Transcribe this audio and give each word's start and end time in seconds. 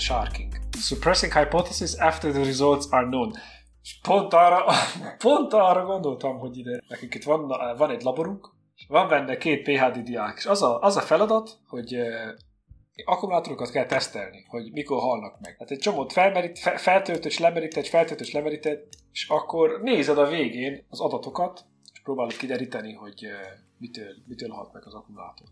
a 0.00 0.02
sharking. 0.02 0.52
Suppressing 0.78 1.32
hypothesis 1.32 1.94
after 1.94 2.32
the 2.32 2.44
results 2.44 2.86
are 2.90 3.06
known. 3.06 3.32
És 3.82 3.98
pont 4.02 4.32
arra, 4.32 4.64
pont 5.26 5.52
arra 5.52 5.84
gondoltam, 5.84 6.38
hogy 6.38 6.56
ide 6.56 6.82
nekünk 6.88 7.14
itt 7.14 7.24
van, 7.24 7.46
van 7.76 7.90
egy 7.90 8.02
laborunk, 8.02 8.50
van 8.88 9.08
benne 9.08 9.36
két 9.36 9.62
PHD 9.62 9.98
diák, 9.98 10.36
és 10.36 10.46
az 10.46 10.62
a, 10.62 10.80
az 10.80 10.96
a 10.96 11.00
feladat, 11.00 11.58
hogy 11.68 11.96
akkumulátorokat 13.04 13.70
kell 13.70 13.86
tesztelni, 13.86 14.44
hogy 14.48 14.72
mikor 14.72 15.00
halnak 15.00 15.40
meg. 15.40 15.52
Tehát 15.52 15.70
egy 15.70 15.78
csomót 15.78 16.12
felmerít, 16.12 16.58
fe, 16.58 16.76
feltöltött, 16.76 17.24
és 17.24 17.38
lemerített, 17.38 17.86
feltöltött, 17.86 18.26
és 18.26 18.32
lemerített, 18.32 18.88
és 19.12 19.28
akkor 19.28 19.80
nézed 19.82 20.18
a 20.18 20.28
végén 20.28 20.86
az 20.88 21.00
adatokat, 21.00 21.64
és 21.92 22.00
próbálod 22.00 22.36
kideríteni, 22.36 22.92
hogy 22.92 23.26
mitől, 23.78 24.14
mitől 24.26 24.50
halt 24.50 24.72
meg 24.72 24.86
az 24.86 24.94
akkumulátor. 24.94 25.46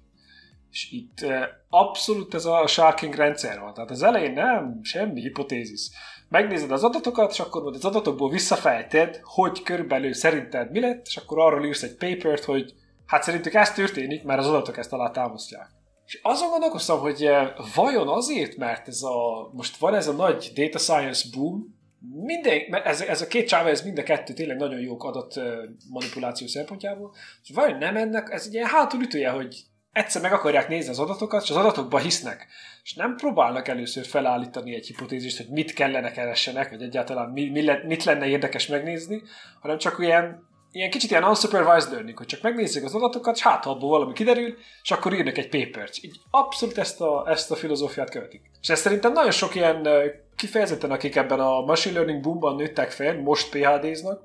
És 0.71 0.93
itt 0.93 1.25
abszolút 1.69 2.35
ez 2.35 2.45
a 2.45 2.67
sharking 2.67 3.15
rendszer 3.15 3.61
van. 3.61 3.75
Tehát 3.75 3.91
az 3.91 4.03
elején 4.03 4.33
nem, 4.33 4.81
semmi 4.83 5.21
hipotézis. 5.21 5.89
Megnézed 6.29 6.71
az 6.71 6.85
adatokat, 6.85 7.31
és 7.31 7.41
akkor 7.41 7.67
az 7.67 7.85
adatokból 7.85 8.31
visszafejted, 8.31 9.21
hogy 9.23 9.63
körülbelül 9.63 10.15
szerinted 10.15 10.71
mi 10.71 10.81
lett, 10.81 11.07
és 11.07 11.17
akkor 11.17 11.39
arról 11.39 11.65
írsz 11.65 11.83
egy 11.83 11.97
papert, 11.97 12.45
hogy 12.45 12.75
hát 13.07 13.23
szerintük 13.23 13.55
ez 13.55 13.73
történik, 13.73 14.23
mert 14.23 14.41
az 14.41 14.47
adatok 14.47 14.77
ezt 14.77 14.93
alá 14.93 15.11
támasztják. 15.11 15.71
És 16.07 16.21
azon 16.23 16.51
gondolkoztam, 16.51 17.01
hogy 17.01 17.25
eh, 17.25 17.51
vajon 17.75 18.09
azért, 18.09 18.57
mert 18.57 18.89
ez 18.89 19.03
a, 19.03 19.51
most 19.53 19.77
van 19.77 19.95
ez 19.95 20.07
a 20.07 20.13
nagy 20.13 20.51
data 20.55 20.79
science 20.79 21.29
boom, 21.35 21.77
minden, 22.25 22.75
ez, 22.85 23.01
ez 23.01 23.23
a 23.23 23.27
két 23.27 23.49
csáva, 23.49 23.69
ez 23.69 23.83
mind 23.83 23.99
a 23.99 24.03
kettő 24.03 24.33
tényleg 24.33 24.57
nagyon 24.57 24.81
jók 24.81 25.05
adat 25.05 25.37
eh, 25.37 25.59
manipuláció 25.91 26.47
szempontjából, 26.47 27.15
és 27.43 27.51
vajon 27.55 27.79
nem 27.79 27.97
ennek, 27.97 28.31
ez 28.33 28.47
egy 28.47 28.55
ilyen 28.55 28.67
hátulütője, 28.67 29.31
hogy 29.31 29.57
egyszer 29.99 30.23
meg 30.23 30.33
akarják 30.33 30.69
nézni 30.69 30.91
az 30.91 30.99
adatokat, 30.99 31.43
és 31.43 31.51
az 31.51 31.57
adatokba 31.57 31.99
hisznek, 31.99 32.47
és 32.83 32.95
nem 32.95 33.17
próbálnak 33.17 33.69
először 33.69 34.07
felállítani 34.07 34.75
egy 34.75 34.87
hipotézist, 34.87 35.37
hogy 35.37 35.49
mit 35.49 35.73
kellene 35.73 36.11
keressenek, 36.11 36.71
vagy 36.71 36.83
egyáltalán 36.83 37.31
mi, 37.31 37.51
mi 37.51 37.65
le, 37.65 37.83
mit 37.85 38.05
lenne 38.05 38.27
érdekes 38.27 38.67
megnézni, 38.67 39.23
hanem 39.61 39.79
csak 39.79 39.99
ilyen 39.99 40.47
ilyen 40.73 40.91
kicsit 40.91 41.11
ilyen 41.11 41.25
unsupervised 41.25 41.91
learning, 41.91 42.19
hogy 42.19 42.27
csak 42.27 42.43
megnézzük 42.43 42.85
az 42.85 42.95
adatokat, 42.95 43.37
és 43.37 43.43
hát 43.43 43.67
abból 43.67 43.89
valami 43.89 44.13
kiderül, 44.13 44.55
és 44.83 44.91
akkor 44.91 45.13
írnak 45.15 45.39
egy 45.39 45.49
papert. 45.49 45.97
Így 46.01 46.21
abszolút 46.31 46.79
ezt 46.79 47.01
a, 47.01 47.25
ezt 47.29 47.51
a 47.51 47.55
filozófiát 47.57 48.11
követik. 48.11 48.43
És 48.61 48.69
ez 48.69 48.81
szerintem 48.81 49.13
nagyon 49.13 49.31
sok 49.31 49.55
ilyen 49.55 49.89
kifejezetten, 50.37 50.91
akik 50.91 51.17
ebben 51.17 51.41
a 51.41 51.61
machine 51.61 51.95
learning 51.95 52.23
boomban 52.23 52.57
nőttek 52.57 52.91
fel, 52.91 53.21
most 53.21 53.51
PHD-znak, 53.51 54.23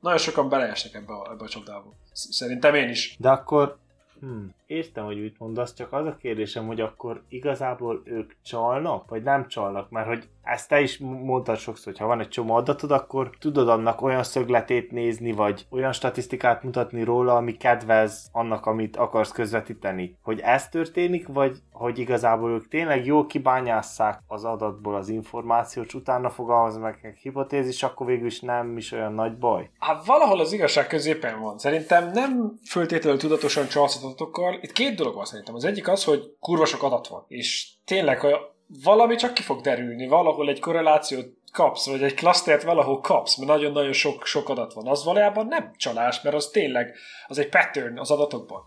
nagyon 0.00 0.18
sokan 0.18 0.48
beleesnek 0.48 0.94
ebbe 0.94 1.12
a, 1.12 1.30
ebbe 1.32 1.44
a 1.44 1.48
csapdába. 1.48 1.94
Szerintem 2.12 2.74
én 2.74 2.88
is. 2.88 3.16
De 3.18 3.28
akkor 3.28 3.78
Hmm. 4.24 4.54
Értem, 4.66 5.04
hogy 5.04 5.20
mit 5.20 5.38
mondasz, 5.38 5.74
csak 5.74 5.92
az 5.92 6.06
a 6.06 6.16
kérdésem, 6.16 6.66
hogy 6.66 6.80
akkor 6.80 7.22
igazából 7.28 8.02
ők 8.04 8.32
csalnak, 8.42 9.08
vagy 9.08 9.22
nem 9.22 9.48
csalnak, 9.48 9.90
mert 9.90 10.06
hogy 10.06 10.28
ezt 10.42 10.68
te 10.68 10.80
is 10.80 10.98
mondtad 10.98 11.56
sokszor, 11.56 11.92
hogy 11.92 12.00
ha 12.00 12.06
van 12.06 12.20
egy 12.20 12.28
csomó 12.28 12.54
adatod, 12.54 12.90
akkor 12.90 13.30
tudod 13.38 13.68
annak 13.68 14.02
olyan 14.02 14.22
szögletét 14.22 14.90
nézni, 14.90 15.32
vagy 15.32 15.66
olyan 15.70 15.92
statisztikát 15.92 16.62
mutatni 16.62 17.02
róla, 17.02 17.36
ami 17.36 17.56
kedvez 17.56 18.28
annak, 18.32 18.66
amit 18.66 18.96
akarsz 18.96 19.32
közvetíteni. 19.32 20.16
Hogy 20.22 20.40
ez 20.40 20.68
történik, 20.68 21.26
vagy 21.26 21.58
hogy 21.72 21.98
igazából 21.98 22.50
ők 22.50 22.68
tényleg 22.68 23.06
jól 23.06 23.26
kibányásszák 23.26 24.20
az 24.26 24.44
adatból 24.44 24.94
az 24.94 25.08
információt, 25.08 25.86
és 25.86 25.94
utána 25.94 26.30
fogalmaz 26.30 26.76
meg 26.76 26.98
egy 27.02 27.18
hipotézis, 27.18 27.82
akkor 27.82 28.06
végül 28.06 28.26
is 28.26 28.40
nem 28.40 28.76
is 28.76 28.92
olyan 28.92 29.12
nagy 29.12 29.38
baj. 29.38 29.70
Hát 29.78 30.04
valahol 30.06 30.40
az 30.40 30.52
igazság 30.52 30.86
középen 30.86 31.40
van. 31.40 31.58
Szerintem 31.58 32.10
nem 32.10 32.54
föltétlenül 32.68 33.18
tudatosan 33.18 33.66
csalsz 33.66 34.02
adatokkal. 34.14 34.58
Itt 34.60 34.72
két 34.72 34.94
dolog 34.94 35.14
van 35.14 35.24
szerintem. 35.24 35.54
Az 35.54 35.64
egyik 35.64 35.88
az, 35.88 36.04
hogy 36.04 36.36
kurva 36.40 36.64
sok 36.64 36.82
adat 36.82 37.08
van. 37.08 37.24
És 37.28 37.68
tényleg, 37.84 38.20
ha 38.20 38.54
valami 38.82 39.16
csak 39.16 39.34
ki 39.34 39.42
fog 39.42 39.60
derülni, 39.60 40.06
valahol 40.06 40.48
egy 40.48 40.60
korrelációt 40.60 41.26
kapsz, 41.52 41.86
vagy 41.86 42.02
egy 42.02 42.14
klasztert 42.14 42.62
valahol 42.62 43.00
kapsz, 43.00 43.36
mert 43.36 43.50
nagyon-nagyon 43.50 43.92
sok, 43.92 44.26
sok 44.26 44.48
adat 44.48 44.72
van. 44.72 44.86
Az 44.86 45.04
valójában 45.04 45.46
nem 45.46 45.72
csalás, 45.76 46.20
mert 46.22 46.36
az 46.36 46.46
tényleg, 46.46 46.94
az 47.26 47.38
egy 47.38 47.48
pattern 47.48 47.98
az 47.98 48.10
adatokban. 48.10 48.62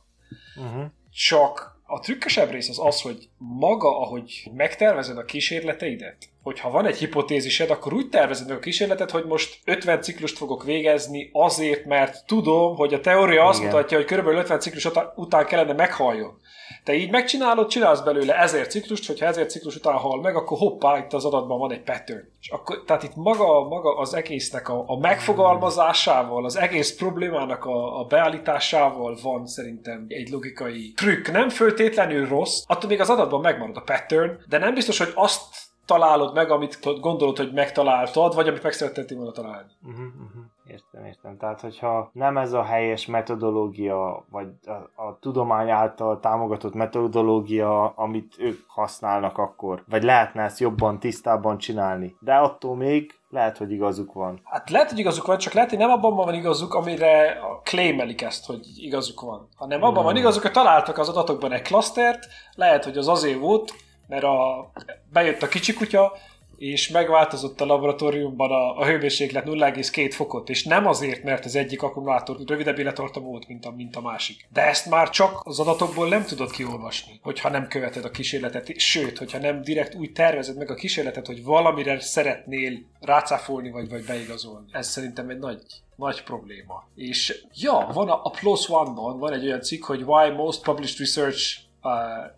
Uh-huh. 0.56 0.86
Csak 1.12 1.77
a 1.88 2.00
trükkösebb 2.00 2.52
rész 2.52 2.70
az 2.70 2.80
az, 2.80 3.02
hogy 3.02 3.30
maga, 3.38 4.00
ahogy 4.00 4.52
megtervezed 4.56 5.18
a 5.18 5.26
kísérleteidet, 5.26 6.18
hogyha 6.44 6.70
van 6.70 6.86
egy 6.86 6.98
hipotézised, 6.98 7.70
akkor 7.70 7.94
úgy 7.94 8.10
tervezed 8.10 8.48
meg 8.48 8.58
a 8.58 8.60
kísérletet, 8.60 9.12
hogy 9.12 9.26
most 9.26 9.60
50 9.66 10.02
ciklust 10.02 10.38
fogok 10.38 10.64
végezni 10.64 11.30
azért, 11.34 11.86
mert 11.86 12.26
tudom, 12.26 12.76
hogy 12.76 12.94
a 12.94 13.00
teória 13.00 13.46
azt 13.46 13.60
Igen. 13.60 13.72
mutatja, 13.72 13.98
hogy 13.98 14.06
körülbelül 14.06 14.40
50 14.40 14.60
ciklus 14.60 14.88
után 15.16 15.46
kellene 15.46 15.74
meghalljon. 15.74 16.40
Te 16.88 16.94
így 16.94 17.12
megcsinálod, 17.12 17.68
csinálsz 17.68 18.02
belőle 18.02 18.40
ezer 18.40 18.68
ciklust, 18.68 19.08
hogyha 19.08 19.26
ezer 19.26 19.46
ciklus 19.46 19.76
után 19.76 19.94
hal 19.94 20.22
meg, 20.22 20.36
akkor 20.36 20.58
hoppá, 20.58 20.98
itt 20.98 21.14
az 21.14 21.26
adatban 21.26 21.60
van 21.60 21.72
egy 21.72 21.84
pattern. 21.84 22.28
És 22.40 22.50
akkor, 22.50 22.84
tehát 22.86 23.04
itt 23.04 23.16
maga, 23.16 23.68
maga 23.68 23.98
az 23.98 24.14
egésznek 24.14 24.70
a, 24.70 24.84
a 24.88 24.98
megfogalmazásával, 24.98 26.46
az 26.46 26.56
egész 26.56 26.96
problémának 26.96 27.66
a, 27.66 28.00
a 28.00 28.04
beállításával 28.04 29.18
van 29.24 29.48
szerintem 29.48 30.06
egy 30.08 30.30
logikai 30.30 30.94
trükk. 30.96 31.28
Nem 31.28 31.50
föltétlenül 31.50 32.28
rossz, 32.28 32.64
attól 32.68 32.90
még 32.90 33.00
az 33.00 33.10
adatban 33.10 33.42
megmarad 33.42 33.78
a 33.78 33.82
pattern, 33.82 34.32
de 34.50 34.58
nem 34.58 34.74
biztos, 34.74 34.98
hogy 34.98 35.12
azt 35.16 35.56
találod 35.86 36.34
meg, 36.34 36.52
amit 36.52 37.00
gondolod, 37.00 37.38
hogy 37.38 37.54
megtaláltad, 37.54 38.36
vagy 38.36 38.48
amit 38.48 38.64
meg 38.64 38.74
szeretettél 38.74 39.18
volna 39.18 39.32
találni. 39.32 39.72
Uh-huh, 39.84 40.06
uh-huh. 40.06 40.57
Értem, 40.68 41.06
értem. 41.06 41.38
Tehát, 41.38 41.62
hogyha 41.62 42.10
nem 42.14 42.38
ez 42.38 42.54
a 42.54 42.64
helyes 42.64 43.06
metodológia, 43.06 44.26
vagy 44.30 44.48
a, 44.66 45.04
a 45.04 45.18
tudomány 45.20 45.70
által 45.70 46.20
támogatott 46.20 46.74
metodológia, 46.74 47.90
amit 47.90 48.36
ők 48.38 48.60
használnak 48.68 49.38
akkor, 49.38 49.84
vagy 49.90 50.04
lehetne 50.04 50.44
ezt 50.44 50.60
jobban, 50.60 51.00
tisztában 51.00 51.58
csinálni. 51.58 52.16
De 52.20 52.36
attól 52.36 52.76
még 52.76 53.12
lehet, 53.30 53.58
hogy 53.58 53.72
igazuk 53.72 54.14
van. 54.14 54.42
Hát 54.44 54.70
lehet, 54.70 54.90
hogy 54.90 55.00
igazuk 55.00 55.26
van, 55.26 55.38
csak 55.38 55.54
lehet, 55.54 55.70
hogy 55.70 55.80
nem 55.80 55.90
abban 55.90 56.16
van 56.16 56.34
igazuk, 56.34 56.74
amire 56.74 57.40
claimelik 57.64 58.22
ezt, 58.22 58.46
hogy 58.46 58.60
igazuk 58.76 59.22
van. 59.22 59.48
Hanem 59.56 59.82
abban 59.82 59.96
hmm. 59.96 60.04
van 60.04 60.16
igazuk, 60.16 60.42
hogy 60.42 60.52
találtak 60.52 60.98
az 60.98 61.10
adatokban 61.10 61.52
egy 61.52 61.62
klasztert, 61.62 62.28
lehet, 62.56 62.84
hogy 62.84 62.98
az 62.98 63.08
azért 63.08 63.40
volt, 63.40 63.74
mert 64.08 64.24
a, 64.24 64.72
bejött 65.12 65.42
a 65.42 65.48
kicsi 65.48 65.74
kutya, 65.74 66.12
és 66.58 66.90
megváltozott 66.90 67.62
a 67.62 67.66
laboratóriumban 67.66 68.52
a, 68.52 68.78
a 68.78 68.86
hőmérséklet 68.86 69.46
0,2 69.46 70.12
fokot, 70.14 70.50
és 70.50 70.64
nem 70.64 70.88
azért, 70.88 71.24
mert 71.24 71.46
az 71.46 71.56
egyik 71.56 71.82
akkumulátor 71.82 72.38
rövidebb 72.46 72.80
élettartam 72.80 73.24
volt, 73.24 73.48
mint 73.48 73.66
a, 73.66 73.72
mint 73.72 73.96
a 73.96 74.02
másik. 74.02 74.48
De 74.54 74.62
ezt 74.62 74.90
már 74.90 75.10
csak 75.10 75.42
az 75.44 75.60
adatokból 75.60 76.08
nem 76.08 76.24
tudod 76.24 76.52
kiolvasni, 76.52 77.20
hogyha 77.24 77.50
nem 77.50 77.68
követed 77.68 78.06
a 78.06 78.12
kísérletet, 78.12 78.80
sőt, 78.80 79.18
hogyha 79.18 79.38
nem 79.38 79.62
direkt 79.62 79.96
úgy 79.96 80.12
tervezed 80.12 80.58
meg 80.58 80.72
a 80.72 80.76
kísérletet, 80.76 81.28
hogy 81.28 81.44
valamire 81.44 82.00
szeretnél 82.00 82.80
rácáfolni 83.00 83.72
vagy, 83.72 83.90
vagy 83.90 84.06
beigazolni. 84.06 84.68
Ez 84.72 84.88
szerintem 84.88 85.30
egy 85.30 85.40
nagy, 85.40 85.62
nagy 85.96 86.24
probléma. 86.24 86.88
És 86.96 87.46
ja, 87.54 87.90
van 87.94 88.10
a, 88.10 88.20
a 88.24 88.30
Plus 88.30 88.70
One-ban 88.70 89.20
van 89.20 89.34
egy 89.34 89.46
olyan 89.46 89.62
cikk, 89.62 89.84
hogy 89.84 90.02
Why 90.02 90.30
Most 90.30 90.62
Published 90.62 90.98
Research 91.00 91.58
uh, 91.82 91.92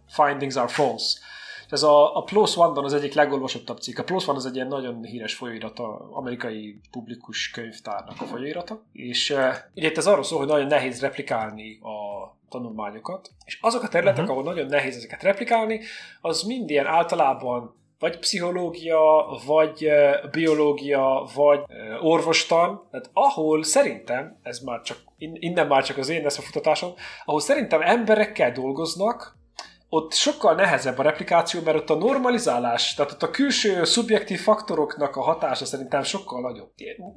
Findings 0.08 0.56
Are 0.56 0.68
False 0.68 1.20
ez 1.72 1.84
a, 1.84 2.16
a 2.16 2.24
Plus 2.24 2.58
One-ban 2.58 2.84
az 2.84 2.94
egyik 2.94 3.14
legolvasottabb 3.14 3.78
cikk. 3.78 3.98
A 3.98 4.04
Plus 4.04 4.28
One 4.28 4.38
az 4.38 4.46
egy 4.46 4.56
ilyen 4.56 4.68
nagyon 4.68 5.04
híres 5.04 5.36
folyóirata, 5.36 6.10
amerikai 6.12 6.80
publikus 6.92 7.50
könyvtárnak 7.50 8.22
a 8.22 8.26
folyóirata, 8.26 8.84
és 8.92 9.30
uh, 9.30 9.56
itt 9.74 9.98
ez 9.98 10.08
arról 10.08 10.24
szól, 10.24 10.40
hogy 10.40 10.48
nagyon 10.48 10.68
nehéz 10.68 11.02
replikálni 11.02 11.80
a 11.82 12.38
tanulmányokat, 12.50 13.32
és 13.46 13.58
azok 13.62 13.84
a 13.84 13.88
területek, 13.88 14.22
uh-huh. 14.22 14.38
ahol 14.38 14.54
nagyon 14.54 14.70
nehéz 14.70 14.96
ezeket 14.96 15.24
replikálni, 15.24 15.80
az 16.22 16.44
mind 16.44 16.70
ilyen 16.70 16.86
általában 16.86 17.78
vagy 18.00 18.20
pszichológia, 18.20 19.02
vagy 19.46 19.90
biológia, 20.32 21.30
vagy 21.36 21.60
orvostan, 22.02 22.88
tehát 22.92 23.10
ahol 23.14 23.64
szerintem, 23.64 24.40
ez 24.42 24.60
már 24.60 24.82
csak, 24.82 24.98
innen 25.18 25.68
már 25.68 25.84
csak 25.84 25.98
az 25.98 26.10
én 26.10 26.24
lesz 26.24 26.38
a 26.38 26.42
futatásom, 26.42 26.94
ahol 27.26 27.40
szerintem 27.40 27.82
emberekkel 27.82 28.52
dolgoznak, 28.52 29.38
ott 29.90 30.14
sokkal 30.14 30.56
nehezebb 30.56 30.98
a 30.98 31.04
replikáció, 31.04 31.62
mert 31.62 31.78
ott 31.78 31.90
a 31.90 31.96
normalizálás, 31.96 32.94
tehát 32.94 33.12
ott 33.12 33.24
a 33.24 33.30
külső 33.30 33.84
szubjektív 33.84 34.40
faktoroknak 34.40 35.16
a 35.16 35.22
hatása 35.22 35.66
szerintem 35.66 36.04
sokkal 36.04 36.42
nagyobb. 36.42 36.72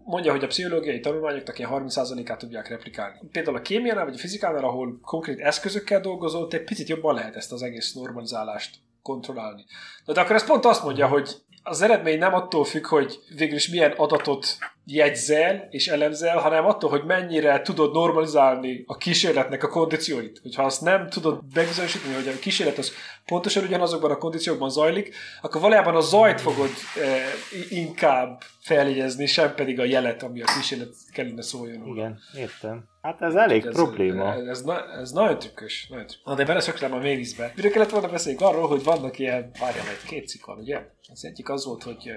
Mondja, 0.05 0.31
hogy 0.31 0.45
a 0.45 0.47
pszichológiai 0.47 1.01
tanulmányoknak 1.01 1.59
ilyen 1.59 1.71
30%-át 1.73 2.39
tudják 2.39 2.69
replikálni. 2.69 3.19
Például 3.33 3.57
a 3.57 3.63
kémiánál 3.63 4.05
vagy 4.05 4.15
a 4.15 4.19
fizikánál, 4.19 4.65
ahol 4.65 4.99
konkrét 5.03 5.41
eszközökkel 5.41 6.01
dolgozol, 6.01 6.49
egy 6.51 6.65
picit 6.65 6.89
jobban 6.89 7.15
lehet 7.15 7.37
ezt 7.37 7.53
az 7.53 7.63
egész 7.63 7.93
normalizálást 7.93 8.77
kontrollálni. 9.03 9.65
De, 10.05 10.13
de 10.13 10.21
akkor 10.21 10.35
ez 10.35 10.47
pont 10.47 10.65
azt 10.65 10.85
mondja, 10.85 11.07
hogy 11.07 11.37
az 11.63 11.83
eredmény 11.83 12.19
nem 12.19 12.35
attól 12.35 12.65
függ, 12.65 12.87
hogy 12.87 13.19
végül 13.37 13.57
is 13.57 13.69
milyen 13.69 13.93
adatot 13.97 14.59
jegyzel 14.85 15.69
és 15.71 15.89
elemzel, 15.89 16.39
hanem 16.39 16.67
attól, 16.67 16.91
hogy 16.91 17.05
mennyire 17.05 17.63
tudod 17.63 17.93
normalizálni 17.93 18.85
a 18.87 18.97
kísérletnek 18.97 19.63
a 19.63 19.69
kondícióit. 19.69 20.39
Hogyha 20.43 20.63
azt 20.63 20.81
nem 20.81 21.09
tudod 21.09 21.41
megbizonyosítani, 21.55 22.15
hogy 22.15 22.29
a 22.29 22.39
kísérlet 22.39 22.79
az 22.79 22.93
pontosan 23.27 23.65
ugyanazokban 23.65 24.11
a 24.11 24.19
kondíciókban 24.19 24.71
zajlik, 24.71 25.15
akkor 25.41 25.61
valójában 25.61 25.97
a 25.97 26.01
zajt 26.01 26.41
fogod 26.41 26.71
e, 27.03 27.25
inkább 27.69 28.43
feljegyezni, 28.61 29.27
sem 29.27 29.55
pedig 29.55 29.81
a 29.81 29.85
jelet, 29.85 30.23
ami 30.23 30.43
a 30.43 30.45
kísérlet 30.45 30.95
kellene 31.13 31.43
szóljon. 31.43 31.87
Igen, 31.87 32.19
értem. 32.37 32.91
Hát 33.03 33.23
ez 33.23 33.35
elég 33.35 33.65
ez, 33.65 33.75
probléma. 33.75 34.35
Ez, 34.35 34.47
ez, 34.47 34.65
ez 35.01 35.11
nagyon 35.11 35.39
trükkös. 35.39 35.87
Nagyon 35.89 36.07
trükkös. 36.07 36.27
Na 36.27 36.35
de 36.35 36.45
beleszöklem 36.45 36.93
a 36.93 36.99
méliszbe. 36.99 37.53
Mire 37.57 37.71
kellett 37.71 37.91
volna 37.91 38.09
beszélni 38.09 38.39
arról, 38.43 38.69
hogy 38.69 38.83
vannak 38.83 39.19
ilyen, 39.19 39.51
várjál, 39.61 39.89
egy 39.89 40.09
két 40.09 40.29
cikk 40.29 40.45
van, 40.45 40.59
ugye? 40.59 40.87
Az 41.13 41.25
egyik 41.25 41.49
az 41.49 41.65
volt, 41.65 41.83
hogy 41.83 42.13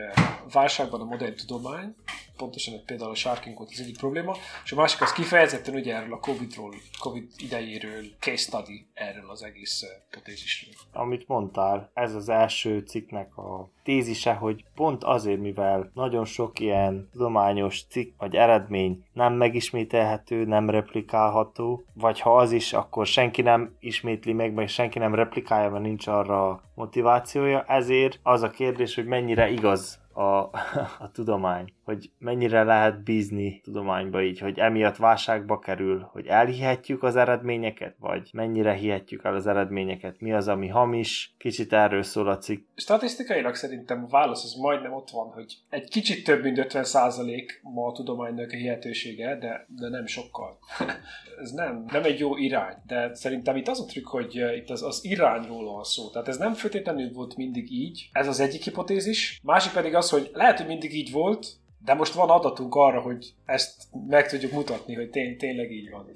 válságban 0.51 1.01
a 1.01 1.03
modern 1.03 1.35
tudomány, 1.35 1.95
pontosan 2.37 2.85
például 2.85 3.11
a 3.11 3.15
sharking 3.15 3.57
volt 3.57 3.69
az 3.73 3.79
egyik 3.79 3.97
probléma, 3.97 4.35
és 4.63 4.71
a 4.71 4.75
másik 4.75 5.01
az 5.01 5.11
kifejezetten 5.11 5.73
ugye 5.73 5.95
erről 5.95 6.13
a 6.13 6.19
Covid-ról, 6.19 6.75
Covid 6.99 7.31
idejéről, 7.37 8.03
case 8.19 8.37
study 8.37 8.87
erről 8.93 9.29
az 9.29 9.43
egész 9.43 9.83
hipotézisről. 10.09 10.73
Amit 10.95 11.27
mondtál, 11.27 11.89
ez 11.93 12.15
az 12.15 12.29
első 12.29 12.79
cikknek 12.79 13.37
a 13.37 13.69
tézise, 13.83 14.33
hogy 14.33 14.65
pont 14.75 15.03
azért, 15.03 15.39
mivel 15.39 15.91
nagyon 15.93 16.25
sok 16.25 16.59
ilyen 16.59 17.09
tudományos 17.11 17.85
cikk 17.89 18.13
vagy 18.19 18.35
eredmény 18.35 19.03
nem 19.13 19.33
megismételhető, 19.33 20.45
nem 20.45 20.69
replikálható, 20.69 21.83
vagy 21.93 22.19
ha 22.19 22.37
az 22.37 22.51
is, 22.51 22.73
akkor 22.73 23.05
senki 23.05 23.41
nem 23.41 23.75
ismétli 23.79 24.33
meg, 24.33 24.53
vagy 24.53 24.69
senki 24.69 24.99
nem 24.99 25.15
replikálja, 25.15 25.69
mert 25.69 25.83
nincs 25.83 26.07
arra 26.07 26.61
motivációja, 26.75 27.63
ezért 27.63 28.19
az 28.23 28.41
a 28.41 28.49
kérdés, 28.49 28.95
hogy 28.95 29.05
mennyire 29.05 29.49
igaz 29.49 29.99
a, 30.13 30.23
a 31.05 31.11
tudomány, 31.13 31.73
hogy 31.85 32.11
mennyire 32.17 32.63
lehet 32.63 33.03
bízni 33.03 33.61
tudományba 33.63 34.21
így, 34.21 34.39
hogy 34.39 34.59
emiatt 34.59 34.95
válságba 34.95 35.59
kerül, 35.59 36.09
hogy 36.11 36.27
elhihetjük 36.27 37.03
az 37.03 37.15
eredményeket, 37.15 37.95
vagy 37.99 38.29
mennyire 38.33 38.73
hihetjük 38.73 39.23
el 39.23 39.35
az 39.35 39.47
eredményeket, 39.47 40.19
mi 40.19 40.33
az, 40.33 40.47
ami 40.47 40.67
hamis, 40.67 41.35
kicsit 41.37 41.73
erről 41.73 42.03
szól 42.03 42.29
a 42.29 42.37
cikk. 42.37 42.67
Statisztikailag 42.75 43.55
szerintem 43.55 44.03
a 44.03 44.07
válasz 44.07 44.43
az 44.43 44.53
majdnem 44.53 44.93
ott 44.93 45.09
van, 45.09 45.27
hogy 45.27 45.57
egy 45.69 45.89
kicsit 45.89 46.23
több 46.23 46.43
mint 46.43 46.65
50% 46.69 47.43
ma 47.61 47.87
a 47.87 47.91
tudománynak 47.91 48.51
a 48.51 48.55
hihetősége, 48.55 49.37
de, 49.37 49.65
de 49.67 49.89
nem 49.89 50.05
sokkal. 50.05 50.57
ez 51.41 51.51
nem, 51.51 51.85
nem 51.91 52.03
egy 52.03 52.19
jó 52.19 52.37
irány, 52.37 52.75
de 52.87 53.13
szerintem 53.13 53.55
itt 53.55 53.67
az 53.67 53.79
a 53.79 53.85
trükk, 53.85 54.07
hogy 54.07 54.35
itt 54.35 54.69
az, 54.69 54.83
az 54.83 54.99
irányról 55.03 55.73
van 55.73 55.83
szó. 55.83 56.09
Tehát 56.09 56.27
ez 56.27 56.37
nem 56.37 56.53
feltétlenül 56.53 57.11
volt 57.13 57.35
mindig 57.35 57.71
így, 57.71 58.09
ez 58.11 58.27
az 58.27 58.39
egyik 58.39 58.63
hipotézis, 58.63 59.39
másik 59.43 59.71
pedig 59.71 59.95
az, 59.95 60.09
hogy 60.09 60.29
lehet, 60.33 60.57
hogy 60.57 60.67
mindig 60.67 60.93
így 60.93 61.11
volt, 61.11 61.47
de 61.85 61.93
most 61.93 62.13
van 62.13 62.29
adatunk 62.29 62.75
arra, 62.75 63.01
hogy 63.01 63.33
ezt 63.45 63.83
meg 64.07 64.29
tudjuk 64.29 64.51
mutatni, 64.51 64.95
hogy 64.95 65.09
tény, 65.09 65.37
tényleg 65.37 65.71
így 65.71 65.89
van. 65.89 66.09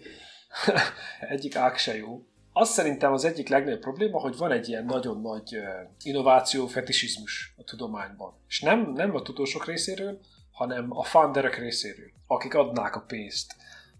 egyik 1.20 1.56
ág 1.56 1.78
se 1.78 1.98
jó. 1.98 2.24
Azt 2.54 2.72
szerintem 2.72 3.14
az 3.14 3.26
egyik 3.26 3.50
legnagyobb 3.50 3.80
probléma, 3.80 4.20
hogy 4.20 4.38
van 4.38 4.52
egy 4.52 4.70
ilyen 4.70 4.86
nagyon 4.86 5.22
nagy 5.22 5.58
innováció 6.04 6.68
fetisizmus 6.68 7.54
a 7.58 7.64
tudományban. 7.64 8.34
És 8.48 8.62
nem, 8.62 8.92
nem 8.96 9.16
a 9.16 9.22
tudósok 9.22 9.66
részéről, 9.66 10.20
hanem 10.52 10.98
a 10.98 11.04
funderek 11.04 11.58
részéről, 11.58 12.12
akik 12.28 12.54
adnák 12.54 12.96
a 12.96 13.04
pénzt 13.08 13.56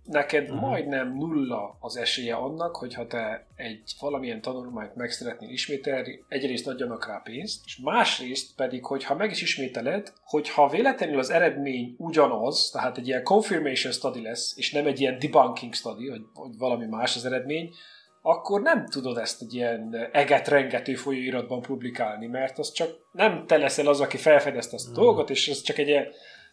neked 0.10 0.44
uh-huh. 0.44 0.60
majdnem 0.60 1.16
nulla 1.18 1.78
az 1.80 1.98
esélye 1.98 2.36
annak, 2.36 2.76
hogyha 2.76 3.08
te 3.08 3.46
egy 3.56 3.96
valamilyen 4.00 4.42
tanulmányt 4.42 4.96
meg 4.96 5.12
szeretnél 5.12 5.50
ismételni, 5.50 6.24
egyrészt 6.28 6.68
adjanak 6.68 7.08
rá 7.08 7.22
pénzt, 7.24 7.62
és 7.66 7.78
másrészt 7.78 8.56
pedig, 8.56 8.86
hogyha 8.86 9.16
meg 9.16 9.32
is 9.32 9.42
ismételed, 9.42 10.14
hogyha 10.24 10.68
véletlenül 10.68 11.20
az 11.20 11.30
eredmény 11.30 11.96
ugyanaz, 11.98 12.70
tehát 12.70 12.98
egy 12.98 13.08
ilyen 13.08 13.24
confirmation 13.24 13.94
study 13.94 14.22
lesz, 14.22 14.54
és 14.58 14.72
nem 14.72 14.86
egy 14.86 15.00
ilyen 15.00 15.20
debunking 15.20 15.74
study, 15.74 16.10
hogy, 16.10 16.22
hogy 16.34 16.58
valami 16.58 16.86
más 16.86 17.16
az 17.16 17.26
eredmény, 17.26 17.74
akkor 18.22 18.62
nem 18.62 18.86
tudod 18.86 19.18
ezt 19.18 19.42
egy 19.42 19.54
ilyen 19.54 20.10
eget-rengető 20.12 20.96
folyóiratban 20.96 21.62
publikálni, 21.62 22.28
mert 22.28 22.60
az 22.60 22.72
csak 22.72 22.90
nem 23.12 23.46
te 23.48 23.58
leszel 23.58 23.88
az, 23.88 24.02
aki 24.02 24.18
felfedezte 24.18 24.76
azt 24.76 24.88
a 24.88 24.90
uh-huh. 24.90 25.06
dolgot, 25.06 25.30
és 25.30 25.48
ez 25.48 25.62
csak 25.62 25.78
egy 25.78 25.88
ilyen 25.88 26.08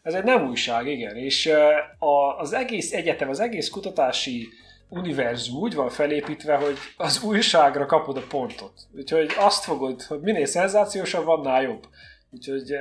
ez 0.07 0.15
egy 0.15 0.25
nem 0.25 0.49
újság, 0.49 0.87
igen. 0.87 1.17
És 1.17 1.53
az 2.39 2.53
egész 2.53 2.93
egyetem, 2.93 3.29
az 3.29 3.41
egész 3.41 3.69
kutatási 3.69 4.49
univerzum 4.89 5.57
úgy 5.57 5.75
van 5.75 5.89
felépítve, 5.89 6.55
hogy 6.55 6.77
az 6.97 7.23
újságra 7.23 7.87
kapod 7.87 8.17
a 8.17 8.23
pontot. 8.29 8.73
Úgyhogy 8.97 9.31
azt 9.39 9.65
fogod, 9.65 10.03
hogy 10.03 10.21
minél 10.21 10.47
szenzációsabb, 10.47 11.29
annál 11.29 11.63
jobb. 11.63 11.87
Úgyhogy 12.37 12.77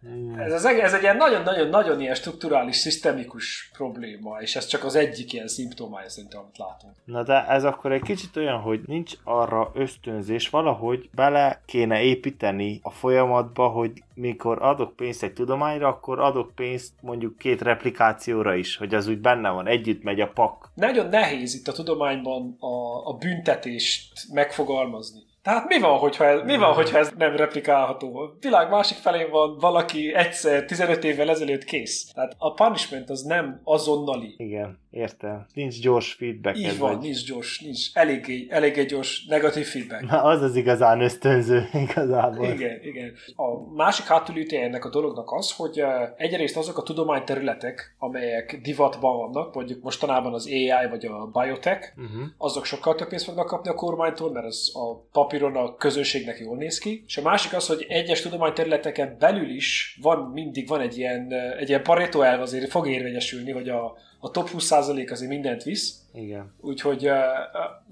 hmm. 0.00 0.38
ez, 0.38 0.52
az, 0.52 0.64
ez 0.64 0.92
egy 0.92 1.02
ilyen 1.02 1.16
nagyon-nagyon-nagyon 1.16 2.00
ilyen 2.00 2.14
strukturális, 2.14 2.76
szisztemikus 2.76 3.70
probléma, 3.72 4.40
és 4.40 4.56
ez 4.56 4.66
csak 4.66 4.84
az 4.84 4.94
egyik 4.94 5.32
ilyen 5.32 5.48
szimptomája 5.48 6.08
szerintem, 6.08 6.40
amit 6.40 6.58
látunk. 6.58 6.94
Na 7.04 7.22
de 7.22 7.46
ez 7.46 7.64
akkor 7.64 7.92
egy 7.92 8.02
kicsit 8.02 8.36
olyan, 8.36 8.60
hogy 8.60 8.80
nincs 8.86 9.12
arra 9.24 9.70
ösztönzés, 9.74 10.48
valahogy 10.48 11.08
bele 11.14 11.60
kéne 11.66 12.02
építeni 12.02 12.80
a 12.82 12.90
folyamatba, 12.90 13.68
hogy 13.68 14.02
mikor 14.14 14.62
adok 14.62 14.96
pénzt 14.96 15.22
egy 15.22 15.32
tudományra, 15.32 15.88
akkor 15.88 16.20
adok 16.20 16.54
pénzt 16.54 16.92
mondjuk 17.00 17.38
két 17.38 17.62
replikációra 17.62 18.54
is, 18.54 18.76
hogy 18.76 18.94
az 18.94 19.06
úgy 19.06 19.18
benne 19.18 19.50
van, 19.50 19.66
együtt 19.66 20.02
megy 20.02 20.20
a 20.20 20.28
pak. 20.28 20.70
Nagyon 20.74 21.08
nehéz 21.08 21.54
itt 21.54 21.68
a 21.68 21.72
tudományban 21.72 22.56
a, 22.58 23.06
a 23.08 23.12
büntetést 23.12 24.32
megfogalmazni. 24.32 25.28
Tehát 25.42 25.68
mi 25.68 25.78
van, 25.78 25.98
hogyha 25.98 26.24
ez, 26.24 26.40
mi 26.44 26.56
van, 26.56 26.72
hogyha 26.72 26.98
ez 26.98 27.12
nem 27.16 27.36
replikálható? 27.36 28.16
A 28.16 28.36
világ 28.40 28.70
másik 28.70 28.96
felén 28.98 29.30
van 29.30 29.58
valaki 29.58 30.14
egyszer, 30.14 30.64
15 30.64 31.04
évvel 31.04 31.30
ezelőtt 31.30 31.64
kész. 31.64 32.12
Tehát 32.14 32.34
a 32.38 32.52
punishment 32.52 33.10
az 33.10 33.22
nem 33.22 33.60
azonnali. 33.64 34.34
Igen, 34.36 34.78
értem. 34.90 35.46
Nincs 35.54 35.80
gyors 35.80 36.12
feedback. 36.12 36.58
Így 36.58 36.78
van, 36.78 36.92
vagy... 36.92 37.02
nincs 37.02 37.24
gyors, 37.26 37.60
nincs 37.60 37.86
eléggé, 37.92 38.46
eléggé 38.50 38.84
gyors 38.84 39.26
negatív 39.28 39.66
feedback. 39.66 40.10
Na, 40.10 40.22
az 40.22 40.42
az 40.42 40.56
igazán 40.56 41.00
ösztönző 41.00 41.68
igazából. 41.88 42.46
Igen, 42.46 42.78
igen. 42.82 43.12
A 43.36 43.74
másik 43.74 44.06
hátulütője 44.06 44.62
ennek 44.62 44.84
a 44.84 44.90
dolognak 44.90 45.32
az, 45.32 45.52
hogy 45.52 45.82
egyrészt 46.16 46.56
azok 46.56 46.78
a 46.78 46.82
tudományterületek, 46.82 47.94
amelyek 47.98 48.60
divatban 48.62 49.16
vannak, 49.16 49.54
mondjuk 49.54 49.82
mostanában 49.82 50.34
az 50.34 50.46
AI 50.46 50.88
vagy 50.90 51.04
a 51.04 51.26
biotech, 51.26 51.92
uh-huh. 51.96 52.28
azok 52.38 52.64
sokkal 52.64 52.94
több 52.94 53.08
pénzt 53.08 53.24
fognak 53.24 53.46
kapni 53.46 53.70
a 53.70 53.74
kormánytól, 53.74 54.32
mert 54.32 54.46
ez 54.46 54.70
a 54.72 54.96
pap 55.12 55.28
papíron 55.30 55.56
a 55.56 55.76
közönségnek 55.76 56.38
jól 56.38 56.56
néz 56.56 56.78
ki, 56.78 57.04
és 57.06 57.16
a 57.16 57.22
másik 57.22 57.52
az, 57.52 57.66
hogy 57.66 57.86
egyes 57.88 58.20
tudományterületeken 58.20 59.16
belül 59.18 59.50
is 59.50 59.98
van 60.02 60.18
mindig 60.18 60.68
van 60.68 60.80
egy 60.80 60.98
ilyen, 60.98 61.32
egy 61.58 61.68
ilyen 61.68 61.82
pareto 61.82 62.20
elv 62.20 62.40
azért 62.40 62.70
fog 62.70 62.88
érvényesülni, 62.88 63.50
hogy 63.50 63.68
a, 63.68 63.96
a 64.20 64.30
top 64.30 64.50
20% 64.52 65.10
azért 65.10 65.30
mindent 65.30 65.62
visz. 65.62 66.00
Igen. 66.12 66.54
Úgyhogy 66.60 67.06
uh, 67.06 67.14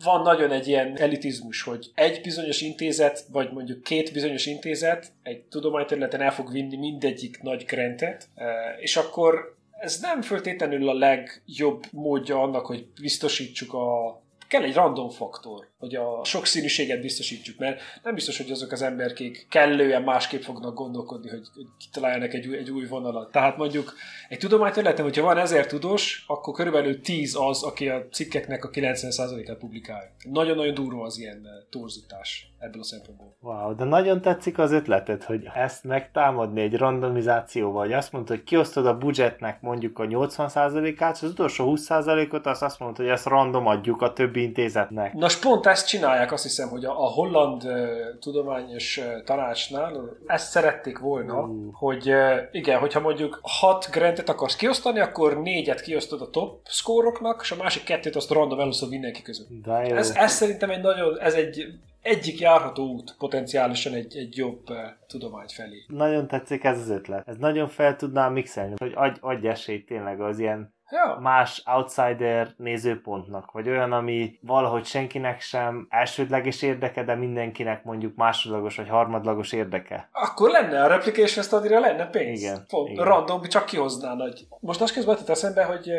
van 0.04 0.22
nagyon 0.22 0.50
egy 0.50 0.69
ilyen 0.69 0.96
elitizmus, 0.96 1.62
hogy 1.62 1.90
egy 1.94 2.20
bizonyos 2.20 2.60
intézet, 2.60 3.25
vagy 3.32 3.52
mondjuk 3.52 3.82
két 3.82 4.12
bizonyos 4.12 4.46
intézet 4.46 5.12
egy 5.22 5.40
tudományterületen 5.42 6.20
el 6.20 6.32
fog 6.32 6.52
vinni 6.52 6.76
mindegyik 6.76 7.42
nagy 7.42 7.64
grantet, 7.64 8.28
uh, 8.36 8.44
és 8.80 8.96
akkor 8.96 9.56
ez 9.80 10.00
nem 10.00 10.22
föltétlenül 10.22 10.88
a 10.88 10.94
legjobb 10.94 11.84
módja 11.92 12.42
annak, 12.42 12.66
hogy 12.66 12.86
biztosítsuk 13.00 13.74
a 13.74 14.20
kell 14.48 14.62
egy 14.62 14.74
random 14.74 15.08
faktor, 15.08 15.69
hogy 15.79 15.94
a 15.94 16.25
sokszínűséget 16.25 17.01
biztosítsuk, 17.01 17.58
mert 17.58 17.81
nem 18.03 18.15
biztos, 18.15 18.37
hogy 18.37 18.51
azok 18.51 18.73
az 18.73 18.82
emberkék 18.82 19.47
kellően 19.51 20.03
másképp 20.03 20.43
fognak 20.43 20.75
gondolkodni, 20.75 21.29
hogy, 21.29 21.49
kitaláljanak 21.79 22.35
egy, 22.35 22.55
egy 22.55 22.70
új 22.70 22.87
vonalat. 22.87 23.31
Tehát 23.31 23.56
mondjuk 23.56 23.94
egy 24.29 24.39
tudományterületen, 24.39 25.05
hogyha 25.05 25.23
van 25.23 25.39
ezer 25.39 25.67
tudós, 25.67 26.25
akkor 26.27 26.55
körülbelül 26.55 27.01
10 27.01 27.37
az, 27.41 27.63
aki 27.63 27.89
a 27.89 28.06
cikkeknek 28.13 28.65
a 28.65 28.70
90%-át 28.70 29.58
publikálja. 29.58 30.11
Nagyon-nagyon 30.31 30.75
durva 30.75 31.05
az 31.05 31.19
ilyen 31.19 31.41
eh, 31.44 31.53
torzítás 31.70 32.53
ebből 32.58 32.81
a 32.81 32.85
szempontból. 32.85 33.37
Wow, 33.41 33.75
de 33.75 33.85
nagyon 33.85 34.20
tetszik 34.20 34.58
az 34.58 34.73
ötleted, 34.73 35.23
hogy 35.23 35.49
ezt 35.55 35.85
megtámadni 35.85 36.61
egy 36.61 36.77
randomizációval, 36.77 37.85
hogy 37.85 37.93
azt 37.93 38.13
mondod, 38.13 38.31
hogy 38.31 38.44
kiosztod 38.44 38.87
a 38.87 38.99
budgetnek 38.99 39.61
mondjuk 39.61 39.99
a 39.99 40.05
80%-át, 40.05 41.17
és 41.17 41.23
az 41.23 41.31
utolsó 41.31 41.73
20%-ot 41.77 42.47
azt 42.47 42.63
azt 42.63 42.79
mondod, 42.79 42.97
hogy 42.97 43.06
ezt 43.06 43.27
random 43.27 43.67
adjuk 43.67 44.03
a 44.03 44.13
többi 44.13 44.43
intézetnek. 44.43 45.13
Na, 45.13 45.27
pont 45.41 45.67
ezt 45.70 45.87
csinálják, 45.87 46.32
azt 46.32 46.43
hiszem, 46.43 46.69
hogy 46.69 46.84
a, 46.84 46.91
a 46.91 47.06
holland 47.06 47.65
uh, 47.65 47.89
tudományos 48.20 48.96
uh, 48.96 49.22
tanácsnál 49.25 50.17
ezt 50.27 50.51
szerették 50.51 50.98
volna, 50.98 51.41
uh. 51.41 51.72
hogy 51.72 52.10
uh, 52.10 52.39
igen, 52.53 52.79
hogyha 52.79 53.01
mondjuk 53.01 53.41
hat 53.43 53.89
grantet 53.91 54.29
akarsz 54.29 54.56
kiosztani, 54.56 55.01
akkor 55.01 55.43
négyet 55.43 55.81
kiosztod 55.81 56.20
a 56.20 56.31
top 56.31 56.60
szkóroknak, 56.65 57.41
és 57.43 57.51
a 57.51 57.56
másik 57.56 57.84
kettőt 57.84 58.17
azt 58.17 58.31
random 58.31 58.60
elosztod 58.60 58.91
mindenki 58.91 59.22
között. 59.22 59.48
Ez, 59.67 60.10
ez 60.17 60.32
szerintem 60.32 60.70
egy 60.70 60.81
nagyon, 60.81 61.20
ez 61.20 61.34
egy 61.34 61.67
egyik 62.03 62.41
járható 62.41 62.82
út 62.82 63.15
potenciálisan 63.19 63.93
egy, 63.93 64.17
egy 64.17 64.37
jobb 64.37 64.70
uh, 64.70 64.77
tudomány 65.06 65.48
felé. 65.48 65.84
Nagyon 65.87 66.27
tetszik 66.27 66.65
ez 66.65 66.79
az 66.79 66.91
ötlet. 66.91 67.29
Ez 67.29 67.37
nagyon 67.37 67.69
fel 67.69 67.96
tudnám 67.96 68.32
mixelni, 68.32 68.75
hogy 68.77 68.93
adj, 68.94 69.19
adj 69.20 69.48
esélyt 69.48 69.87
tényleg 69.87 70.20
az 70.20 70.39
ilyen 70.39 70.77
ja. 70.90 71.18
más 71.20 71.62
outsider 71.66 72.54
nézőpontnak, 72.56 73.50
vagy 73.52 73.68
olyan, 73.68 73.92
ami 73.92 74.38
valahogy 74.42 74.84
senkinek 74.84 75.40
sem 75.40 75.86
elsődleges 75.90 76.62
érdeke, 76.62 77.04
de 77.04 77.14
mindenkinek 77.14 77.84
mondjuk 77.84 78.16
másodlagos 78.16 78.76
vagy 78.76 78.88
harmadlagos 78.88 79.52
érdeke. 79.52 80.08
Akkor 80.12 80.50
lenne 80.50 80.82
a 80.82 80.86
replication 80.86 81.44
study 81.44 81.68
lenne 81.68 82.06
pénz. 82.06 82.40
Igen. 82.40 82.64
Pont, 82.68 82.88
igen. 82.88 83.04
Random, 83.04 83.42
csak 83.42 83.64
kihozná 83.64 84.14
nagy. 84.14 84.46
Most 84.60 84.80
azt 84.80 84.92
közben 84.92 85.16
eszembe, 85.26 85.64
hogy 85.64 85.90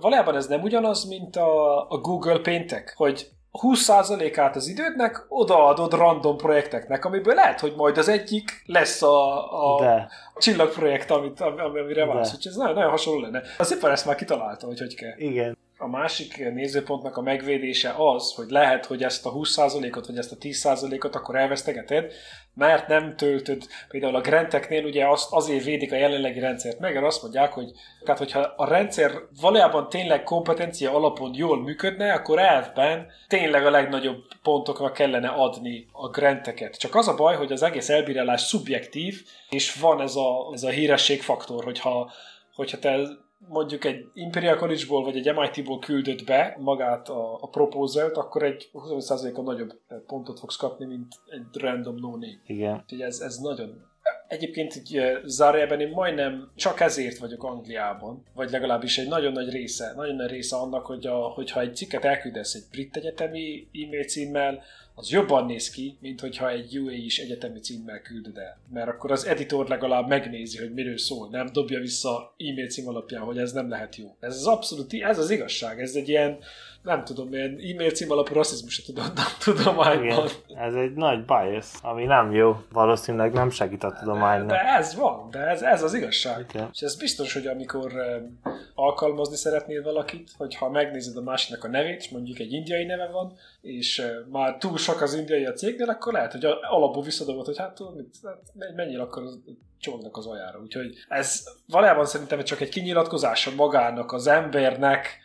valójában 0.00 0.36
ez 0.36 0.46
nem 0.46 0.62
ugyanaz, 0.62 1.08
mint 1.08 1.36
a, 1.36 1.80
a 1.90 1.98
Google 1.98 2.38
Paintek, 2.38 2.94
hogy 2.96 3.28
20%-át 3.62 4.56
az 4.56 4.68
idődnek 4.68 5.24
odaadod 5.28 5.92
random 5.92 6.36
projekteknek, 6.36 7.04
amiből 7.04 7.34
lehet, 7.34 7.60
hogy 7.60 7.74
majd 7.76 7.98
az 7.98 8.08
egyik 8.08 8.62
lesz 8.66 9.02
a, 9.02 9.76
a 9.76 9.80
De. 9.80 10.08
csillagprojekt, 10.36 11.10
amit, 11.10 11.40
amire 11.40 12.06
vársz. 12.06 12.34
Úgyhogy 12.34 12.46
ez 12.46 12.56
nagyon, 12.56 12.74
nagyon 12.74 12.90
hasonló 12.90 13.20
lenne. 13.20 13.42
Az 13.58 13.72
ipar 13.72 13.90
ezt 13.90 14.06
már 14.06 14.14
kitalálta, 14.14 14.66
hogy 14.66 14.78
hogy 14.78 14.94
kell. 14.94 15.18
Igen. 15.18 15.56
a 15.78 15.88
másik 15.88 16.52
nézőpontnak 16.52 17.16
a 17.16 17.22
megvédése 17.22 17.94
az, 17.96 18.34
hogy 18.34 18.50
lehet, 18.50 18.86
hogy 18.86 19.02
ezt 19.02 19.26
a 19.26 19.32
20%-ot 19.32 20.06
vagy 20.06 20.18
ezt 20.18 20.32
a 20.32 20.36
10%-ot 20.36 21.14
akkor 21.14 21.36
elvesztegeted, 21.36 22.12
mert 22.54 22.88
nem 22.88 23.16
töltöd, 23.16 23.66
például 23.88 24.16
a 24.16 24.20
grenteknél 24.20 24.84
ugye 24.84 25.06
azt 25.06 25.32
azért 25.32 25.64
védik 25.64 25.92
a 25.92 25.96
jelenlegi 25.96 26.40
rendszert 26.40 26.78
meg, 26.78 26.94
mert 26.94 27.06
azt 27.06 27.22
mondják, 27.22 27.52
hogy 27.52 27.70
tehát 28.04 28.18
hogyha 28.20 28.40
a 28.40 28.68
rendszer 28.68 29.12
valójában 29.40 29.88
tényleg 29.88 30.22
kompetencia 30.22 30.94
alapon 30.94 31.34
jól 31.34 31.62
működne, 31.62 32.12
akkor 32.12 32.38
elvben 32.38 33.06
tényleg 33.28 33.66
a 33.66 33.70
legnagyobb 33.70 34.22
pontokra 34.42 34.92
kellene 34.92 35.28
adni 35.28 35.86
a 35.92 36.08
grenteket. 36.08 36.78
Csak 36.78 36.94
az 36.94 37.08
a 37.08 37.14
baj, 37.14 37.36
hogy 37.36 37.52
az 37.52 37.62
egész 37.62 37.88
elbírálás 37.88 38.40
szubjektív, 38.40 39.22
és 39.50 39.74
van 39.74 40.00
ez 40.00 40.16
a, 40.16 40.50
ez 40.52 40.62
a 40.62 40.70
hírességfaktor, 40.70 41.64
hogyha, 41.64 42.12
hogyha 42.54 42.78
te 42.78 42.98
mondjuk 43.48 43.84
egy 43.84 44.06
Imperial 44.14 44.56
College-ból 44.56 45.04
vagy 45.04 45.16
egy 45.16 45.34
MIT-ból 45.34 45.78
küldött 45.78 46.24
be 46.24 46.56
magát 46.60 47.08
a, 47.08 47.38
a 47.40 47.48
proposal 47.48 48.10
akkor 48.10 48.42
egy 48.42 48.70
25%-a 48.72 49.42
nagyobb 49.42 49.80
pontot 50.06 50.38
fogsz 50.38 50.56
kapni, 50.56 50.84
mint 50.84 51.14
egy 51.26 51.60
random 51.60 51.94
no 51.94 52.10
name. 52.10 52.40
Igen. 52.46 52.74
Úgyhogy 52.74 53.00
ez, 53.00 53.20
ez 53.20 53.36
nagyon... 53.36 53.92
Egyébként 54.28 54.76
így 54.76 55.00
zárójelben 55.24 55.80
én 55.80 55.88
majdnem 55.88 56.50
csak 56.54 56.80
ezért 56.80 57.18
vagyok 57.18 57.44
Angliában, 57.44 58.22
vagy 58.34 58.50
legalábbis 58.50 58.98
egy 58.98 59.08
nagyon 59.08 59.32
nagy 59.32 59.50
része, 59.50 59.92
nagyon 59.96 60.14
nagy 60.14 60.30
része 60.30 60.56
annak, 60.56 60.86
hogy 60.86 61.06
a, 61.06 61.16
hogyha 61.16 61.60
egy 61.60 61.76
cikket 61.76 62.04
elküldesz 62.04 62.54
egy 62.54 62.64
brit 62.70 62.96
egyetemi 62.96 63.68
e-mail 63.72 64.04
címmel, 64.04 64.62
az 64.94 65.10
jobban 65.10 65.46
néz 65.46 65.70
ki, 65.70 65.96
mint 66.00 66.20
hogyha 66.20 66.50
egy 66.50 66.78
UA 66.78 66.90
is 66.90 67.18
egyetemi 67.18 67.60
címmel 67.60 68.00
küldöd 68.00 68.38
el. 68.38 68.58
Mert 68.72 68.88
akkor 68.88 69.12
az 69.12 69.26
editor 69.26 69.68
legalább 69.68 70.08
megnézi, 70.08 70.58
hogy 70.58 70.72
miről 70.72 70.98
szól, 70.98 71.28
nem 71.28 71.52
dobja 71.52 71.80
vissza 71.80 72.34
e-mail 72.38 72.68
cím 72.68 72.88
alapján, 72.88 73.22
hogy 73.22 73.38
ez 73.38 73.52
nem 73.52 73.68
lehet 73.68 73.96
jó. 73.96 74.16
Ez 74.20 74.36
az 74.36 74.46
abszolút, 74.46 74.92
ez 74.92 75.18
az 75.18 75.30
igazság, 75.30 75.80
ez 75.80 75.94
egy 75.94 76.08
ilyen, 76.08 76.38
nem 76.84 77.04
tudom, 77.04 77.32
ilyen 77.32 77.50
e-mail 77.50 77.90
cím 77.90 78.10
alapú 78.10 78.34
rasszizmus 78.34 78.82
a 78.94 79.12
tudományban. 79.38 80.28
Igen, 80.46 80.62
ez 80.62 80.74
egy 80.74 80.92
nagy 80.94 81.24
bias, 81.24 81.66
ami 81.82 82.04
nem 82.04 82.32
jó, 82.32 82.56
valószínűleg 82.72 83.32
nem 83.32 83.50
segít 83.50 83.84
a 83.84 83.92
tudománynak. 83.92 84.48
De 84.48 84.74
ez 84.76 84.94
van, 84.94 85.30
de 85.30 85.38
ez, 85.38 85.62
ez 85.62 85.82
az 85.82 85.94
igazság. 85.94 86.46
Igen. 86.54 86.68
És 86.72 86.80
ez 86.80 86.96
biztos, 86.96 87.32
hogy 87.32 87.46
amikor 87.46 87.92
um, 87.92 88.40
alkalmazni 88.74 89.36
szeretnél 89.36 89.82
valakit, 89.82 90.30
hogyha 90.36 90.70
megnézed 90.70 91.16
a 91.16 91.22
másiknak 91.22 91.64
a 91.64 91.68
nevét, 91.68 91.98
és 92.00 92.08
mondjuk 92.08 92.38
egy 92.38 92.52
indiai 92.52 92.84
neve 92.84 93.06
van, 93.06 93.32
és 93.60 93.98
uh, 93.98 94.32
már 94.32 94.56
túl 94.56 94.78
sok 94.78 95.00
az 95.00 95.14
indiai 95.14 95.44
a 95.44 95.52
cégnél, 95.52 95.88
akkor 95.88 96.12
lehet, 96.12 96.32
hogy 96.32 96.44
alapú 96.70 97.02
visszadobod, 97.02 97.46
hogy 97.46 97.58
hát 97.58 97.78
mit, 97.96 98.16
hát 98.24 98.74
menjél 98.74 99.00
akkor 99.00 99.22
az 99.22 99.38
csomagnak 99.80 100.16
az 100.16 100.26
ajára. 100.26 100.58
Úgyhogy 100.58 100.94
ez 101.08 101.44
valójában 101.66 102.06
szerintem 102.06 102.44
csak 102.44 102.60
egy 102.60 102.68
kinyilatkozása 102.68 103.50
magának, 103.56 104.12
az 104.12 104.26
embernek, 104.26 105.22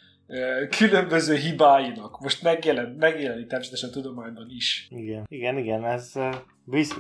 különböző 0.78 1.36
hibáinak. 1.36 2.20
Most 2.20 2.42
megjelen, 2.42 2.96
megjelenik 3.00 3.48
természetesen 3.48 3.92
tudományban 3.92 4.48
is. 4.50 4.88
Igen, 4.90 5.26
igen, 5.28 5.58
igen, 5.58 5.86
ez 5.86 6.14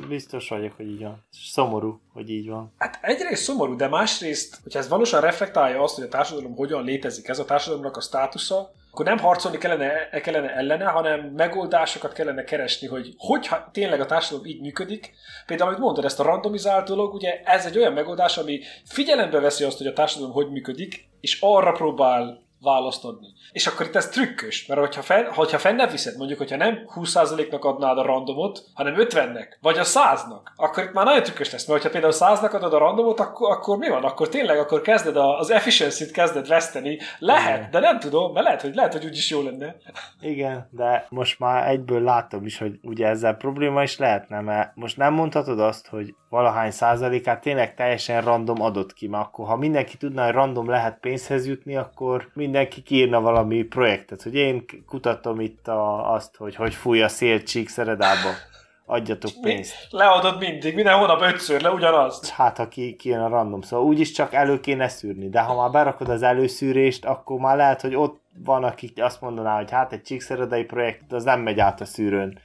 biztos 0.08 0.50
vagyok, 0.50 0.74
hogy 0.74 0.88
így 0.88 1.02
van. 1.02 1.26
Szomorú, 1.30 2.02
hogy 2.14 2.30
így 2.30 2.50
van. 2.50 2.74
Hát 2.78 3.00
egyrészt 3.02 3.44
szomorú, 3.44 3.76
de 3.76 3.88
másrészt, 3.88 4.60
hogyha 4.64 4.80
ez 4.80 4.88
valósan 4.88 5.22
reflektálja 5.22 5.82
azt, 5.82 5.96
hogy 5.96 6.04
a 6.04 6.08
társadalom 6.08 6.56
hogyan 6.56 6.84
létezik, 6.84 7.28
ez 7.28 7.40
a 7.40 7.46
társadalomnak 7.46 7.98
a 7.98 8.02
státusza, 8.02 8.72
akkor 8.92 9.06
nem 9.06 9.18
harcolni 9.18 9.58
kellene, 9.58 10.10
kellene 10.10 10.56
ellene, 10.56 10.86
hanem 10.86 11.20
megoldásokat 11.20 12.14
kellene 12.14 12.44
keresni, 12.44 12.88
hogy 12.88 13.14
hogyha 13.18 13.70
tényleg 13.72 14.00
a 14.00 14.06
társadalom 14.06 14.46
így 14.46 14.62
működik. 14.62 15.14
Például, 15.46 15.70
amit 15.70 15.82
mondtad, 15.82 16.06
ezt 16.06 16.20
a 16.20 16.24
randomizált 16.24 16.88
dolog, 16.88 17.14
ugye 17.14 17.42
ez 17.44 17.66
egy 17.66 17.78
olyan 17.78 17.94
megoldás, 17.94 18.38
ami 18.38 18.60
figyelembe 18.86 19.40
veszi 19.40 19.64
azt, 19.64 19.78
hogy 19.78 19.88
a 19.88 19.94
társadalom 19.94 20.34
hogy 20.34 20.52
működik, 20.52 21.10
és 21.22 21.38
arra 21.42 21.72
próbál 21.72 22.48
választ 22.62 23.06
adni. 23.06 23.28
És 23.52 23.68
akkor 23.68 23.86
itt 23.86 23.96
ez 23.96 24.10
trükkös, 24.10 24.66
mert 24.66 24.80
hogyha, 24.80 25.02
fenn, 25.02 25.26
hogyha 25.26 25.58
fennebb 25.58 25.92
viszed, 25.92 26.18
mondjuk, 26.18 26.40
hogyha 26.40 26.56
nem 26.56 26.80
20%-nak 26.96 27.66
adnád 27.66 27.98
a 27.98 28.02
randomot, 28.06 28.64
hanem 28.74 28.96
50-nek, 28.98 29.48
vagy 29.62 29.78
a 29.78 29.84
100-nak, 29.84 30.42
akkor 30.56 30.84
itt 30.84 30.94
már 30.94 31.06
nagyon 31.06 31.24
trükkös 31.24 31.52
lesz, 31.52 31.68
mert 31.68 31.82
hogyha 31.82 32.00
például 32.00 32.38
100-nak 32.38 32.54
adod 32.54 32.74
a 32.74 32.78
randomot, 32.78 33.20
akkor, 33.20 33.52
akkor 33.52 33.78
mi 33.78 33.90
van? 33.90 34.04
Akkor 34.04 34.30
tényleg 34.30 34.58
akkor 34.58 34.82
kezded 34.82 35.16
a, 35.18 35.40
az 35.40 35.50
efficiency-t 35.50 36.12
kezded 36.12 36.48
veszteni. 36.48 37.00
Lehet, 37.20 37.58
Igen. 37.58 37.72
de 37.72 37.80
nem 37.80 38.00
tudom, 38.00 38.34
mert 38.34 38.46
lehet, 38.46 38.62
hogy, 38.62 38.76
lehet, 38.76 38.94
hogy 38.94 39.06
úgyis 39.06 39.30
jó 39.30 39.42
lenne. 39.42 39.76
Igen, 40.22 40.68
de 40.72 41.06
most 41.10 41.40
már 41.40 41.68
egyből 41.68 42.02
látom 42.02 42.46
is, 42.46 42.58
hogy 42.58 42.80
ugye 42.84 43.08
ezzel 43.08 43.34
probléma 43.34 43.84
is 43.84 43.98
lehetne, 43.98 44.42
mert 44.42 44.76
most 44.76 44.98
nem 44.98 45.14
mondhatod 45.14 45.60
azt, 45.60 45.88
hogy 45.88 46.14
valahány 46.30 46.72
százalékát 46.72 47.42
tényleg 47.42 47.76
teljesen 47.76 48.22
random 48.22 48.62
adott 48.62 48.94
ki, 48.94 49.08
mert 49.08 49.26
akkor 49.26 49.48
ha 49.48 49.56
mindenki 49.56 49.98
tudná, 49.98 50.26
hogy 50.26 50.34
random 50.34 50.70
lehet 50.70 51.00
pénzhez 51.00 51.48
jutni, 51.48 51.76
akkor 51.76 52.30
mindenki 52.50 52.82
kiírna 52.82 53.22
valami 53.22 53.64
projektet, 53.64 54.22
hogy 54.22 54.36
én 54.36 54.66
kutatom 54.88 55.40
itt 55.40 55.68
a, 55.68 56.14
azt, 56.14 56.36
hogy 56.36 56.56
hogy 56.56 56.74
fúj 56.74 57.02
a 57.02 57.08
szél 57.08 57.44
Csíkszeredába. 57.44 58.30
Adjatok 58.86 59.32
pénzt. 59.42 59.88
Leadod 59.90 60.40
mindig, 60.40 60.76
minden 60.76 60.98
hónap 60.98 61.22
ötször 61.22 61.62
le 61.62 61.72
ugyanazt. 61.72 62.30
Hát, 62.30 62.58
ha 62.58 62.68
ki, 62.68 62.96
ki 62.96 63.10
jön 63.10 63.20
a 63.20 63.28
random, 63.28 63.62
szóval 63.62 63.86
úgyis 63.86 64.12
csak 64.12 64.34
elő 64.34 64.60
kéne 64.60 64.88
szűrni, 64.88 65.30
de 65.30 65.40
ha 65.42 65.56
már 65.56 65.72
berakod 65.72 66.10
az 66.10 66.24
előszűrést, 66.24 67.06
akkor 67.06 67.40
már 67.40 67.58
lehet, 67.58 67.82
hogy 67.82 67.96
ott 67.96 68.22
van, 68.44 68.64
aki 68.64 68.94
azt 68.96 69.22
mondaná, 69.22 69.56
hogy 69.56 69.72
hát 69.72 69.94
egy 69.94 70.02
csíkszeredai 70.02 70.64
projekt, 70.64 71.14
az 71.14 71.24
nem 71.24 71.42
megy 71.42 71.60
át 71.60 71.82
a 71.82 71.86
szűrőn. 71.86 72.40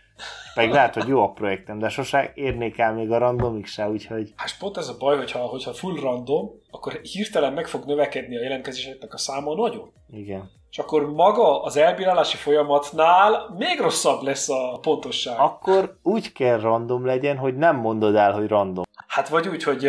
Meg 0.55 0.71
lehet, 0.71 0.95
hogy 0.95 1.09
jó 1.09 1.23
a 1.23 1.33
projektem, 1.33 1.79
de 1.79 1.89
sose 1.89 2.33
érnék 2.35 2.79
el 2.79 2.93
még 2.93 3.11
a 3.11 3.19
randomig 3.19 3.67
se, 3.67 3.89
úgyhogy... 3.89 4.33
Hát 4.37 4.59
pont 4.59 4.77
ez 4.77 4.89
a 4.89 4.97
baj, 4.99 5.17
hogyha, 5.17 5.39
hogyha 5.39 5.73
full 5.73 6.01
random, 6.01 6.51
akkor 6.71 6.93
hirtelen 6.93 7.53
meg 7.53 7.67
fog 7.67 7.85
növekedni 7.85 8.37
a 8.37 8.43
jelentkezéseknek 8.43 9.15
a 9.15 9.19
száma 9.19 9.55
nagyon. 9.55 9.93
Igen. 10.11 10.51
És 10.71 10.79
akkor 10.79 11.13
maga 11.13 11.63
az 11.63 11.77
elbírálási 11.77 12.37
folyamatnál 12.37 13.55
még 13.59 13.81
rosszabb 13.81 14.23
lesz 14.23 14.49
a 14.49 14.79
pontosság. 14.81 15.39
Akkor 15.39 15.99
úgy 16.03 16.33
kell 16.33 16.61
random 16.61 17.07
legyen, 17.07 17.37
hogy 17.37 17.57
nem 17.57 17.77
mondod 17.77 18.15
el, 18.15 18.33
hogy 18.33 18.49
random. 18.49 18.85
Hát 19.15 19.29
vagy 19.29 19.49
úgy, 19.49 19.63
hogy 19.63 19.89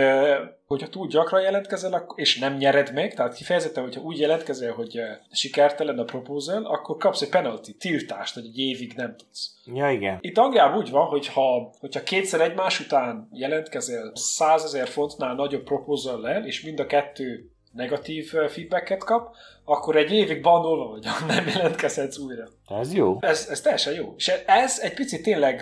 hogyha 0.65 0.87
túl 0.87 1.07
gyakran 1.07 1.41
jelentkezel, 1.41 2.05
és 2.15 2.39
nem 2.39 2.53
nyered 2.57 2.93
meg, 2.93 3.13
tehát 3.13 3.33
kifejezetten, 3.33 3.83
hogyha 3.83 4.01
úgy 4.01 4.19
jelentkezel, 4.19 4.71
hogy 4.71 4.99
sikertelen 5.31 5.99
a 5.99 6.03
proposal, 6.03 6.65
akkor 6.65 6.97
kapsz 6.97 7.21
egy 7.21 7.29
penalty, 7.29 7.71
tiltást, 7.79 8.33
hogy 8.33 8.45
egy 8.45 8.57
évig 8.57 8.93
nem 8.95 9.15
tudsz. 9.17 9.55
Ja, 9.73 9.91
igen. 9.91 10.17
Itt 10.21 10.37
Angliában 10.37 10.77
úgy 10.77 10.89
van, 10.89 11.05
hogy 11.05 11.27
ha, 11.27 11.73
hogyha 11.79 12.03
kétszer 12.03 12.41
egymás 12.41 12.79
után 12.79 13.29
jelentkezel 13.31 14.11
100 14.13 14.63
ezer 14.63 14.87
fontnál 14.87 15.35
nagyobb 15.35 15.63
proposal 15.63 16.43
és 16.43 16.63
mind 16.63 16.79
a 16.79 16.85
kettő 16.85 17.49
negatív 17.71 18.33
feedbacket 18.47 19.03
kap, 19.03 19.35
akkor 19.63 19.95
egy 19.95 20.11
évig 20.11 20.41
banolva 20.41 20.89
vagy, 20.91 21.07
nem 21.27 21.47
jelentkezhetsz 21.47 22.17
újra. 22.17 22.43
Ez 22.67 22.93
jó. 22.93 23.17
Ez, 23.21 23.47
ez 23.49 23.61
teljesen 23.61 23.93
jó. 23.93 24.13
És 24.17 24.27
ez 24.45 24.79
egy 24.79 24.93
picit 24.93 25.23
tényleg, 25.23 25.61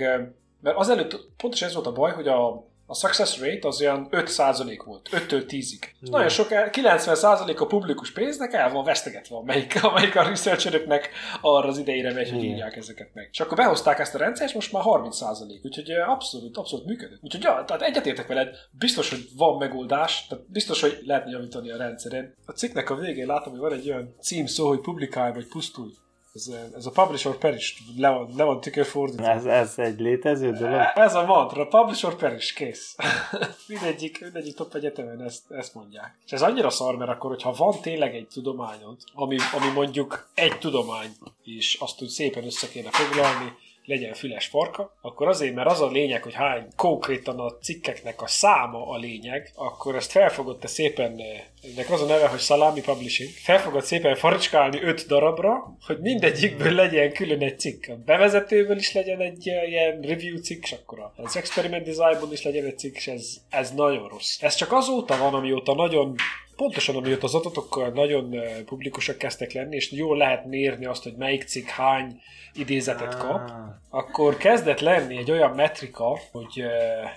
mert 0.61 0.77
azelőtt 0.77 1.19
pontosan 1.37 1.67
ez 1.67 1.73
volt 1.73 1.87
a 1.87 1.91
baj, 1.91 2.11
hogy 2.11 2.27
a, 2.27 2.71
a 2.93 2.95
success 2.95 3.39
rate 3.39 3.67
az 3.67 3.81
olyan 3.81 4.07
5% 4.11 4.81
volt, 4.85 5.09
5-től 5.11 5.43
10-ig. 5.47 5.81
Mm. 5.81 6.11
Nagyon 6.11 6.29
sok, 6.29 6.47
90% 6.49 7.57
a 7.57 7.65
publikus 7.65 8.11
pénznek 8.11 8.53
el 8.53 8.71
van 8.71 8.83
vesztegetve, 8.83 9.35
amelyik, 9.35 9.83
amelyik 9.83 10.15
a 10.15 10.23
researcheröknek 10.23 11.09
arra 11.41 11.67
az 11.67 11.77
idejére 11.77 12.13
megy, 12.13 12.29
hogy 12.29 12.43
írják 12.43 12.75
ezeket 12.75 13.09
meg. 13.13 13.29
És 13.31 13.39
akkor 13.39 13.57
behozták 13.57 13.99
ezt 13.99 14.15
a 14.15 14.17
rendszert, 14.17 14.49
és 14.49 14.55
most 14.55 14.71
már 14.71 14.83
30%, 14.85 15.63
úgyhogy 15.63 15.91
abszolút, 15.91 16.57
abszolút 16.57 16.85
működött. 16.85 17.19
Úgyhogy 17.21 17.43
ja, 17.43 17.63
tehát 17.67 17.81
egyetértek 17.81 18.27
veled, 18.27 18.55
biztos, 18.71 19.09
hogy 19.09 19.27
van 19.37 19.57
megoldás, 19.57 20.27
tehát 20.27 20.51
biztos, 20.51 20.81
hogy 20.81 20.99
lehetne 21.05 21.31
javítani 21.31 21.71
a 21.71 21.77
rendszeren. 21.77 22.35
A 22.45 22.51
cikknek 22.51 22.89
a 22.89 22.95
végén 22.95 23.25
látom, 23.25 23.51
hogy 23.51 23.61
van 23.61 23.73
egy 23.73 23.89
olyan 23.89 24.15
címszó, 24.21 24.67
hogy 24.67 24.79
publikálj 24.79 25.33
vagy 25.33 25.47
pusztulj. 25.47 25.91
Ez, 26.33 26.47
ez 26.75 26.85
a 26.85 26.91
publish 26.91 27.27
or 27.27 27.37
perish, 27.37 27.77
le 27.97 28.09
van, 28.09 28.33
le 28.35 28.43
van 28.43 28.61
tükörfordítva. 28.61 29.29
Ez, 29.29 29.45
ez 29.45 29.73
egy 29.77 29.99
létező 29.99 30.51
dolog? 30.51 30.81
Ez 30.95 31.15
a 31.15 31.25
mantra, 31.25 31.67
publish 31.67 32.05
or 32.05 32.15
perish, 32.15 32.55
kész. 32.55 32.95
mindegyik, 33.67 34.21
mindegyik 34.21 34.55
top 34.55 34.75
egyetemen 34.75 35.21
ezt, 35.21 35.51
ezt 35.51 35.73
mondják. 35.73 36.17
És 36.25 36.31
ez 36.31 36.41
annyira 36.41 36.69
szar, 36.69 36.95
mert 36.97 37.11
akkor, 37.11 37.29
hogyha 37.29 37.53
van 37.53 37.81
tényleg 37.81 38.15
egy 38.15 38.27
tudományod, 38.27 38.97
ami, 39.13 39.37
ami 39.53 39.71
mondjuk 39.73 40.29
egy 40.33 40.59
tudomány, 40.59 41.15
és 41.43 41.77
azt 41.79 42.01
úgy 42.01 42.09
szépen 42.09 42.45
össze 42.45 42.67
kéne 42.67 42.89
foglalni, 42.91 43.53
legyen 43.85 44.13
füles 44.13 44.45
farka, 44.45 44.97
akkor 45.01 45.27
azért, 45.27 45.55
mert 45.55 45.69
az 45.69 45.81
a 45.81 45.91
lényeg, 45.91 46.23
hogy 46.23 46.33
hány 46.33 46.67
konkrétan 46.75 47.39
a 47.39 47.57
cikkeknek 47.61 48.21
a 48.21 48.27
száma 48.27 48.87
a 48.87 48.97
lényeg, 48.97 49.51
akkor 49.55 49.95
ezt 49.95 50.11
felfogott 50.11 50.59
te 50.59 50.67
szépen, 50.67 51.21
ennek 51.61 51.89
az 51.89 52.01
a 52.01 52.05
neve, 52.05 52.27
hogy 52.27 52.39
Salami 52.39 52.81
Publishing, 52.81 53.29
felfogott 53.29 53.83
szépen 53.83 54.15
faricskálni 54.15 54.81
öt 54.81 55.07
darabra, 55.07 55.77
hogy 55.85 55.99
mindegyikből 55.99 56.71
legyen 56.73 57.13
külön 57.13 57.41
egy 57.41 57.59
cikk. 57.59 57.87
A 57.87 57.95
bevezetőből 58.05 58.77
is 58.77 58.93
legyen 58.93 59.19
egy 59.19 59.45
ilyen 59.45 60.01
review 60.01 60.37
cikk, 60.37 60.63
és 60.63 60.71
akkor 60.71 61.11
az 61.15 61.37
experiment 61.37 61.85
designból 61.85 62.31
is 62.31 62.43
legyen 62.43 62.65
egy 62.65 62.77
cikk, 62.77 62.95
és 62.95 63.07
ez, 63.07 63.35
ez 63.49 63.71
nagyon 63.71 64.07
rossz. 64.07 64.41
Ez 64.41 64.55
csak 64.55 64.71
azóta 64.71 65.17
van, 65.17 65.33
amióta 65.33 65.75
nagyon 65.75 66.15
Pontosan, 66.55 66.95
amióta 66.95 67.25
az 67.25 67.35
adatok 67.35 67.93
nagyon 67.93 68.35
publikusak 68.65 69.17
kezdtek 69.17 69.51
lenni, 69.51 69.75
és 69.75 69.91
jól 69.91 70.17
lehet 70.17 70.45
mérni 70.45 70.85
azt, 70.85 71.03
hogy 71.03 71.15
melyik 71.15 71.43
cikk 71.43 71.67
hány 71.67 72.21
idézetet 72.53 73.17
kap, 73.17 73.49
ah. 73.49 73.55
akkor 73.89 74.37
kezdett 74.37 74.79
lenni 74.79 75.17
egy 75.17 75.31
olyan 75.31 75.51
metrika, 75.51 76.19
hogy 76.31 76.61
uh, 76.61 76.69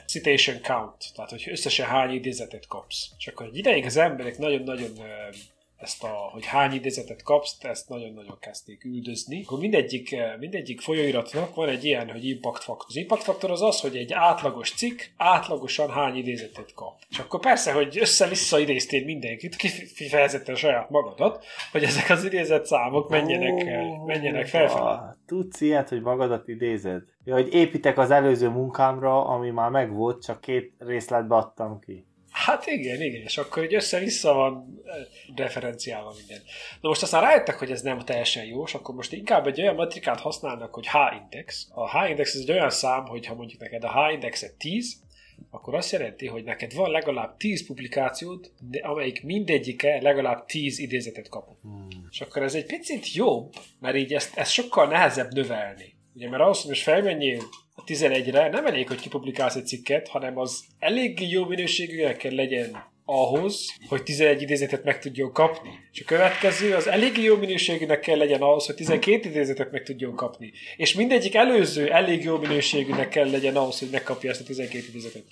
citation 0.07 0.61
count, 0.62 1.12
tehát 1.14 1.31
hogy 1.31 1.49
összesen 1.50 1.87
hány 1.87 2.11
idézetet 2.11 2.66
kapsz. 2.66 3.09
És 3.19 3.26
akkor 3.26 3.47
egy 3.47 3.57
ideig 3.57 3.85
az 3.85 3.97
emberek 3.97 4.38
nagyon-nagyon 4.38 4.90
uh, 4.90 5.07
ezt 5.76 6.04
a, 6.04 6.09
hogy 6.33 6.45
hány 6.45 6.73
idézetet 6.73 7.23
kapsz, 7.23 7.56
ezt 7.61 7.88
nagyon-nagyon 7.88 8.37
kezdték 8.40 8.85
üldözni. 8.85 9.42
Akkor 9.45 9.59
mindegyik, 9.59 10.12
eh, 10.12 10.37
mindegyik 10.38 10.80
folyóiratnak 10.80 11.54
van 11.54 11.68
egy 11.68 11.85
ilyen, 11.85 12.11
hogy 12.11 12.28
impact 12.28 12.62
factor. 12.62 12.87
Az 12.88 12.97
impact 12.97 13.23
factor 13.23 13.50
az 13.50 13.62
az, 13.62 13.80
hogy 13.80 13.97
egy 13.97 14.12
átlagos 14.12 14.75
cikk 14.75 15.00
átlagosan 15.16 15.90
hány 15.90 16.16
idézetet 16.16 16.75
kap. 16.75 16.99
És 17.11 17.18
akkor 17.18 17.40
persze, 17.40 17.73
hogy 17.73 17.99
össze-vissza 17.99 18.59
idéztél 18.59 19.04
mindenkit, 19.04 19.56
kifejezetten 19.97 20.54
saját 20.54 20.90
magadat, 20.90 21.45
hogy 21.73 21.83
ezek 21.83 22.11
az 22.11 22.25
idézet 22.25 22.66
számok 22.66 23.09
menjenek, 23.09 23.52
oh, 23.52 24.06
menjenek 24.06 24.47
felfelé. 24.47 24.97
Tudsz 25.26 25.61
ilyet, 25.61 25.88
hogy 25.88 26.00
magadat 26.00 26.49
idézed? 26.49 27.02
Ja, 27.25 27.35
hogy 27.35 27.54
építek 27.54 27.99
az 27.99 28.11
előző 28.11 28.49
munkámra, 28.49 29.26
ami 29.26 29.50
már 29.50 29.71
megvolt, 29.71 30.25
csak 30.25 30.40
két 30.40 30.73
részletbe 30.78 31.35
adtam 31.35 31.80
ki. 31.80 32.06
Hát 32.45 32.66
igen, 32.66 33.02
igen, 33.02 33.23
és 33.23 33.38
akkor 33.38 33.64
így 33.64 33.75
össze-vissza 33.75 34.33
van 34.33 34.83
referenciálva 35.37 36.14
minden. 36.19 36.43
Na 36.81 36.88
most 36.88 37.02
aztán 37.02 37.23
rájöttek, 37.23 37.59
hogy 37.59 37.71
ez 37.71 37.83
nem 37.83 37.99
teljesen 37.99 38.45
jó, 38.45 38.62
és 38.62 38.75
akkor 38.75 38.95
most 38.95 39.12
inkább 39.12 39.47
egy 39.47 39.61
olyan 39.61 39.75
metrikát 39.75 40.21
használnak, 40.21 40.75
hogy 40.75 40.87
H-index. 40.87 41.69
A 41.75 41.99
H-index 41.99 42.35
ez 42.35 42.40
egy 42.40 42.50
olyan 42.50 42.71
szám, 42.71 43.07
hogy 43.07 43.26
ha 43.26 43.35
mondjuk 43.35 43.61
neked 43.61 43.85
a 43.85 43.93
H-indexet 43.93 44.55
10, 44.55 44.97
akkor 45.50 45.75
azt 45.75 45.93
jelenti, 45.93 46.26
hogy 46.26 46.45
neked 46.45 46.75
van 46.75 46.90
legalább 46.90 47.37
10 47.37 47.66
publikációd, 47.66 48.50
de 48.71 48.78
amelyik 48.78 49.23
mindegyike 49.23 50.00
legalább 50.02 50.47
10 50.47 50.78
idézetet 50.78 51.28
kapott. 51.28 51.61
Hmm. 51.62 51.88
És 52.11 52.21
akkor 52.21 52.43
ez 52.43 52.55
egy 52.55 52.66
picit 52.66 53.14
jobb, 53.14 53.52
mert 53.81 53.97
így 53.97 54.14
ezt, 54.14 54.37
ezt 54.37 54.52
sokkal 54.52 54.87
nehezebb 54.87 55.33
növelni. 55.33 55.95
Ugye, 56.14 56.28
mert 56.28 56.43
ahhoz, 56.43 56.61
hogy 56.61 56.69
most 56.69 56.83
felmenjél 56.83 57.43
a 57.78 57.85
11-re, 57.85 58.49
nem 58.49 58.66
elég, 58.66 58.88
hogy 58.88 59.00
kipublikálsz 59.00 59.54
egy 59.54 59.66
cikket, 59.66 60.09
hanem 60.09 60.38
az 60.38 60.64
elég 60.78 61.30
jó 61.30 61.45
minőségűnek 61.45 62.16
kell 62.16 62.35
legyen 62.35 62.85
ahhoz, 63.04 63.75
hogy 63.88 64.02
11 64.02 64.42
idézetet 64.42 64.85
meg 64.85 64.99
tudjon 64.99 65.33
kapni. 65.33 65.71
És 65.92 66.00
a 66.00 66.04
következő 66.04 66.75
az 66.75 66.87
elég 66.87 67.18
jó 67.18 67.37
minőségűnek 67.37 68.00
kell 68.00 68.16
legyen 68.16 68.42
ahhoz, 68.42 68.66
hogy 68.66 68.75
12 68.75 69.28
idézetet 69.28 69.71
meg 69.71 69.83
tudjon 69.83 70.14
kapni. 70.14 70.52
És 70.76 70.95
mindegyik 70.95 71.35
előző 71.35 71.92
elég 71.92 72.25
jó 72.25 72.38
minőségűnek 72.38 73.09
kell 73.09 73.30
legyen 73.30 73.56
ahhoz, 73.56 73.78
hogy 73.78 73.88
megkapja 73.90 74.30
ezt 74.30 74.40
a 74.40 74.45
12 74.45 74.85
idézetet. 74.88 75.25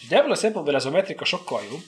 És 0.00 0.10
ebből 0.10 0.30
a 0.30 0.34
szempontból 0.34 0.74
ez 0.74 0.84
a 0.84 0.90
metrika 0.90 1.24
sokkal 1.24 1.62
jobb, 1.70 1.82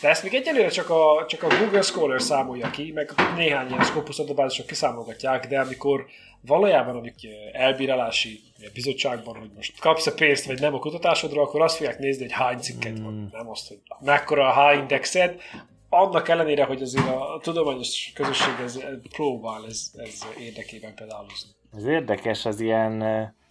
de 0.00 0.08
ezt 0.08 0.22
még 0.22 0.34
egyelőre 0.34 0.68
csak 0.68 0.90
a, 0.90 1.24
csak 1.28 1.42
a 1.42 1.56
Google 1.58 1.82
Scholar 1.82 2.22
számolja 2.22 2.70
ki, 2.70 2.92
meg 2.94 3.10
néhány 3.36 3.68
ilyen 3.68 3.84
Scopus 3.84 4.18
adatbázisok 4.18 4.66
kiszámolgatják, 4.66 5.48
de 5.48 5.60
amikor 5.60 6.06
valójában, 6.40 6.96
amik 6.96 7.14
elbírálási 7.52 8.40
bizottságban, 8.72 9.36
hogy 9.36 9.50
most 9.54 9.80
kapsz 9.80 10.06
a 10.06 10.14
pénzt, 10.14 10.44
vagy 10.44 10.60
nem 10.60 10.74
a 10.74 10.78
kutatásodra, 10.78 11.42
akkor 11.42 11.60
azt 11.60 11.76
fogják 11.76 11.98
nézni, 11.98 12.22
hogy 12.22 12.32
hány 12.32 12.58
cikket 12.58 12.98
van, 12.98 13.12
hmm. 13.12 13.28
nem 13.32 13.48
azt, 13.48 13.68
hogy 13.68 13.78
mekkora 14.00 14.46
a 14.46 14.70
H-indexed, 14.70 15.40
annak 15.88 16.28
ellenére, 16.28 16.64
hogy 16.64 16.82
azért 16.82 17.06
a, 17.06 17.34
a 17.34 17.38
tudományos 17.38 18.12
közösség 18.14 18.54
ez, 18.64 18.78
próbál 19.12 19.66
ez, 19.68 19.90
ez 19.96 20.26
érdekében 20.38 20.94
pedálozni. 20.94 21.50
Ez 21.76 21.84
érdekes, 21.84 22.44
az 22.44 22.60
ilyen, 22.60 23.02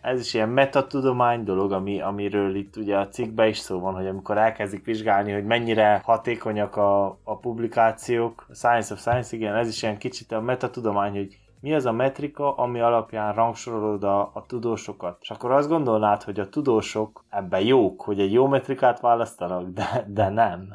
ez 0.01 0.19
is 0.19 0.33
ilyen 0.33 0.49
metatudomány 0.49 1.43
dolog, 1.43 1.71
ami, 1.71 2.01
amiről 2.01 2.55
itt 2.55 2.75
ugye 2.75 2.97
a 2.97 3.07
cikkben 3.07 3.47
is 3.47 3.57
szó 3.57 3.79
van, 3.79 3.93
hogy 3.93 4.07
amikor 4.07 4.37
elkezdik 4.37 4.85
vizsgálni, 4.85 5.31
hogy 5.31 5.45
mennyire 5.45 6.01
hatékonyak 6.05 6.75
a, 6.75 7.05
a 7.23 7.37
publikációk, 7.37 8.45
a 8.49 8.53
Science 8.53 8.93
of 8.93 8.99
Science, 8.99 9.35
igen, 9.35 9.55
ez 9.55 9.67
is 9.67 9.81
ilyen 9.83 9.97
kicsit 9.97 10.31
a 10.31 10.41
metatudomány, 10.41 11.11
hogy 11.11 11.37
mi 11.61 11.73
az 11.73 11.85
a 11.85 11.91
metrika, 11.91 12.55
ami 12.55 12.79
alapján 12.79 13.33
rangsorolod 13.33 14.03
a, 14.03 14.19
a 14.19 14.45
tudósokat. 14.47 15.17
És 15.21 15.29
akkor 15.29 15.51
azt 15.51 15.67
gondolnád, 15.67 16.23
hogy 16.23 16.39
a 16.39 16.49
tudósok 16.49 17.25
ebben 17.29 17.61
jók, 17.61 18.01
hogy 18.01 18.19
egy 18.19 18.31
jó 18.31 18.47
metrikát 18.47 18.99
választanak, 18.99 19.69
de, 19.69 20.05
de 20.07 20.29
nem. 20.29 20.73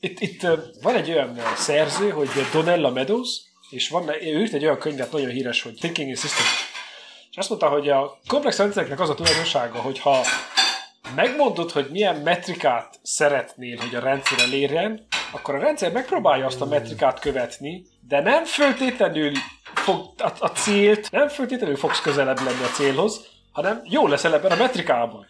Itt, 0.00 0.20
itt 0.20 0.46
van 0.82 0.94
egy 0.94 1.10
olyan 1.10 1.36
szerző, 1.54 2.10
hogy 2.10 2.28
Donella 2.52 2.90
Meadows, 2.90 3.40
és 3.70 3.88
van, 3.88 4.08
ő 4.08 4.40
írt 4.40 4.52
egy 4.52 4.64
olyan 4.64 4.78
könyvet, 4.78 5.12
nagyon 5.12 5.30
híres, 5.30 5.62
hogy 5.62 5.74
Thinking 5.74 6.08
in 6.08 6.14
Systems. 6.14 6.65
És 7.36 7.42
azt 7.42 7.50
mondta, 7.50 7.68
hogy 7.68 7.88
a 7.88 8.18
komplex 8.28 8.58
rendszereknek 8.58 9.00
az 9.00 9.10
a 9.10 9.14
tulajdonsága, 9.14 9.78
hogyha 9.78 10.20
megmondod, 11.14 11.70
hogy 11.70 11.88
milyen 11.90 12.16
metrikát 12.16 12.98
szeretnél, 13.02 13.78
hogy 13.78 13.94
a 13.94 14.00
rendszer 14.00 14.38
elérjen, 14.38 15.06
akkor 15.32 15.54
a 15.54 15.58
rendszer 15.58 15.92
megpróbálja 15.92 16.46
azt 16.46 16.60
a 16.60 16.66
metrikát 16.66 17.20
követni, 17.20 17.86
de 18.08 18.20
nem 18.20 18.44
föltétlenül 18.44 19.32
fog 19.74 20.10
a, 20.18 20.30
a 20.38 20.46
célt, 20.46 21.10
nem 21.10 21.28
föltétlenül 21.28 21.76
fogsz 21.76 22.00
közelebb 22.00 22.40
lenni 22.40 22.62
a 22.62 22.74
célhoz, 22.74 23.26
hanem 23.52 23.80
jó 23.84 24.06
leszel 24.06 24.34
ebben 24.34 24.50
a 24.52 24.56
metrikában. 24.56 25.26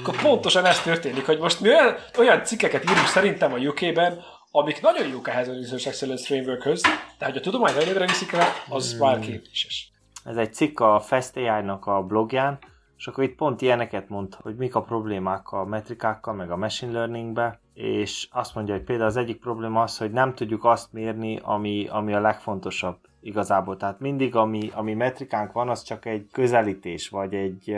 Akkor 0.00 0.16
pontosan 0.22 0.66
ez 0.66 0.82
történik, 0.82 1.26
hogy 1.26 1.38
most 1.38 1.60
mi 1.60 1.68
olyan, 1.68 1.96
olyan 2.18 2.44
cikkeket 2.44 2.90
írunk 2.90 3.06
szerintem 3.06 3.52
a 3.52 3.58
UK-ben, 3.58 4.24
amik 4.50 4.80
nagyon 4.80 5.08
jók 5.08 5.28
ehhez 5.28 5.48
a 5.48 5.52
Research 5.52 5.86
Excellence 5.86 6.26
Frameworkhöz, 6.26 6.82
de 7.18 7.24
hogy 7.24 7.36
a 7.36 7.40
tudomány 7.40 7.76
előre 7.76 8.06
viszik 8.06 8.32
rá, 8.32 8.52
az 8.68 8.90
hmm. 8.90 8.98
már 8.98 9.18
kérdéses. 9.18 9.90
Ez 10.28 10.36
egy 10.36 10.54
cikk 10.54 10.80
a 10.80 11.00
Fast 11.00 11.36
AI-nak 11.36 11.86
a 11.86 12.02
blogján, 12.02 12.58
és 12.96 13.06
akkor 13.06 13.24
itt 13.24 13.36
pont 13.36 13.60
ilyeneket 13.62 14.08
mond, 14.08 14.34
hogy 14.34 14.56
mik 14.56 14.74
a 14.74 14.82
problémák 14.82 15.52
a 15.52 15.64
metrikákkal, 15.64 16.34
meg 16.34 16.50
a 16.50 16.56
machine 16.56 16.92
learningbe, 16.92 17.60
és 17.74 18.28
azt 18.32 18.54
mondja, 18.54 18.74
hogy 18.74 18.84
például 18.84 19.08
az 19.08 19.16
egyik 19.16 19.40
probléma 19.40 19.82
az, 19.82 19.98
hogy 19.98 20.10
nem 20.10 20.34
tudjuk 20.34 20.64
azt 20.64 20.92
mérni, 20.92 21.40
ami, 21.42 21.86
ami 21.90 22.14
a 22.14 22.20
legfontosabb 22.20 22.98
igazából. 23.20 23.76
Tehát 23.76 24.00
mindig, 24.00 24.36
ami, 24.36 24.70
ami 24.74 24.94
metrikánk 24.94 25.52
van, 25.52 25.68
az 25.68 25.82
csak 25.82 26.04
egy 26.04 26.28
közelítés, 26.32 27.08
vagy 27.08 27.34
egy, 27.34 27.76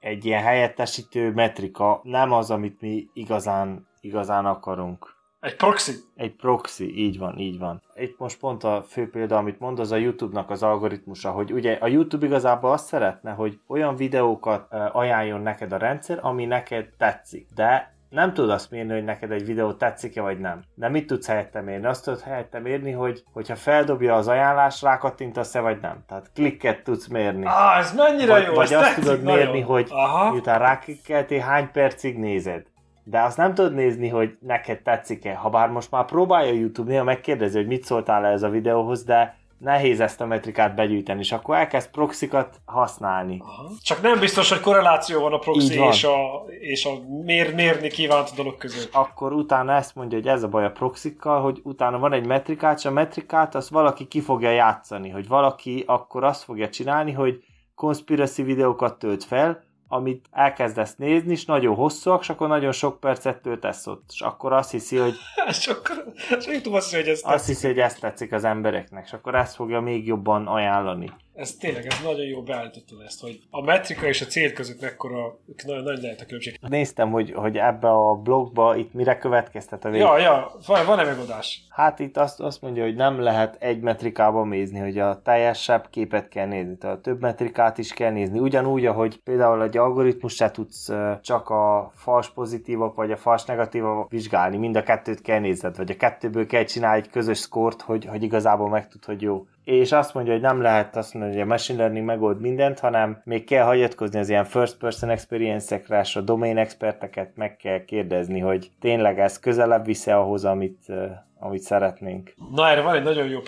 egy 0.00 0.24
ilyen 0.24 0.42
helyettesítő 0.42 1.32
metrika, 1.32 2.00
nem 2.02 2.32
az, 2.32 2.50
amit 2.50 2.80
mi 2.80 3.08
igazán, 3.12 3.86
igazán 4.00 4.46
akarunk. 4.46 5.15
Egy 5.46 5.56
proxy. 5.56 5.92
Egy 6.16 6.34
proxy, 6.34 6.98
így 6.98 7.18
van, 7.18 7.38
így 7.38 7.58
van. 7.58 7.82
Itt 7.94 8.18
most 8.18 8.38
pont 8.38 8.64
a 8.64 8.84
fő 8.88 9.10
példa, 9.10 9.36
amit 9.36 9.60
mond, 9.60 9.78
az 9.78 9.92
a 9.92 9.96
YouTube-nak 9.96 10.50
az 10.50 10.62
algoritmusa, 10.62 11.30
hogy 11.30 11.52
ugye 11.52 11.78
a 11.80 11.86
YouTube 11.86 12.26
igazából 12.26 12.72
azt 12.72 12.86
szeretne, 12.86 13.30
hogy 13.32 13.58
olyan 13.66 13.96
videókat 13.96 14.74
ajánljon 14.92 15.40
neked 15.40 15.72
a 15.72 15.76
rendszer, 15.76 16.18
ami 16.22 16.44
neked 16.44 16.88
tetszik. 16.98 17.48
De 17.54 17.94
nem 18.08 18.32
tudod 18.34 18.50
azt 18.50 18.70
mérni, 18.70 18.92
hogy 18.92 19.04
neked 19.04 19.30
egy 19.30 19.46
videó 19.46 19.72
tetszik-e 19.72 20.20
vagy 20.20 20.40
nem. 20.40 20.62
De 20.74 20.88
mit 20.88 21.06
tudsz 21.06 21.26
helyette 21.26 21.60
mérni? 21.60 21.86
Azt 21.86 22.04
tudod 22.04 22.20
helyette 22.20 22.58
mérni, 22.58 22.90
hogy 22.90 23.22
hogyha 23.32 23.56
feldobja 23.56 24.14
az 24.14 24.28
ajánlás, 24.28 24.82
rákattintasz-e 24.82 25.60
vagy 25.60 25.80
nem. 25.80 26.04
Tehát 26.08 26.30
klikket 26.34 26.82
tudsz 26.82 27.06
mérni. 27.06 27.44
Ah, 27.44 27.78
ez 27.78 27.94
mennyire 27.94 28.32
vagy, 28.32 28.46
jó, 28.46 28.54
Vagy 28.54 28.74
azt 28.74 28.94
tudod 28.94 29.22
mérni, 29.22 29.60
hogy 29.60 29.86
Aha. 29.90 30.30
miután 30.30 30.58
ráklikkeltél, 30.58 31.40
hány 31.40 31.70
percig 31.72 32.18
nézed. 32.18 32.66
De 33.08 33.22
azt 33.22 33.36
nem 33.36 33.54
tudod 33.54 33.74
nézni, 33.74 34.08
hogy 34.08 34.36
neked 34.40 34.82
tetszik-e. 34.82 35.34
Ha 35.34 35.50
bár 35.50 35.68
most 35.68 35.90
már 35.90 36.04
próbálja 36.04 36.52
YouTube, 36.52 36.90
néha 36.90 37.04
megkérdezi, 37.04 37.56
hogy 37.56 37.66
mit 37.66 37.84
szóltál 37.84 38.26
ez 38.26 38.42
a 38.42 38.48
videóhoz, 38.48 39.04
de 39.04 39.36
nehéz 39.58 40.00
ezt 40.00 40.20
a 40.20 40.26
metrikát 40.26 40.74
begyűjteni, 40.74 41.18
és 41.18 41.32
akkor 41.32 41.56
elkezd 41.56 41.90
proxikat 41.90 42.60
használni. 42.64 43.38
Aha. 43.40 43.70
Csak 43.82 44.02
nem 44.02 44.18
biztos, 44.18 44.50
hogy 44.50 44.60
korreláció 44.60 45.20
van 45.20 45.32
a 45.32 45.38
proxy 45.38 45.76
van. 45.76 45.88
és 45.88 46.04
a, 46.04 46.44
és 46.60 46.84
a 46.84 46.90
mér, 47.24 47.54
mérni 47.54 47.88
kívánt 47.88 48.34
dolog 48.34 48.56
között. 48.56 48.94
Akkor 48.94 49.32
utána 49.32 49.72
ezt 49.72 49.94
mondja, 49.94 50.18
hogy 50.18 50.28
ez 50.28 50.42
a 50.42 50.48
baj 50.48 50.64
a 50.64 50.70
proxikkal, 50.70 51.40
hogy 51.40 51.60
utána 51.62 51.98
van 51.98 52.12
egy 52.12 52.26
metrikát, 52.26 52.78
és 52.78 52.84
a 52.84 52.90
metrikát 52.90 53.54
azt 53.54 53.68
valaki 53.68 54.06
ki 54.06 54.20
fogja 54.20 54.50
játszani, 54.50 55.08
hogy 55.08 55.28
valaki 55.28 55.84
akkor 55.86 56.24
azt 56.24 56.42
fogja 56.42 56.68
csinálni, 56.68 57.12
hogy 57.12 57.44
conspiracy 57.74 58.42
videókat 58.42 58.98
tölt 58.98 59.24
fel, 59.24 59.64
amit 59.88 60.26
elkezdesz 60.30 60.96
nézni, 60.96 61.32
és 61.32 61.44
nagyon 61.44 61.74
hosszúak, 61.74 62.20
és 62.20 62.28
akkor 62.28 62.48
nagyon 62.48 62.72
sok 62.72 63.00
percet 63.00 63.42
töltesz 63.42 63.86
ott. 63.86 64.04
És 64.12 64.20
akkor 64.20 64.52
azt 64.52 64.70
hiszi, 64.70 64.96
hogy... 64.96 65.14
és 65.48 65.66
akkor, 65.66 66.04
és 66.14 66.34
azt 66.34 66.46
hiszi, 66.46 66.96
hogy 66.96 67.08
ez 67.08 67.20
Azt 67.24 67.46
hiszi, 67.46 67.66
hogy 67.66 67.78
ezt 67.78 68.00
tetszik 68.00 68.32
az 68.32 68.44
embereknek, 68.44 69.04
és 69.04 69.12
akkor 69.12 69.34
ezt 69.34 69.54
fogja 69.54 69.80
még 69.80 70.06
jobban 70.06 70.46
ajánlani 70.46 71.12
ez 71.36 71.54
tényleg, 71.54 71.86
ez 71.86 72.00
nagyon 72.04 72.26
jó 72.26 72.42
beállítottad 72.42 73.00
ezt, 73.00 73.20
hogy 73.20 73.40
a 73.50 73.62
metrika 73.62 74.06
és 74.06 74.20
a 74.20 74.24
cél 74.24 74.52
között 74.52 74.80
mekkora, 74.80 75.38
nagyon 75.66 75.82
nagy 75.82 76.02
lehet 76.02 76.20
a 76.20 76.24
különbség. 76.24 76.58
Néztem, 76.68 77.10
hogy, 77.10 77.32
hogy 77.32 77.56
ebbe 77.56 77.88
a 77.88 78.14
blogba 78.14 78.76
itt 78.76 78.92
mire 78.92 79.18
következtet 79.18 79.84
a 79.84 79.90
vég. 79.90 80.00
Ja, 80.00 80.18
ja, 80.18 80.50
van, 80.66 80.86
van-e 80.86 81.04
megoldás? 81.04 81.64
Hát 81.68 81.98
itt 81.98 82.16
azt, 82.16 82.40
azt 82.40 82.62
mondja, 82.62 82.82
hogy 82.84 82.94
nem 82.94 83.20
lehet 83.20 83.56
egy 83.58 83.80
metrikában 83.80 84.48
nézni, 84.48 84.78
hogy 84.78 84.98
a 84.98 85.22
teljesebb 85.22 85.86
képet 85.90 86.28
kell 86.28 86.46
nézni, 86.46 86.76
tehát 86.76 86.96
a 86.96 87.00
több 87.00 87.20
metrikát 87.20 87.78
is 87.78 87.92
kell 87.92 88.10
nézni. 88.10 88.38
Ugyanúgy, 88.38 88.86
ahogy 88.86 89.20
például 89.24 89.62
egy 89.62 89.76
algoritmus 89.76 90.34
se 90.34 90.50
tudsz 90.50 90.92
csak 91.22 91.48
a 91.48 91.92
fals 91.94 92.30
pozitívak 92.30 92.94
vagy 92.94 93.10
a 93.12 93.16
fals 93.16 93.44
negatívak 93.44 94.10
vizsgálni, 94.10 94.56
mind 94.56 94.76
a 94.76 94.82
kettőt 94.82 95.20
kell 95.20 95.40
nézned, 95.40 95.76
vagy 95.76 95.90
a 95.90 95.96
kettőből 95.96 96.46
kell 96.46 96.64
csinálni 96.64 97.00
egy 97.00 97.10
közös 97.10 97.38
szkort, 97.38 97.82
hogy, 97.82 98.04
hogy 98.04 98.22
igazából 98.22 98.68
megtud, 98.68 99.04
hogy 99.04 99.22
jó 99.22 99.46
és 99.66 99.92
azt 99.92 100.14
mondja, 100.14 100.32
hogy 100.32 100.42
nem 100.42 100.60
lehet 100.60 100.96
azt 100.96 101.14
mondani, 101.14 101.34
hogy 101.34 101.42
a 101.42 101.48
machine 101.48 101.78
learning 101.78 102.06
megold 102.06 102.40
mindent, 102.40 102.78
hanem 102.78 103.20
még 103.24 103.44
kell 103.44 103.64
hagyatkozni 103.64 104.18
az 104.18 104.28
ilyen 104.28 104.44
first 104.44 104.76
person 104.76 105.10
experience-ekre, 105.10 106.00
és 106.00 106.16
a 106.16 106.20
domain 106.20 106.56
experteket 106.56 107.30
meg 107.34 107.56
kell 107.56 107.84
kérdezni, 107.84 108.40
hogy 108.40 108.70
tényleg 108.80 109.20
ez 109.20 109.38
közelebb 109.38 109.84
visze 109.84 110.16
ahhoz, 110.16 110.44
amit, 110.44 110.92
amit 111.38 111.60
szeretnénk. 111.60 112.34
Na 112.54 112.68
erre 112.68 112.80
van 112.80 112.94
egy 112.94 113.02
nagyon 113.02 113.28
jó 113.28 113.40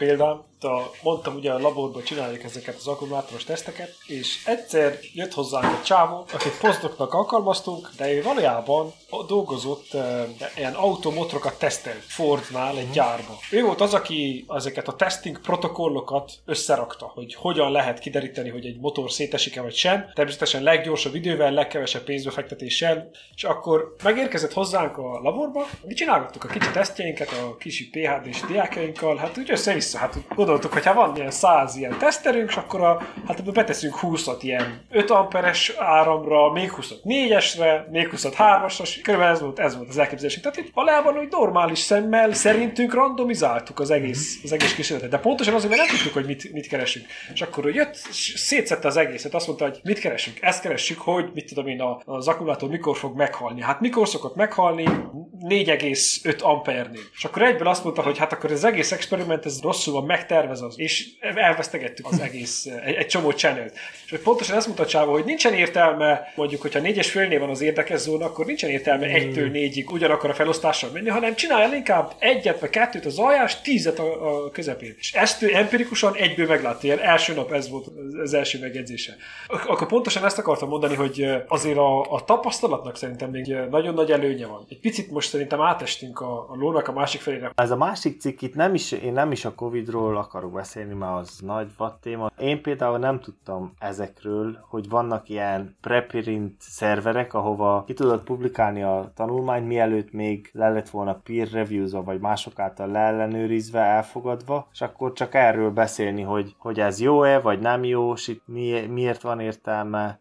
példám. 0.60 0.76
A, 0.78 0.90
mondtam 1.02 1.34
ugye 1.34 1.52
a 1.52 1.58
laborban 1.58 2.02
csináljuk 2.02 2.42
ezeket 2.42 2.76
az 2.76 2.86
akkumulátoros 2.86 3.44
teszteket, 3.44 3.94
és 4.06 4.44
egyszer 4.46 4.98
jött 5.12 5.32
hozzánk 5.32 5.64
egy 5.64 5.82
csávó, 5.82 6.24
akit 6.32 6.58
posztoknak 6.58 7.14
alkalmaztunk, 7.14 7.90
de 7.96 8.12
ő 8.12 8.22
valójában 8.22 8.92
dolgozott 9.26 9.94
e, 9.94 10.28
ilyen 10.56 10.74
automotrokat 10.74 11.58
tesztelt 11.58 12.02
Fordnál 12.02 12.76
egy 12.76 12.90
gyárba. 12.90 13.38
Ő 13.50 13.62
volt 13.62 13.80
az, 13.80 13.94
aki 13.94 14.44
ezeket 14.48 14.88
a 14.88 14.94
testing 14.94 15.40
protokollokat 15.40 16.32
összerakta, 16.44 17.10
hogy 17.14 17.34
hogyan 17.34 17.72
lehet 17.72 17.98
kideríteni, 17.98 18.48
hogy 18.48 18.66
egy 18.66 18.78
motor 18.80 19.10
szétesik-e 19.10 19.62
vagy 19.62 19.74
sem. 19.74 20.10
Természetesen 20.14 20.62
leggyorsabb 20.62 21.14
idővel, 21.14 21.52
legkevesebb 21.52 22.02
pénzbefektetéssel, 22.02 23.10
és 23.34 23.44
akkor 23.44 23.96
megérkezett 24.02 24.52
hozzánk 24.52 24.98
a 24.98 25.20
laborba, 25.22 25.66
mi 25.84 25.94
csinálgattuk 25.94 26.44
a 26.44 26.48
kicsi 26.48 26.70
tesztjeinket 26.70 27.30
a 27.32 27.56
kisi 27.56 27.88
PHD-s 27.88 28.40
diákjainkkal, 28.40 29.16
hát 29.16 29.38
úgy 29.38 29.50
össze-vissza, 29.50 29.98
hát 29.98 30.16
gondoltuk, 30.48 30.72
hogy 30.72 30.86
ha 30.86 30.94
van 30.94 31.16
ilyen 31.16 31.30
száz 31.30 31.76
ilyen 31.76 31.98
teszterünk, 31.98 32.48
és 32.50 32.56
akkor 32.56 32.80
a, 32.80 33.02
hát 33.26 33.38
ebből 33.38 33.52
beteszünk 33.52 33.96
20 33.96 34.26
ilyen 34.40 34.80
5 34.90 35.10
amperes 35.10 35.72
áramra, 35.78 36.52
még 36.52 36.70
20 36.70 36.92
4-esre, 37.04 37.90
még 37.90 38.08
20 38.08 38.24
3-asra, 38.24 38.98
körülbelül 39.02 39.34
ez 39.34 39.40
volt, 39.40 39.58
ez 39.58 39.76
volt 39.76 39.88
az 39.88 39.98
elképzelésünk. 39.98 40.44
Tehát 40.44 40.58
itt 40.58 40.74
valójában 40.74 41.14
hogy 41.14 41.28
normális 41.30 41.78
szemmel 41.78 42.32
szerintünk 42.32 42.94
randomizáltuk 42.94 43.80
az 43.80 43.90
egész, 43.90 44.40
az 44.44 44.52
egész 44.52 44.74
kísérletet. 44.74 45.10
De 45.10 45.18
pontosan 45.18 45.54
azért, 45.54 45.70
mert 45.70 45.86
nem 45.86 45.96
tudtuk, 45.96 46.12
hogy 46.12 46.26
mit, 46.26 46.52
mit 46.52 46.66
keresünk. 46.66 47.06
És 47.32 47.42
akkor 47.42 47.64
hogy 47.64 47.74
jött, 47.74 47.94
szétszette 48.34 48.88
az 48.88 48.96
egészet, 48.96 49.34
azt 49.34 49.46
mondta, 49.46 49.64
hogy 49.64 49.80
mit 49.82 49.98
keresünk. 49.98 50.38
Ezt 50.40 50.60
keressük, 50.60 51.00
hogy 51.00 51.30
mit 51.34 51.48
tudom 51.48 51.66
én, 51.66 51.82
az 52.04 52.28
akkumulátor 52.28 52.68
mikor 52.68 52.96
fog 52.96 53.16
meghalni. 53.16 53.62
Hát 53.62 53.80
mikor 53.80 54.08
szokott 54.08 54.34
meghalni? 54.34 54.84
4,5 54.84 56.42
ampernél. 56.42 57.00
És 57.16 57.24
akkor 57.24 57.42
egyből 57.42 57.68
azt 57.68 57.84
mondta, 57.84 58.02
hogy 58.02 58.18
hát 58.18 58.32
akkor 58.32 58.52
az 58.52 58.64
egész 58.64 58.92
experiment 58.92 59.44
ez 59.44 59.60
rosszul 59.62 59.92
van 59.94 60.04
megtervezve, 60.46 60.82
és 60.82 61.08
elvesztegettük 61.20 62.06
az 62.06 62.20
egész, 62.20 62.66
egy, 62.84 62.94
egy 62.94 63.06
csomó 63.06 63.30
channel 63.30 63.70
És 64.04 64.10
hogy 64.10 64.20
pontosan 64.20 64.56
ezt 64.56 64.86
Csávó, 64.86 65.12
hogy 65.12 65.24
nincsen 65.24 65.54
értelme, 65.54 66.32
mondjuk, 66.34 66.60
hogyha 66.60 66.80
négyes 66.80 67.10
félnél 67.10 67.40
van 67.40 67.48
az 67.48 67.60
érdekes 67.60 68.00
zóna, 68.00 68.24
akkor 68.24 68.46
nincsen 68.46 68.70
értelme 68.70 69.06
mm. 69.06 69.10
egytől 69.10 69.48
négyig 69.48 69.90
ugyanakkor 69.90 70.30
a 70.30 70.34
felosztással 70.34 70.90
menni, 70.92 71.08
hanem 71.08 71.34
csinálj 71.34 71.76
inkább 71.76 72.12
egyet 72.18 72.60
vagy 72.60 72.70
kettőt 72.70 73.06
az 73.06 73.18
aljás, 73.18 73.60
tízet 73.60 73.98
a, 73.98 74.44
a 74.44 74.50
közepén. 74.50 74.94
És 74.98 75.12
ezt 75.12 75.42
ő 75.42 75.54
empirikusan 75.54 76.14
egyből 76.14 76.46
meglátta, 76.46 76.86
ilyen 76.86 76.98
első 76.98 77.34
nap 77.34 77.52
ez 77.52 77.68
volt 77.68 77.86
az 78.22 78.34
első 78.34 78.58
megjegyzése. 78.58 79.16
Akkor 79.48 79.86
pontosan 79.86 80.24
ezt 80.24 80.38
akartam 80.38 80.68
mondani, 80.68 80.94
hogy 80.94 81.26
azért 81.48 81.76
a, 81.76 82.00
a 82.12 82.24
tapasztalatnak 82.24 82.96
szerintem 82.96 83.30
még 83.30 83.56
nagyon 83.70 83.94
nagy 83.94 84.10
előnye 84.10 84.46
van. 84.46 84.66
Egy 84.68 84.80
picit 84.80 85.10
most 85.10 85.28
szerintem 85.28 85.60
átestünk 85.60 86.20
a, 86.20 86.46
a 86.50 86.56
lónak 86.56 86.88
a 86.88 86.92
másik 86.92 87.20
felére. 87.20 87.52
Ez 87.54 87.70
a 87.70 87.76
másik 87.76 88.20
cikk 88.20 88.40
itt 88.40 88.54
nem 88.54 88.74
is, 88.74 88.92
én 88.92 89.12
nem 89.12 89.32
is 89.32 89.44
a 89.44 89.54
Covid-ról 89.54 90.16
akarok 90.28 90.52
beszélni, 90.52 90.94
mert 90.94 91.18
az 91.18 91.38
nagy 91.40 91.68
vad 91.76 91.98
téma. 92.00 92.30
Én 92.38 92.62
például 92.62 92.98
nem 92.98 93.20
tudtam 93.20 93.72
ezekről, 93.78 94.64
hogy 94.68 94.88
vannak 94.88 95.28
ilyen 95.28 95.76
preprint 95.80 96.54
szerverek, 96.58 97.34
ahova 97.34 97.84
ki 97.86 97.92
tudod 97.92 98.22
publikálni 98.22 98.82
a 98.82 99.12
tanulmányt, 99.14 99.66
mielőtt 99.66 100.12
még 100.12 100.50
le 100.52 100.68
lett 100.68 100.88
volna 100.88 101.20
peer 101.24 101.48
reviews 101.48 101.92
vagy 101.92 102.20
mások 102.20 102.58
által 102.58 102.88
leellenőrizve, 102.88 103.80
elfogadva, 103.80 104.68
és 104.72 104.80
akkor 104.80 105.12
csak 105.12 105.34
erről 105.34 105.70
beszélni, 105.70 106.22
hogy, 106.22 106.54
hogy 106.58 106.80
ez 106.80 107.00
jó-e, 107.00 107.40
vagy 107.40 107.60
nem 107.60 107.84
jó, 107.84 108.12
és 108.12 108.28
itt 108.28 108.42
mi, 108.46 108.86
miért 108.86 109.22
van 109.22 109.40
értelme. 109.40 110.20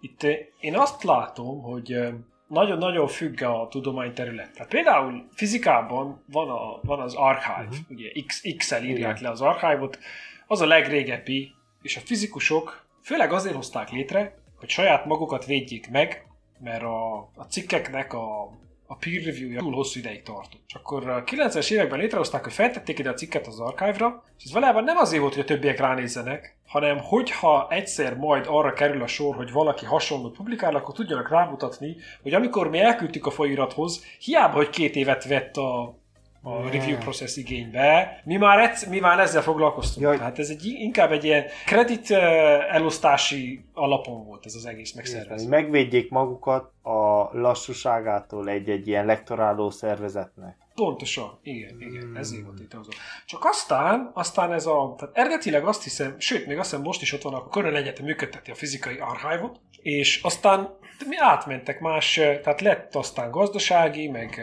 Itt 0.00 0.22
én 0.60 0.76
azt 0.76 1.02
látom, 1.02 1.62
hogy 1.62 2.14
nagyon-nagyon 2.46 3.08
függ 3.08 3.42
a 3.42 3.68
tudományterület. 3.70 4.52
Tehát 4.52 4.70
például 4.70 5.28
fizikában 5.34 6.22
van, 6.32 6.50
a, 6.50 6.80
van 6.82 7.00
az 7.00 7.14
archive, 7.14 7.66
uh-huh. 7.68 7.76
ugye 7.88 8.08
X, 8.26 8.42
X-el 8.56 8.84
írják 8.84 9.18
Igen. 9.18 9.22
le 9.22 9.30
az 9.30 9.40
archívot, 9.40 9.98
az 10.46 10.60
a 10.60 10.66
legrégebbi, 10.66 11.54
és 11.82 11.96
a 11.96 12.00
fizikusok 12.00 12.84
főleg 13.02 13.32
azért 13.32 13.54
hozták 13.54 13.90
létre, 13.90 14.38
hogy 14.58 14.68
saját 14.68 15.04
magukat 15.04 15.44
védjék 15.44 15.90
meg, 15.90 16.26
mert 16.58 16.82
a, 16.82 17.16
a 17.16 17.44
cikkeknek 17.48 18.12
a 18.12 18.50
a 18.86 18.94
peer 18.94 19.22
review 19.24 19.58
túl 19.58 19.74
hosszú 19.74 19.98
ideig 19.98 20.22
tartott. 20.22 20.60
És 20.66 20.74
akkor 20.74 21.08
a 21.08 21.24
90-es 21.24 21.70
években 21.70 21.98
létrehozták, 21.98 22.42
hogy 22.42 22.52
feltették 22.52 22.98
ide 22.98 23.10
a 23.10 23.14
cikket 23.14 23.46
az 23.46 23.60
archive-ra, 23.60 24.24
és 24.38 24.44
ez 24.44 24.52
valójában 24.52 24.84
nem 24.84 24.96
azért 24.96 25.20
volt, 25.20 25.34
hogy 25.34 25.42
a 25.42 25.46
többiek 25.46 25.78
ránézzenek, 25.78 26.56
hanem 26.66 26.98
hogyha 26.98 27.66
egyszer 27.70 28.16
majd 28.16 28.44
arra 28.48 28.72
kerül 28.72 29.02
a 29.02 29.06
sor, 29.06 29.34
hogy 29.34 29.52
valaki 29.52 29.84
hasonlót 29.84 30.36
publikál, 30.36 30.74
akkor 30.74 30.94
tudjanak 30.94 31.30
rámutatni, 31.30 31.96
hogy 32.22 32.34
amikor 32.34 32.70
mi 32.70 32.78
elküldtük 32.78 33.26
a 33.26 33.30
folyirathoz, 33.30 34.04
hiába, 34.18 34.56
hogy 34.56 34.70
két 34.70 34.96
évet 34.96 35.24
vett 35.24 35.56
a, 35.56 35.98
a 36.48 36.70
review 36.70 36.98
process 36.98 37.36
igénybe. 37.36 38.20
Mi 38.24 38.36
már, 38.36 38.58
egyszer, 38.58 38.88
mi 38.88 38.98
már 38.98 39.18
ezzel 39.18 39.42
foglalkoztunk. 39.42 40.06
Jaj. 40.06 40.16
Tehát 40.16 40.38
ez 40.38 40.48
egy, 40.48 40.64
inkább 40.64 41.12
egy 41.12 41.24
ilyen 41.24 41.44
kredit 41.66 42.10
elosztási 42.70 43.64
alapon 43.74 44.24
volt 44.24 44.46
ez 44.46 44.54
az 44.54 44.66
egész 44.66 44.92
megszervezve. 44.92 45.48
Megvédjék 45.48 46.10
magukat 46.10 46.72
a 46.82 47.28
lassúságától 47.32 48.48
egy-egy 48.48 48.88
ilyen 48.88 49.06
lektoráló 49.06 49.70
szervezetnek. 49.70 50.56
Pontosan, 50.74 51.38
igen, 51.42 51.80
igen, 51.80 52.02
hmm. 52.02 52.16
ezért 52.16 52.44
volt 52.44 52.60
itt 52.60 52.74
az. 52.74 52.88
Csak 53.26 53.44
aztán, 53.44 54.10
aztán 54.14 54.52
ez 54.52 54.66
a, 54.66 54.94
tehát 54.98 55.16
eredetileg 55.16 55.66
azt 55.66 55.82
hiszem, 55.82 56.14
sőt, 56.18 56.46
még 56.46 56.58
azt 56.58 56.70
hiszem 56.70 56.84
most 56.84 57.02
is 57.02 57.12
ott 57.12 57.22
van, 57.22 57.34
a 57.34 57.42
Cornell 57.42 57.76
Egyetem 57.76 58.04
működteti 58.04 58.50
a 58.50 58.54
fizikai 58.54 58.98
archívot, 58.98 59.60
és 59.82 60.20
aztán 60.22 60.76
mi 61.06 61.16
átmentek 61.18 61.80
más, 61.80 62.14
tehát 62.14 62.60
lett 62.60 62.94
aztán 62.94 63.30
gazdasági, 63.30 64.08
meg 64.08 64.40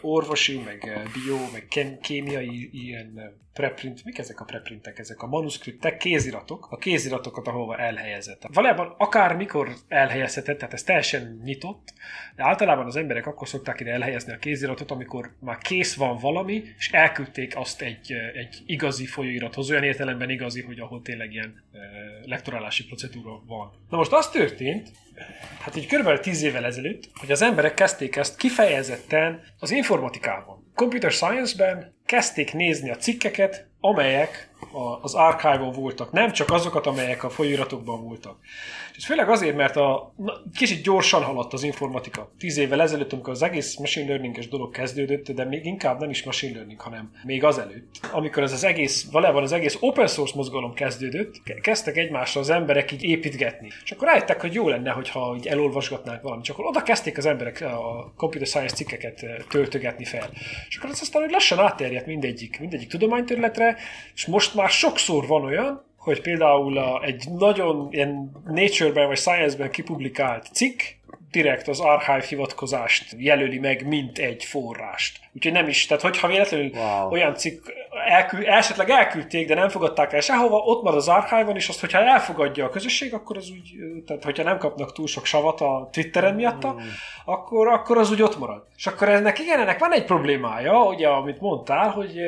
orvosi, 0.00 0.58
meg 0.58 1.08
bio, 1.12 1.36
meg 1.52 1.98
kémiai 2.00 2.70
ilyen 2.72 3.42
preprint, 3.54 4.04
mik 4.04 4.18
ezek 4.18 4.40
a 4.40 4.44
preprintek, 4.44 4.98
ezek 4.98 5.22
a 5.22 5.26
manuskriptek, 5.26 5.96
kéziratok, 5.96 6.66
a 6.70 6.76
kéziratokat 6.76 7.46
ahova 7.46 7.76
elhelyezett. 7.76 8.42
Valójában 8.52 8.94
akár 8.98 9.36
mikor 9.36 9.74
elhelyezhetett, 9.88 10.58
tehát 10.58 10.74
ez 10.74 10.82
teljesen 10.82 11.40
nyitott, 11.44 11.94
de 12.36 12.44
általában 12.44 12.86
az 12.86 12.96
emberek 12.96 13.26
akkor 13.26 13.48
szokták 13.48 13.80
ide 13.80 13.90
elhelyezni 13.90 14.32
a 14.32 14.38
kéziratot, 14.38 14.90
amikor 14.90 15.34
már 15.40 15.58
kész 15.58 15.94
van 15.94 16.16
valami, 16.16 16.62
és 16.78 16.90
elküldték 16.92 17.56
azt 17.56 17.82
egy, 17.82 18.12
egy 18.34 18.62
igazi 18.66 19.06
folyóirathoz, 19.06 19.70
olyan 19.70 19.82
értelemben 19.82 20.30
igazi, 20.30 20.62
hogy 20.62 20.78
ahol 20.78 21.02
tényleg 21.02 21.32
ilyen 21.32 21.64
e, 21.72 21.78
lektorálási 22.24 22.84
procedúra 22.86 23.42
van. 23.46 23.72
Na 23.88 23.96
most 23.96 24.12
az 24.12 24.30
történt, 24.30 24.90
hát 25.60 25.76
így 25.76 25.86
körülbelül 25.86 26.20
tíz 26.20 26.42
évvel 26.42 26.64
ezelőtt, 26.64 27.10
hogy 27.20 27.30
az 27.30 27.42
emberek 27.42 27.74
kezdték 27.74 28.16
ezt 28.16 28.36
kifejezetten 28.36 29.40
az 29.58 29.70
informatikában. 29.70 30.72
Computer 30.74 31.10
Science-ben 31.10 31.94
kezdték 32.06 32.52
nézni 32.52 32.90
a 32.90 32.96
cikkeket, 32.96 33.66
amelyek 33.80 34.50
az 35.00 35.14
archive 35.14 35.70
voltak, 35.74 36.12
nem 36.12 36.32
csak 36.32 36.50
azokat, 36.50 36.86
amelyek 36.86 37.24
a 37.24 37.30
folyóiratokban 37.30 38.02
voltak. 38.02 38.36
És 38.96 39.06
főleg 39.06 39.28
azért, 39.28 39.56
mert 39.56 39.76
a, 39.76 40.12
na, 40.16 40.32
kicsit 40.54 40.82
gyorsan 40.82 41.22
haladt 41.22 41.52
az 41.52 41.62
informatika. 41.62 42.32
Tíz 42.38 42.56
évvel 42.56 42.82
ezelőtt, 42.82 43.12
amikor 43.12 43.32
az 43.32 43.42
egész 43.42 43.76
machine 43.76 44.08
learning 44.08 44.38
dolog 44.38 44.70
kezdődött, 44.70 45.30
de 45.30 45.44
még 45.44 45.66
inkább 45.66 46.00
nem 46.00 46.10
is 46.10 46.24
machine 46.24 46.54
learning, 46.54 46.80
hanem 46.80 47.10
még 47.24 47.44
azelőtt. 47.44 48.00
Amikor 48.12 48.42
ez 48.42 48.52
az 48.52 48.64
egész, 48.64 49.10
valójában 49.10 49.42
az 49.42 49.52
egész 49.52 49.76
open 49.80 50.06
source 50.06 50.36
mozgalom 50.36 50.74
kezdődött, 50.74 51.42
kezdtek 51.60 51.96
egymásra 51.96 52.40
az 52.40 52.50
emberek 52.50 52.92
így 52.92 53.02
építgetni. 53.02 53.72
És 53.84 53.90
akkor 53.90 54.08
rájöttek, 54.08 54.40
hogy 54.40 54.54
jó 54.54 54.68
lenne, 54.68 54.90
hogyha 54.90 55.34
így 55.36 55.46
elolvasgatnánk 55.46 56.22
valamit. 56.22 56.44
Csak 56.44 56.58
akkor 56.58 56.68
oda 56.68 56.82
kezdték 56.82 57.18
az 57.18 57.26
emberek 57.26 57.60
a 57.60 58.12
computer 58.16 58.46
science 58.46 58.74
cikkeket 58.74 59.24
töltögetni 59.48 60.04
fel. 60.04 60.30
És 60.68 60.76
akkor 60.76 60.90
ez 60.90 61.00
aztán 61.00 61.22
hogy 61.22 61.30
lassan 61.30 61.58
átterjedt 61.58 62.06
mindegyik, 62.06 62.60
mindegyik 62.60 62.88
tudományterületre, 62.88 63.76
és 64.14 64.26
most 64.26 64.53
már 64.54 64.68
sokszor 64.68 65.26
van 65.26 65.44
olyan, 65.44 65.84
hogy 65.96 66.20
például 66.20 67.00
egy 67.04 67.24
nagyon 67.38 67.88
ilyen 67.90 68.30
Nature-ben 68.46 69.06
vagy 69.06 69.18
Science-ben 69.18 69.70
kipublikált 69.70 70.48
cikk 70.52 70.80
direkt 71.34 71.68
az 71.68 71.80
archive 71.80 72.24
hivatkozást 72.28 73.14
jelöli 73.18 73.58
meg, 73.58 73.86
mint 73.86 74.18
egy 74.18 74.44
forrást. 74.44 75.20
Úgyhogy 75.32 75.52
nem 75.52 75.68
is, 75.68 75.86
tehát 75.86 76.02
hogyha 76.02 76.28
véletlenül 76.28 76.70
wow. 76.74 77.10
olyan 77.10 77.34
cikk 77.34 77.66
elküld, 78.06 78.44
esetleg 78.46 78.90
elküldték, 78.90 79.48
de 79.48 79.54
nem 79.54 79.68
fogadták 79.68 80.12
el 80.12 80.20
sehova, 80.20 80.56
ott 80.56 80.82
marad 80.82 80.98
az 80.98 81.08
archive 81.08 81.52
és 81.52 81.68
azt, 81.68 81.80
hogyha 81.80 81.98
elfogadja 81.98 82.64
a 82.64 82.68
közösség, 82.68 83.14
akkor 83.14 83.36
az 83.36 83.50
úgy, 83.50 83.72
tehát 84.06 84.24
hogyha 84.24 84.42
nem 84.42 84.58
kapnak 84.58 84.92
túl 84.92 85.06
sok 85.06 85.24
savat 85.24 85.60
a 85.60 85.88
Twitteren 85.92 86.34
miatta, 86.34 86.72
mm. 86.72 86.78
akkor, 87.24 87.68
akkor 87.68 87.98
az 87.98 88.10
úgy 88.10 88.22
ott 88.22 88.38
marad. 88.38 88.66
És 88.76 88.86
akkor 88.86 89.08
ennek, 89.08 89.38
igen, 89.38 89.60
ennek 89.60 89.78
van 89.78 89.92
egy 89.92 90.04
problémája, 90.04 90.84
ugye, 90.84 91.08
amit 91.08 91.40
mondtál, 91.40 91.90
hogy 91.90 92.20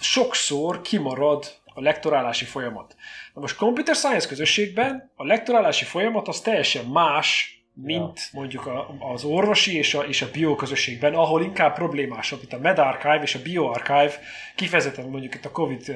sokszor 0.00 0.80
kimarad 0.80 1.44
a 1.74 1.80
lektorálási 1.80 2.44
folyamat. 2.44 2.96
Na 3.34 3.40
most 3.40 3.56
computer 3.56 3.94
science 3.94 4.28
közösségben 4.28 5.10
a 5.16 5.24
lektorálási 5.24 5.84
folyamat 5.84 6.28
az 6.28 6.40
teljesen 6.40 6.84
más, 6.84 7.59
mint 7.82 8.18
ja. 8.18 8.38
mondjuk 8.38 8.66
a, 8.66 8.96
az 9.12 9.24
orvosi 9.24 9.76
és 9.76 9.94
a, 9.94 10.00
és 10.02 10.22
a 10.22 10.30
bioközösségben, 10.32 11.14
ahol 11.14 11.42
inkább 11.42 11.74
problémásabb, 11.74 12.40
itt 12.42 12.52
a 12.52 12.58
MedArchive 12.58 13.22
és 13.22 13.34
a 13.34 13.42
BioArchive 13.42 14.12
kifejezetten 14.54 15.08
mondjuk 15.08 15.34
itt 15.34 15.44
a 15.44 15.50
COVID 15.50 15.94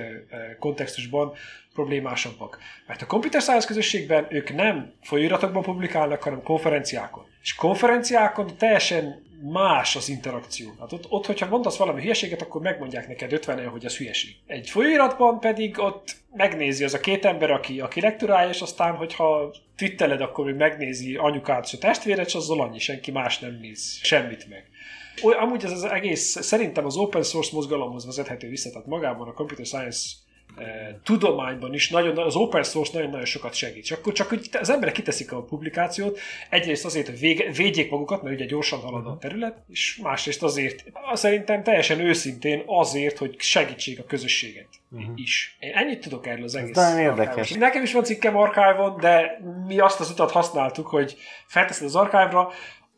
kontextusban 0.59 1.33
problémásabbak. 1.75 2.59
Mert 2.87 3.03
a 3.03 3.07
Computer 3.07 3.41
Science 3.41 3.67
közösségben 3.67 4.27
ők 4.31 4.55
nem 4.55 4.93
folyóiratokban 5.03 5.63
publikálnak, 5.63 6.23
hanem 6.23 6.43
konferenciákon. 6.43 7.25
És 7.43 7.55
konferenciákon 7.55 8.57
teljesen 8.59 9.23
más 9.53 9.97
az 9.97 10.09
interakció. 10.09 10.75
Hát 10.81 10.93
ott, 10.93 11.05
ott, 11.09 11.27
hogyha 11.27 11.49
mondasz 11.49 11.77
valami 11.77 12.01
hülyeséget, 12.01 12.43
akkor 12.43 12.61
megmondják 12.61 13.09
neked 13.09 13.33
50 13.33 13.69
hogy 13.69 13.85
ez 13.85 13.97
hülyeség. 13.97 14.37
Egy 14.47 14.71
folyóiratban 14.71 15.41
pedig 15.41 15.79
ott 15.79 16.17
megnézi 16.33 16.85
az 16.85 16.95
a 16.95 17.01
két 17.01 17.25
ember, 17.25 17.51
aki, 17.51 17.81
aki 17.81 18.01
lektorálja, 18.01 18.51
és 18.51 18.61
aztán, 18.61 18.95
hogyha 18.95 19.55
twitteled, 19.77 20.21
akkor 20.21 20.45
még 20.45 20.55
megnézi 20.55 21.17
anyukát 21.17 21.69
a 21.73 21.79
testvéret, 21.79 22.27
és 22.27 22.35
azzal 22.35 22.61
annyi, 22.61 22.79
senki 22.79 23.11
más 23.11 23.39
nem 23.39 23.59
néz 23.61 23.99
semmit 24.03 24.49
meg. 24.49 24.69
Amúgy 25.39 25.65
ez 25.65 25.71
az 25.71 25.85
egész 25.85 26.43
szerintem 26.43 26.85
az 26.85 26.97
open 26.97 27.23
source 27.23 27.51
mozgalomhoz 27.53 28.07
vezethető 28.07 28.49
vissza, 28.49 28.71
tehát 28.71 28.87
magában 28.87 29.29
a 29.29 29.33
computer 29.33 29.67
science 29.67 30.07
tudományban 31.03 31.75
is 31.75 31.91
nagyon, 31.91 32.19
az 32.19 32.35
open 32.37 32.63
source 32.63 32.93
nagyon-nagyon 32.93 33.25
sokat 33.25 33.55
segít. 33.55 33.85
Csak 33.85 33.99
akkor 33.99 34.13
csak 34.13 34.29
hogy 34.29 34.49
az 34.53 34.71
emberek 34.71 34.95
kiteszik 34.95 35.33
a 35.33 35.43
publikációt, 35.43 36.19
egyrészt 36.51 36.85
azért, 36.85 37.09
hogy 37.09 37.19
vége, 37.19 37.53
védjék 37.53 37.91
magukat, 37.91 38.23
mert 38.23 38.35
ugye 38.35 38.45
gyorsan 38.45 38.81
halad 38.81 39.07
a 39.07 39.11
mhm. 39.11 39.19
terület, 39.19 39.57
és 39.71 39.99
másrészt 40.03 40.43
azért, 40.43 40.85
szerintem 41.13 41.63
teljesen 41.63 42.01
őszintén 42.01 42.63
azért, 42.67 43.19
hogy 43.19 43.35
segítsék 43.39 43.99
a 43.99 44.05
közösséget 44.05 44.69
uh-huh. 44.91 45.13
is. 45.15 45.57
Én 45.61 45.73
ennyit 45.75 46.01
tudok 46.01 46.27
erről 46.27 46.45
az 46.45 46.55
egész. 46.55 46.75
nagyon 46.75 46.99
érdekes. 46.99 47.51
Nekem 47.51 47.83
is 47.83 47.93
van 47.93 48.05
cikkem 48.05 48.37
archívon, 48.37 48.97
de 49.01 49.41
mi 49.67 49.79
azt 49.79 50.01
az 50.01 50.11
utat 50.11 50.31
használtuk, 50.31 50.87
hogy 50.87 51.17
felteszed 51.47 51.87
az 51.87 51.97
archívra, 51.97 52.53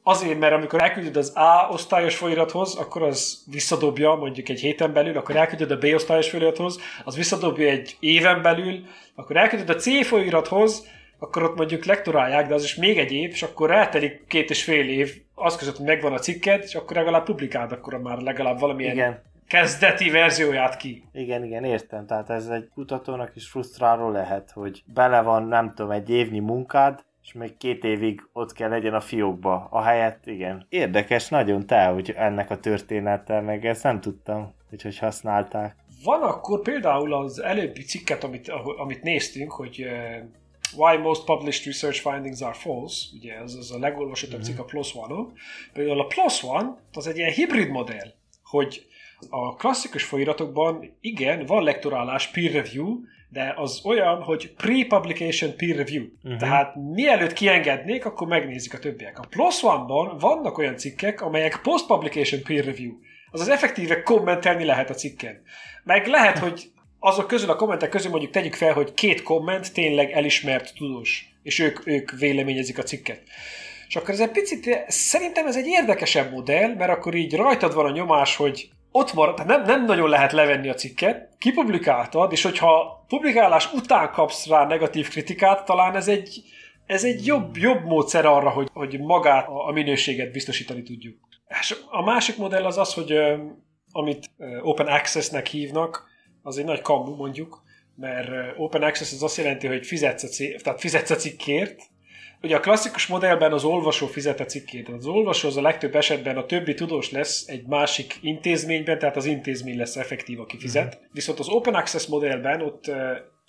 Azért, 0.08 0.38
mert 0.38 0.52
amikor 0.52 0.82
elküldöd 0.82 1.16
az 1.16 1.36
A 1.36 1.68
osztályos 1.70 2.16
folyirathoz, 2.16 2.74
akkor 2.74 3.02
az 3.02 3.44
visszadobja 3.50 4.14
mondjuk 4.14 4.48
egy 4.48 4.60
héten 4.60 4.92
belül, 4.92 5.16
akkor 5.16 5.36
elküldöd 5.36 5.70
a 5.70 5.78
B 5.78 5.84
osztályos 5.94 6.30
folyirathoz, 6.30 6.80
az 7.04 7.16
visszadobja 7.16 7.68
egy 7.68 7.96
éven 8.00 8.42
belül, 8.42 8.84
akkor 9.14 9.36
elküldöd 9.36 9.68
a 9.68 9.74
C 9.74 10.06
folyirathoz, 10.06 10.86
akkor 11.18 11.42
ott 11.42 11.56
mondjuk 11.56 11.84
lektorálják, 11.84 12.48
de 12.48 12.54
az 12.54 12.64
is 12.64 12.74
még 12.74 12.98
egy 12.98 13.12
év, 13.12 13.30
és 13.30 13.42
akkor 13.42 13.70
eltelik 13.70 14.24
két 14.26 14.50
és 14.50 14.64
fél 14.64 14.88
év, 14.88 15.14
az 15.34 15.56
között, 15.56 15.76
hogy 15.76 15.86
megvan 15.86 16.12
a 16.12 16.18
cikked, 16.18 16.62
és 16.62 16.74
akkor 16.74 16.96
legalább 16.96 17.24
publikáld, 17.24 17.72
akkor 17.72 17.98
már 17.98 18.18
legalább 18.18 18.60
valamilyen 18.60 18.94
igen. 18.94 19.22
kezdeti 19.48 20.10
verzióját 20.10 20.76
ki. 20.76 21.08
Igen, 21.12 21.44
igen, 21.44 21.64
értem. 21.64 22.06
Tehát 22.06 22.30
ez 22.30 22.46
egy 22.46 22.68
kutatónak 22.74 23.30
is 23.34 23.48
frusztráló 23.48 24.10
lehet, 24.10 24.50
hogy 24.50 24.82
bele 24.94 25.20
van, 25.20 25.42
nem 25.42 25.72
tudom, 25.74 25.90
egy 25.90 26.10
évnyi 26.10 26.40
munkád, 26.40 27.04
és 27.26 27.32
még 27.32 27.56
két 27.56 27.84
évig 27.84 28.28
ott 28.32 28.52
kell 28.52 28.68
legyen 28.68 28.94
a 28.94 29.00
fiókba. 29.00 29.68
A 29.70 29.82
helyet, 29.82 30.26
igen. 30.26 30.66
Érdekes 30.68 31.28
nagyon 31.28 31.66
te, 31.66 31.84
hogy 31.84 32.10
ennek 32.16 32.50
a 32.50 32.60
története, 32.60 33.40
meg 33.40 33.66
ezt 33.66 33.82
nem 33.82 34.00
tudtam, 34.00 34.54
hogy 34.68 34.82
hogy 34.82 34.98
használták. 34.98 35.76
Van 36.04 36.22
akkor 36.22 36.62
például 36.62 37.14
az 37.14 37.42
előbbi 37.42 37.82
cikket, 37.82 38.24
amit, 38.24 38.48
amit 38.76 39.02
néztünk, 39.02 39.52
hogy 39.52 39.84
uh, 39.84 40.24
Why 40.76 40.96
most 40.96 41.24
published 41.24 41.64
research 41.64 42.00
findings 42.00 42.40
are 42.40 42.52
false, 42.52 43.06
ugye 43.18 43.34
ez 43.34 43.54
az 43.54 43.72
a 43.72 43.78
legolvasottabb 43.78 44.38
mm-hmm. 44.38 44.48
cikk 44.48 44.58
a 44.58 44.64
PLOS 44.64 44.94
ONE-on. 44.94 45.32
Például 45.72 46.00
a 46.00 46.06
PLOS 46.06 46.42
ONE 46.42 46.76
az 46.92 47.06
egy 47.06 47.16
ilyen 47.16 47.30
hibrid 47.30 47.68
modell, 47.68 48.12
hogy 48.42 48.86
a 49.28 49.54
klasszikus 49.54 50.04
folyiratokban 50.04 50.96
igen, 51.00 51.46
van 51.46 51.62
lektorálás, 51.62 52.28
peer 52.30 52.52
review, 52.52 52.98
de 53.28 53.54
az 53.56 53.80
olyan, 53.84 54.22
hogy 54.22 54.54
pre-publication 54.54 55.56
peer 55.56 55.76
review. 55.76 56.04
Uh-huh. 56.22 56.38
Tehát 56.40 56.74
mielőtt 56.74 57.32
kiengednék, 57.32 58.04
akkor 58.04 58.26
megnézik 58.26 58.74
a 58.74 58.78
többiek. 58.78 59.18
A 59.18 59.26
Plus 59.30 59.62
One-ban 59.62 60.18
vannak 60.18 60.58
olyan 60.58 60.76
cikkek, 60.76 61.20
amelyek 61.20 61.60
post-publication 61.62 62.42
peer 62.42 62.64
review. 62.64 62.92
Azaz 63.30 63.48
effektíve 63.48 64.02
kommentelni 64.02 64.64
lehet 64.64 64.90
a 64.90 64.94
cikken. 64.94 65.42
Meg 65.84 66.06
lehet, 66.06 66.38
hogy 66.38 66.70
azok 66.98 67.26
közül 67.26 67.50
a 67.50 67.56
kommentek 67.56 67.88
közül 67.88 68.10
mondjuk 68.10 68.32
tegyük 68.32 68.54
fel, 68.54 68.72
hogy 68.72 68.94
két 68.94 69.22
komment 69.22 69.72
tényleg 69.72 70.10
elismert 70.10 70.74
tudós, 70.74 71.34
és 71.42 71.58
ők, 71.58 71.86
ők 71.86 72.10
véleményezik 72.10 72.78
a 72.78 72.82
cikket. 72.82 73.22
És 73.88 73.96
akkor 73.96 74.10
ez 74.10 74.20
egy 74.20 74.30
picit, 74.30 74.84
szerintem 74.88 75.46
ez 75.46 75.56
egy 75.56 75.66
érdekesebb 75.66 76.32
modell, 76.32 76.74
mert 76.74 76.90
akkor 76.90 77.14
így 77.14 77.36
rajtad 77.36 77.74
van 77.74 77.86
a 77.86 77.90
nyomás, 77.90 78.36
hogy 78.36 78.68
ott 78.96 79.12
marad, 79.12 79.34
tehát 79.34 79.50
nem, 79.50 79.62
nem 79.64 79.84
nagyon 79.84 80.08
lehet 80.08 80.32
levenni 80.32 80.68
a 80.68 80.74
cikket, 80.74 81.28
kipublikáltad, 81.38 82.32
és 82.32 82.42
hogyha 82.42 83.04
publikálás 83.08 83.72
után 83.72 84.10
kapsz 84.12 84.46
rá 84.46 84.66
negatív 84.66 85.08
kritikát, 85.08 85.64
talán 85.64 85.96
ez 85.96 86.08
egy, 86.08 86.42
ez 86.86 87.04
egy 87.04 87.26
jobb, 87.26 87.56
jobb 87.56 87.84
módszer 87.84 88.26
arra, 88.26 88.50
hogy, 88.50 88.68
hogy 88.72 89.00
magát 89.00 89.46
a 89.48 89.72
minőséget 89.72 90.32
biztosítani 90.32 90.82
tudjuk. 90.82 91.16
És 91.60 91.76
a 91.90 92.02
másik 92.02 92.36
modell 92.36 92.64
az 92.64 92.78
az, 92.78 92.94
hogy 92.94 93.14
amit 93.92 94.30
Open 94.62 94.86
Access-nek 94.86 95.46
hívnak, 95.46 96.08
az 96.42 96.58
egy 96.58 96.64
nagy 96.64 96.80
kamu 96.80 97.16
mondjuk, 97.16 97.62
mert 97.96 98.28
Open 98.56 98.82
Access 98.82 99.12
az 99.12 99.22
azt 99.22 99.36
jelenti, 99.36 99.66
hogy 99.66 99.86
fizetsz 99.86 100.22
a, 100.22 100.28
cég, 100.28 100.60
tehát 100.60 100.80
fizetsz 100.80 101.10
a 101.10 101.16
cikkért, 101.16 101.82
Ugye 102.46 102.56
a 102.56 102.60
klasszikus 102.60 103.06
modellben 103.06 103.52
az 103.52 103.64
olvasó 103.64 104.06
fizet 104.06 104.40
a 104.40 104.44
cikkét. 104.44 104.88
Az 104.88 105.06
olvasó 105.06 105.48
az 105.48 105.56
a 105.56 105.60
legtöbb 105.62 105.94
esetben 105.94 106.36
a 106.36 106.46
többi 106.46 106.74
tudós 106.74 107.10
lesz 107.10 107.48
egy 107.48 107.66
másik 107.66 108.18
intézményben, 108.20 108.98
tehát 108.98 109.16
az 109.16 109.24
intézmény 109.24 109.76
lesz 109.76 109.96
effektív, 109.96 110.40
aki 110.40 110.58
fizet. 110.58 110.94
Uh-huh. 110.94 111.10
Viszont 111.12 111.38
az 111.38 111.48
Open 111.48 111.74
Access 111.74 112.06
modellben 112.06 112.62
ott 112.62 112.84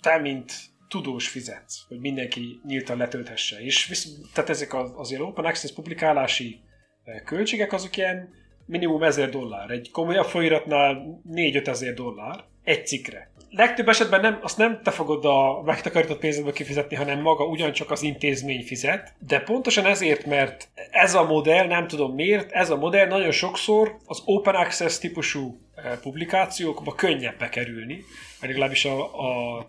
te, 0.00 0.18
mint 0.18 0.52
tudós 0.88 1.28
fizetsz, 1.28 1.84
hogy 1.88 2.00
mindenki 2.00 2.60
nyíltan 2.66 2.96
letölthesse. 2.96 3.60
És 3.60 3.86
visz, 3.86 4.08
tehát 4.34 4.50
ezek 4.50 4.74
az, 4.74 4.92
azért 4.96 5.20
Open 5.20 5.44
Access 5.44 5.72
publikálási 5.72 6.60
költségek 7.24 7.72
azok 7.72 7.96
ilyen 7.96 8.28
minimum 8.66 9.02
1000 9.02 9.28
dollár. 9.28 9.70
Egy 9.70 9.90
komolyabb 9.90 10.26
folyiratnál 10.26 11.22
4-5 11.32 11.66
ezer 11.66 11.94
dollár 11.94 12.44
egy 12.64 12.86
cikkre 12.86 13.30
legtöbb 13.50 13.88
esetben 13.88 14.20
nem, 14.20 14.38
azt 14.42 14.56
nem 14.56 14.80
te 14.82 14.90
fogod 14.90 15.24
a 15.24 15.62
megtakarított 15.64 16.18
pénzedből 16.18 16.52
kifizetni, 16.52 16.96
hanem 16.96 17.20
maga 17.20 17.44
ugyancsak 17.44 17.90
az 17.90 18.02
intézmény 18.02 18.64
fizet, 18.64 19.14
de 19.18 19.40
pontosan 19.40 19.86
ezért, 19.86 20.26
mert 20.26 20.68
ez 20.90 21.14
a 21.14 21.24
modell, 21.24 21.66
nem 21.66 21.86
tudom 21.86 22.14
miért, 22.14 22.50
ez 22.50 22.70
a 22.70 22.76
modell 22.76 23.06
nagyon 23.06 23.30
sokszor 23.30 23.96
az 24.06 24.22
open 24.24 24.54
access 24.54 24.98
típusú 24.98 25.58
eh, 25.74 25.92
publikációkba 26.02 26.94
könnyebb 26.94 27.38
bekerülni, 27.38 28.04
legalábbis 28.40 28.84
a, 28.84 29.00
a 29.02 29.66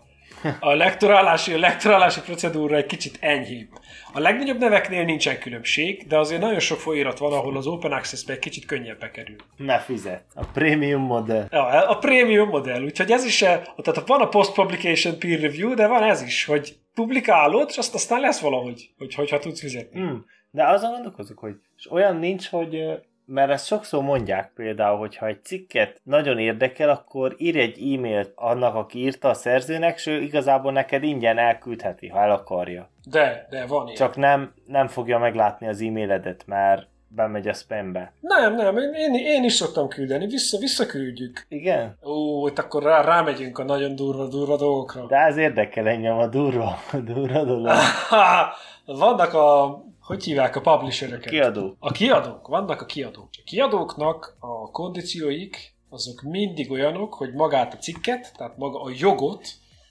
a 0.60 0.74
lektorálási, 0.74 1.52
a 1.52 1.58
lektorálási 1.58 2.20
procedúra 2.20 2.76
egy 2.76 2.86
kicsit 2.86 3.18
enyhébb. 3.20 3.68
A 4.12 4.20
legnagyobb 4.20 4.58
neveknél 4.58 5.04
nincsen 5.04 5.38
különbség, 5.38 6.06
de 6.06 6.18
azért 6.18 6.40
nagyon 6.40 6.58
sok 6.58 6.78
folyirat 6.78 7.18
van, 7.18 7.32
ahol 7.32 7.56
az 7.56 7.66
Open 7.66 7.92
Access-be 7.92 8.32
egy 8.32 8.38
kicsit 8.38 8.64
könnyebb 8.64 9.10
kerül. 9.12 9.36
Ne 9.56 9.78
fizet. 9.78 10.24
A 10.34 10.44
premium 10.44 11.02
modell. 11.02 11.46
Ja, 11.50 11.88
a 11.88 11.98
premium 11.98 12.48
modell. 12.48 12.82
Úgyhogy 12.82 13.10
ez 13.10 13.24
is, 13.24 13.38
tehát 13.38 14.06
van 14.06 14.20
a 14.20 14.28
post-publication 14.28 15.18
peer 15.18 15.40
review, 15.40 15.74
de 15.74 15.86
van 15.86 16.02
ez 16.02 16.22
is, 16.22 16.44
hogy 16.44 16.76
publikálod, 16.94 17.68
és 17.68 17.76
azt 17.76 17.94
aztán 17.94 18.20
lesz 18.20 18.40
valahogy, 18.40 18.90
hogy, 18.98 19.14
hogyha 19.14 19.38
tudsz 19.38 19.60
fizetni. 19.60 20.00
Mm. 20.00 20.16
De 20.50 20.68
azon 20.68 20.90
gondolkozok, 20.90 21.38
hogy 21.38 21.54
és 21.76 21.90
olyan 21.90 22.16
nincs, 22.16 22.48
hogy 22.48 22.76
mert 23.30 23.50
ezt 23.50 23.66
sokszor 23.66 24.02
mondják 24.02 24.52
például, 24.54 24.98
hogy 24.98 25.16
ha 25.16 25.26
egy 25.26 25.44
cikket 25.44 26.00
nagyon 26.02 26.38
érdekel, 26.38 26.88
akkor 26.88 27.34
ír 27.38 27.56
egy 27.56 27.94
e-mailt 27.94 28.32
annak, 28.34 28.74
aki 28.74 28.98
írta 28.98 29.28
a 29.28 29.34
szerzőnek, 29.34 29.96
és 29.96 30.06
ő 30.06 30.20
igazából 30.20 30.72
neked 30.72 31.02
ingyen 31.02 31.38
elküldheti, 31.38 32.08
ha 32.08 32.20
el 32.20 32.30
akarja. 32.30 32.88
De, 33.04 33.46
de 33.50 33.66
van 33.66 33.84
ilyen. 33.84 33.96
Csak 33.96 34.16
nem, 34.16 34.54
nem 34.66 34.86
fogja 34.86 35.18
meglátni 35.18 35.68
az 35.68 35.80
e-mailedet, 35.80 36.42
mert 36.46 36.86
bemegy 37.08 37.48
a 37.48 37.52
spambe. 37.52 38.12
Nem, 38.20 38.54
nem, 38.54 38.76
én, 38.76 39.14
én 39.14 39.44
is 39.44 39.52
szoktam 39.52 39.88
küldeni, 39.88 40.26
vissza, 40.26 40.58
visszaküldjük. 40.58 41.46
Igen? 41.48 41.96
Ó, 42.02 42.46
itt 42.46 42.58
akkor 42.58 42.82
rá, 42.82 43.02
rámegyünk 43.02 43.58
a 43.58 43.64
nagyon 43.64 43.96
durva, 43.96 44.26
durva 44.26 44.56
dolgokra. 44.56 45.06
De 45.06 45.16
ez 45.16 45.36
érdekel 45.36 45.88
engem 45.88 46.18
a 46.18 46.26
durva, 46.26 46.78
a 46.92 46.96
durva 47.12 47.44
dolog. 47.44 47.72
Vannak 48.86 49.34
a 49.34 49.80
hogy 50.10 50.24
hívják 50.24 50.56
a 50.56 50.60
publishereket? 50.60 51.26
A 51.26 51.30
kiadók. 51.30 51.76
A 51.78 51.90
kiadók, 51.90 52.48
vannak 52.48 52.80
a 52.80 52.86
kiadók. 52.86 53.28
A 53.32 53.42
kiadóknak 53.44 54.36
a 54.38 54.70
kondícióik 54.70 55.74
azok 55.90 56.22
mindig 56.22 56.70
olyanok, 56.70 57.14
hogy 57.14 57.32
magát 57.32 57.74
a 57.74 57.76
cikket, 57.76 58.32
tehát 58.36 58.56
maga 58.56 58.82
a 58.82 58.90
jogot, 58.98 59.48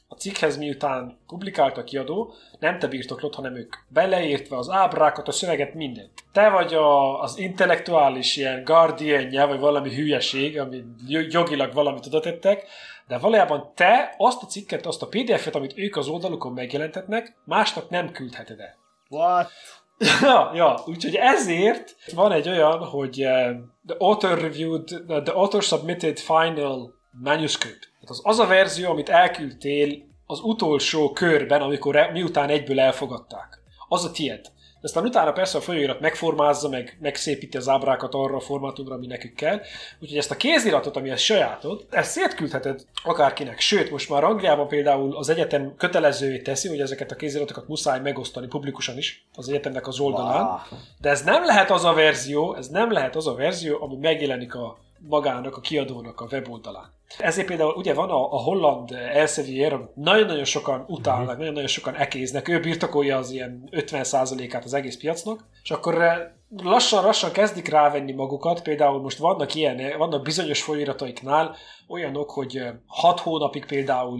a 0.07 0.15
cikkhez 0.15 0.57
miután 0.57 1.17
publikált 1.27 1.77
a 1.77 1.83
kiadó, 1.83 2.33
nem 2.59 2.79
te 2.79 2.87
birtoklod, 2.87 3.35
hanem 3.35 3.55
ők 3.55 3.75
beleértve 3.87 4.57
az 4.57 4.69
ábrákat, 4.69 5.27
a 5.27 5.31
szöveget, 5.31 5.73
mindent. 5.73 6.11
Te 6.31 6.49
vagy 6.49 6.73
a, 6.73 7.21
az 7.21 7.37
intellektuális 7.37 8.35
ilyen 8.35 8.63
guardian 8.63 9.47
vagy 9.47 9.59
valami 9.59 9.95
hülyeség, 9.95 10.59
ami 10.59 10.83
jogilag 11.07 11.73
valamit 11.73 12.05
oda 12.05 12.19
tettek, 12.19 12.67
de 13.07 13.17
valójában 13.17 13.71
te 13.75 14.15
azt 14.17 14.43
a 14.43 14.45
cikket, 14.45 14.85
azt 14.85 15.01
a 15.01 15.07
PDF-et, 15.07 15.55
amit 15.55 15.77
ők 15.77 15.95
az 15.95 16.07
oldalukon 16.07 16.53
megjelentetnek, 16.53 17.35
másnak 17.45 17.89
nem 17.89 18.11
küldheted 18.11 18.59
el. 18.59 18.77
What? 19.09 19.51
ja, 20.21 20.51
ja, 20.53 20.83
úgyhogy 20.85 21.15
ezért 21.15 21.95
van 22.13 22.31
egy 22.31 22.49
olyan, 22.49 22.85
hogy 22.85 23.25
uh, 23.25 23.55
the 23.85 23.95
author 23.97 24.39
reviewed, 24.39 24.83
the 25.23 25.33
author 25.33 25.63
submitted 25.63 26.19
final 26.19 26.93
manuscript. 27.11 27.91
Tehát 27.93 28.09
az, 28.09 28.21
az 28.23 28.39
a 28.39 28.47
verzió, 28.47 28.89
amit 28.89 29.09
elküldtél 29.09 30.07
az 30.25 30.39
utolsó 30.39 31.11
körben, 31.11 31.61
amikor 31.61 31.95
e, 31.95 32.11
miután 32.11 32.49
egyből 32.49 32.79
elfogadták. 32.79 33.59
Az 33.87 34.05
a 34.05 34.11
tied. 34.11 34.51
Aztán 34.81 35.05
utána 35.05 35.31
persze 35.31 35.57
a 35.57 35.61
folyóirat 35.61 35.99
megformázza, 35.99 36.69
meg 36.69 36.97
megszépíti 37.01 37.57
az 37.57 37.67
ábrákat 37.67 38.13
arra 38.13 38.35
a 38.35 38.39
formátumra, 38.39 38.95
ami 38.95 39.07
nekük 39.07 39.35
kell. 39.35 39.59
Úgyhogy 39.99 40.17
ezt 40.17 40.31
a 40.31 40.35
kéziratot, 40.35 40.95
ami 40.95 41.09
a 41.09 41.17
sajátod, 41.17 41.85
ezt 41.89 42.11
szétküldheted 42.11 42.85
akárkinek. 43.03 43.59
Sőt, 43.59 43.91
most 43.91 44.09
már 44.09 44.23
Angliában 44.23 44.67
például 44.67 45.15
az 45.15 45.29
egyetem 45.29 45.73
kötelezővé 45.77 46.39
teszi, 46.39 46.67
hogy 46.67 46.81
ezeket 46.81 47.11
a 47.11 47.15
kéziratokat 47.15 47.67
muszáj 47.67 47.99
megosztani 47.99 48.47
publikusan 48.47 48.97
is 48.97 49.25
az 49.35 49.49
egyetemnek 49.49 49.87
az 49.87 49.99
oldalán. 49.99 50.43
Wow. 50.43 50.79
De 51.01 51.09
ez 51.09 51.23
nem 51.23 51.45
lehet 51.45 51.71
az 51.71 51.85
a 51.85 51.93
verzió, 51.93 52.55
ez 52.55 52.67
nem 52.67 52.91
lehet 52.91 53.15
az 53.15 53.27
a 53.27 53.35
verzió, 53.35 53.81
ami 53.81 53.95
megjelenik 53.95 54.55
a 54.55 54.77
magának, 54.99 55.57
a 55.57 55.61
kiadónak 55.61 56.21
a 56.21 56.27
weboldalán. 56.31 56.97
Ezért 57.17 57.47
például 57.47 57.73
ugye 57.73 57.93
van 57.93 58.09
a, 58.09 58.33
a 58.33 58.37
holland 58.37 58.91
Elsevier, 58.91 59.73
amit 59.73 59.95
nagyon-nagyon 59.95 60.43
sokan 60.43 60.83
utálnak, 60.87 61.21
uh-huh. 61.23 61.37
nagyon-nagyon 61.37 61.67
sokan 61.67 61.95
ekéznek, 61.95 62.47
ő 62.47 62.59
birtokolja 62.59 63.17
az 63.17 63.31
ilyen 63.31 63.69
50%-át 63.71 64.63
az 64.63 64.73
egész 64.73 64.97
piacnak, 64.97 65.45
és 65.63 65.71
akkor 65.71 66.01
eh, 66.01 66.17
lassan-lassan 66.57 67.31
kezdik 67.31 67.67
rávenni 67.67 68.11
magukat, 68.11 68.61
például 68.61 69.01
most 69.01 69.17
vannak 69.17 69.55
ilyen, 69.55 69.97
vannak 69.97 70.21
bizonyos 70.21 70.61
folyirataiknál 70.61 71.55
olyanok, 71.87 72.31
hogy 72.31 72.61
6 72.87 73.19
hónapig 73.19 73.65
például 73.65 74.19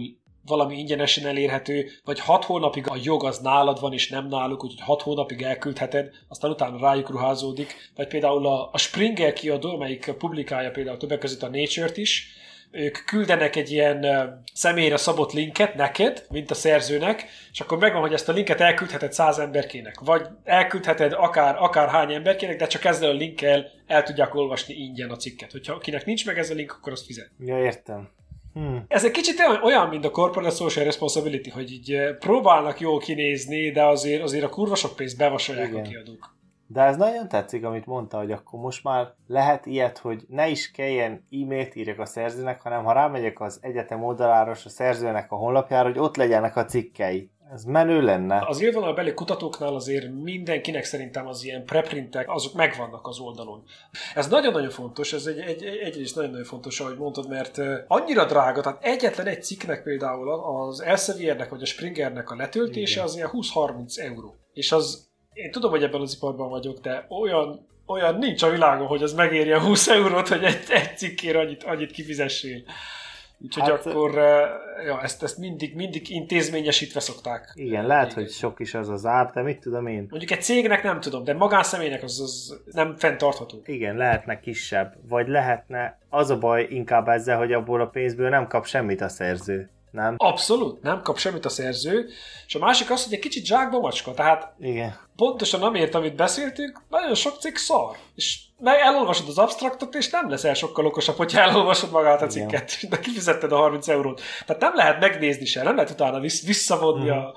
valami 0.50 0.78
ingyenesen 0.78 1.26
elérhető, 1.26 1.90
vagy 2.04 2.20
6 2.20 2.44
hónapig 2.44 2.88
a 2.88 2.96
jog 3.02 3.24
az 3.24 3.38
nálad 3.38 3.80
van, 3.80 3.92
és 3.92 4.08
nem 4.08 4.26
náluk, 4.26 4.64
úgyhogy 4.64 4.80
6 4.80 5.02
hónapig 5.02 5.42
elküldheted, 5.42 6.10
aztán 6.28 6.50
utána 6.50 6.78
rájuk 6.78 7.10
ruházódik. 7.10 7.90
Vagy 7.96 8.08
például 8.08 8.46
a, 8.46 8.68
a 8.72 8.78
Springer 8.78 9.32
kiadó, 9.32 9.74
amelyik 9.74 10.14
publikálja 10.18 10.70
például 10.70 10.96
többek 10.96 11.18
között 11.18 11.42
a 11.42 11.48
Nature-t 11.48 11.96
is, 11.96 12.38
ők 12.72 13.04
küldenek 13.04 13.56
egy 13.56 13.70
ilyen 13.70 14.06
személyre 14.54 14.96
szabott 14.96 15.32
linket 15.32 15.74
neked, 15.74 16.26
mint 16.28 16.50
a 16.50 16.54
szerzőnek, 16.54 17.24
és 17.52 17.60
akkor 17.60 17.78
megvan, 17.78 18.00
hogy 18.00 18.12
ezt 18.12 18.28
a 18.28 18.32
linket 18.32 18.60
elküldheted 18.60 19.12
száz 19.12 19.38
emberkének, 19.38 20.00
vagy 20.00 20.26
elküldheted 20.44 21.12
akár, 21.12 21.56
akár 21.58 21.88
hány 21.88 22.12
emberkének, 22.12 22.56
de 22.56 22.66
csak 22.66 22.84
ezzel 22.84 23.10
a 23.10 23.12
linkkel 23.12 23.70
el 23.86 24.02
tudják 24.02 24.34
olvasni 24.34 24.74
ingyen 24.74 25.10
a 25.10 25.16
cikket. 25.16 25.52
Hogyha 25.52 25.74
akinek 25.74 26.04
nincs 26.04 26.26
meg 26.26 26.38
ez 26.38 26.50
a 26.50 26.54
link, 26.54 26.72
akkor 26.72 26.92
azt 26.92 27.06
fizet. 27.06 27.30
Ja, 27.38 27.62
értem. 27.62 28.08
Hmm. 28.54 28.84
Ez 28.88 29.04
egy 29.04 29.10
kicsit 29.10 29.42
olyan, 29.62 29.88
mint 29.88 30.04
a 30.04 30.10
corporate 30.10 30.54
social 30.54 30.84
responsibility, 30.84 31.50
hogy 31.50 31.72
így 31.72 32.16
próbálnak 32.18 32.80
jól 32.80 32.98
kinézni, 32.98 33.70
de 33.70 33.84
azért, 33.84 34.22
azért 34.22 34.44
a 34.44 34.48
kurva 34.48 34.74
sok 34.74 34.96
pénzt 34.96 35.16
bevasolják 35.16 35.68
Igen. 35.68 35.84
a 35.84 35.88
kiadók. 35.88 36.38
De 36.66 36.82
ez 36.82 36.96
nagyon 36.96 37.28
tetszik, 37.28 37.64
amit 37.64 37.86
mondta, 37.86 38.18
hogy 38.18 38.32
akkor 38.32 38.60
most 38.60 38.84
már 38.84 39.14
lehet 39.26 39.66
ilyet, 39.66 39.98
hogy 39.98 40.24
ne 40.28 40.48
is 40.48 40.70
kelljen 40.70 41.26
e-mailt 41.30 41.74
írjak 41.74 41.98
a 41.98 42.04
szerzőnek, 42.04 42.60
hanem 42.60 42.84
ha 42.84 42.92
rámegyek 42.92 43.40
az 43.40 43.58
egyetem 43.62 44.04
oldalára, 44.04 44.50
a 44.50 44.54
szerzőnek 44.68 45.32
a 45.32 45.36
honlapjára, 45.36 45.88
hogy 45.88 45.98
ott 45.98 46.16
legyenek 46.16 46.56
a 46.56 46.64
cikkei. 46.64 47.30
Ez 47.52 47.64
menő 47.64 48.00
lenne. 48.00 48.44
Az 48.46 48.64
beli 48.94 49.14
kutatóknál 49.14 49.74
azért 49.74 50.12
mindenkinek 50.22 50.84
szerintem 50.84 51.26
az 51.26 51.44
ilyen 51.44 51.64
preprintek, 51.64 52.30
azok 52.30 52.54
megvannak 52.54 53.06
az 53.06 53.18
oldalon. 53.18 53.62
Ez 54.14 54.28
nagyon-nagyon 54.28 54.70
fontos, 54.70 55.12
ez 55.12 55.26
egy, 55.26 55.38
egy, 55.38 55.64
egy, 55.64 56.00
egy 56.00 56.12
nagyon-nagyon 56.14 56.44
fontos, 56.44 56.80
ahogy 56.80 56.96
mondtad, 56.96 57.28
mert 57.28 57.60
annyira 57.86 58.24
drága, 58.24 58.60
tehát 58.60 58.84
egyetlen 58.84 59.26
egy 59.26 59.42
cikknek 59.42 59.82
például 59.82 60.30
az 60.30 60.80
Elseviernek 60.80 61.48
vagy 61.48 61.62
a 61.62 61.66
Springernek 61.66 62.30
a 62.30 62.36
letöltése 62.36 62.92
Igen. 62.92 63.04
az 63.04 63.16
ilyen 63.16 63.30
20-30 63.32 63.98
euró. 63.98 64.36
És 64.52 64.72
az 64.72 65.08
én 65.32 65.50
tudom, 65.50 65.70
hogy 65.70 65.82
ebben 65.82 66.00
az 66.00 66.14
iparban 66.16 66.48
vagyok, 66.48 66.80
de 66.80 67.06
olyan, 67.08 67.66
olyan 67.86 68.14
nincs 68.14 68.42
a 68.42 68.50
világon, 68.50 68.86
hogy 68.86 69.02
az 69.02 69.12
megérje 69.12 69.60
20 69.60 69.88
eurót, 69.88 70.28
hogy 70.28 70.44
egy, 70.44 70.60
egy 70.68 70.96
cikkért 70.96 71.36
annyit, 71.36 71.62
annyit 71.62 71.90
kifizessél. 71.90 72.62
Úgyhogy 73.42 73.70
hát, 73.70 73.86
akkor 73.86 74.14
ja, 74.84 75.02
ezt, 75.02 75.22
ezt 75.22 75.38
mindig, 75.38 75.74
mindig 75.74 76.10
intézményesítve 76.10 77.00
szokták. 77.00 77.52
Igen, 77.54 77.86
lehet, 77.86 78.12
hogy 78.12 78.30
sok 78.30 78.60
is 78.60 78.74
az 78.74 78.88
az 78.88 79.06
ár, 79.06 79.30
de 79.30 79.42
mit 79.42 79.60
tudom 79.60 79.86
én. 79.86 80.06
Mondjuk 80.10 80.30
egy 80.30 80.42
cégnek 80.42 80.82
nem 80.82 81.00
tudom, 81.00 81.24
de 81.24 81.34
magánszemélynek 81.34 82.02
az, 82.02 82.20
az 82.20 82.60
nem 82.72 82.96
fenntartható. 82.96 83.62
Igen, 83.64 83.96
lehetne 83.96 84.40
kisebb, 84.40 84.94
vagy 85.08 85.28
lehetne, 85.28 85.98
az 86.08 86.30
a 86.30 86.38
baj 86.38 86.66
inkább 86.70 87.08
ezzel, 87.08 87.38
hogy 87.38 87.52
abból 87.52 87.80
a 87.80 87.86
pénzből 87.86 88.28
nem 88.28 88.46
kap 88.46 88.66
semmit 88.66 89.00
a 89.00 89.08
szerző 89.08 89.70
nem? 89.90 90.14
Abszolút, 90.16 90.82
nem 90.82 91.02
kap 91.02 91.18
semmit 91.18 91.44
a 91.44 91.48
szerző. 91.48 92.08
És 92.46 92.54
a 92.54 92.58
másik 92.58 92.90
az, 92.90 93.04
hogy 93.04 93.12
egy 93.12 93.18
kicsit 93.18 93.44
zsákba 93.44 93.78
macska. 93.80 94.14
Tehát 94.14 94.52
Igen. 94.60 94.98
pontosan 95.16 95.62
amiért, 95.62 95.94
amit 95.94 96.16
beszéltünk, 96.16 96.82
nagyon 96.88 97.14
sok 97.14 97.40
cikk 97.40 97.56
szar. 97.56 97.96
És 98.14 98.38
meg 98.58 98.78
elolvasod 98.80 99.28
az 99.28 99.38
abstraktot, 99.38 99.94
és 99.94 100.10
nem 100.10 100.30
leszel 100.30 100.54
sokkal 100.54 100.86
okosabb, 100.86 101.16
hogyha 101.16 101.40
elolvasod 101.40 101.90
magát 101.90 102.22
a 102.22 102.26
cikket, 102.26 102.76
Igen. 102.78 102.90
de 102.90 102.98
kifizetted 102.98 103.52
a 103.52 103.56
30 103.56 103.88
eurót. 103.88 104.20
Tehát 104.46 104.62
nem 104.62 104.74
lehet 104.74 105.00
megnézni 105.00 105.44
se, 105.44 105.62
nem 105.62 105.74
lehet 105.74 105.90
utána 105.90 106.20
vissz, 106.20 106.46
visszavonni 106.46 107.08
mm. 107.08 107.12
a, 107.12 107.32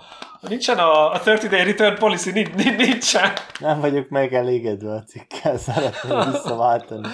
Nincsen 0.48 0.78
a, 0.78 1.12
a 1.14 1.18
30 1.18 1.50
day 1.50 1.64
return 1.64 1.98
policy, 1.98 2.32
nincsen. 2.78 3.32
Nem 3.60 3.80
vagyok 3.80 4.10
megelégedve 4.10 4.92
a 4.92 5.04
cikkel, 5.04 5.58
szeretném 5.58 6.20
visszaváltani. 6.32 7.08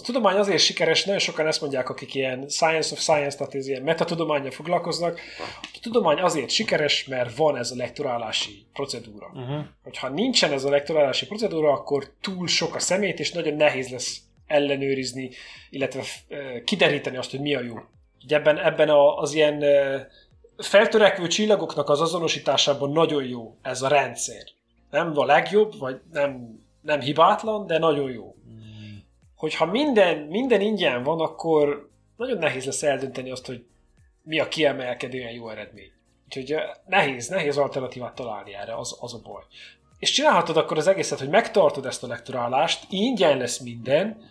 A 0.00 0.02
tudomány 0.02 0.36
azért 0.36 0.62
sikeres, 0.62 1.04
nagyon 1.04 1.20
sokan 1.20 1.46
ezt 1.46 1.60
mondják, 1.60 1.88
akik 1.88 2.14
ilyen 2.14 2.48
science 2.48 2.92
of 2.92 3.00
science, 3.00 3.36
tehát 3.36 3.54
ez 3.54 3.66
ilyen 3.66 3.82
metatudományjal 3.82 4.50
foglalkoznak. 4.50 5.20
A 5.62 5.78
tudomány 5.82 6.18
azért 6.18 6.50
sikeres, 6.50 7.04
mert 7.04 7.36
van 7.36 7.56
ez 7.56 7.70
a 7.70 7.76
lektorálási 7.76 8.66
procedúra. 8.72 9.26
Uh-huh. 9.34 9.64
Hogyha 9.82 10.08
nincsen 10.08 10.52
ez 10.52 10.64
a 10.64 10.70
lektorálási 10.70 11.26
procedúra, 11.26 11.72
akkor 11.72 12.12
túl 12.20 12.46
sok 12.46 12.74
a 12.74 12.78
szemét, 12.78 13.18
és 13.18 13.32
nagyon 13.32 13.54
nehéz 13.54 13.88
lesz 13.88 14.18
ellenőrizni, 14.46 15.30
illetve 15.70 16.02
kideríteni 16.64 17.16
azt, 17.16 17.30
hogy 17.30 17.40
mi 17.40 17.54
a 17.54 17.60
jó. 17.60 17.76
Ugye 18.24 18.36
ebben, 18.36 18.58
ebben 18.58 18.88
az 19.16 19.34
ilyen 19.34 19.64
feltörekvő 20.56 21.26
csillagoknak 21.26 21.88
az 21.88 22.00
azonosításában 22.00 22.92
nagyon 22.92 23.24
jó 23.24 23.56
ez 23.62 23.82
a 23.82 23.88
rendszer. 23.88 24.44
Nem 24.90 25.12
a 25.14 25.24
legjobb, 25.24 25.78
vagy 25.78 26.00
nem, 26.12 26.60
nem 26.82 27.00
hibátlan, 27.00 27.66
de 27.66 27.78
nagyon 27.78 28.10
jó 28.10 28.34
hogyha 29.40 29.66
minden, 29.66 30.18
minden 30.18 30.60
ingyen 30.60 31.02
van, 31.02 31.20
akkor 31.20 31.88
nagyon 32.16 32.38
nehéz 32.38 32.64
lesz 32.64 32.82
eldönteni 32.82 33.30
azt, 33.30 33.46
hogy 33.46 33.64
mi 34.22 34.40
a 34.40 34.48
kiemelkedően 34.48 35.32
jó 35.32 35.48
eredmény. 35.48 35.92
Úgyhogy 36.24 36.54
nehéz, 36.86 37.28
nehéz 37.28 37.56
alternatívát 37.56 38.14
találni 38.14 38.54
erre, 38.54 38.76
az, 38.76 38.96
az 39.00 39.14
a 39.14 39.20
baj. 39.24 39.42
És 39.98 40.10
csinálhatod 40.10 40.56
akkor 40.56 40.76
az 40.76 40.86
egészet, 40.86 41.18
hogy 41.18 41.28
megtartod 41.28 41.86
ezt 41.86 42.02
a 42.02 42.06
lektorálást, 42.06 42.86
ingyen 42.90 43.38
lesz 43.38 43.58
minden, 43.58 44.30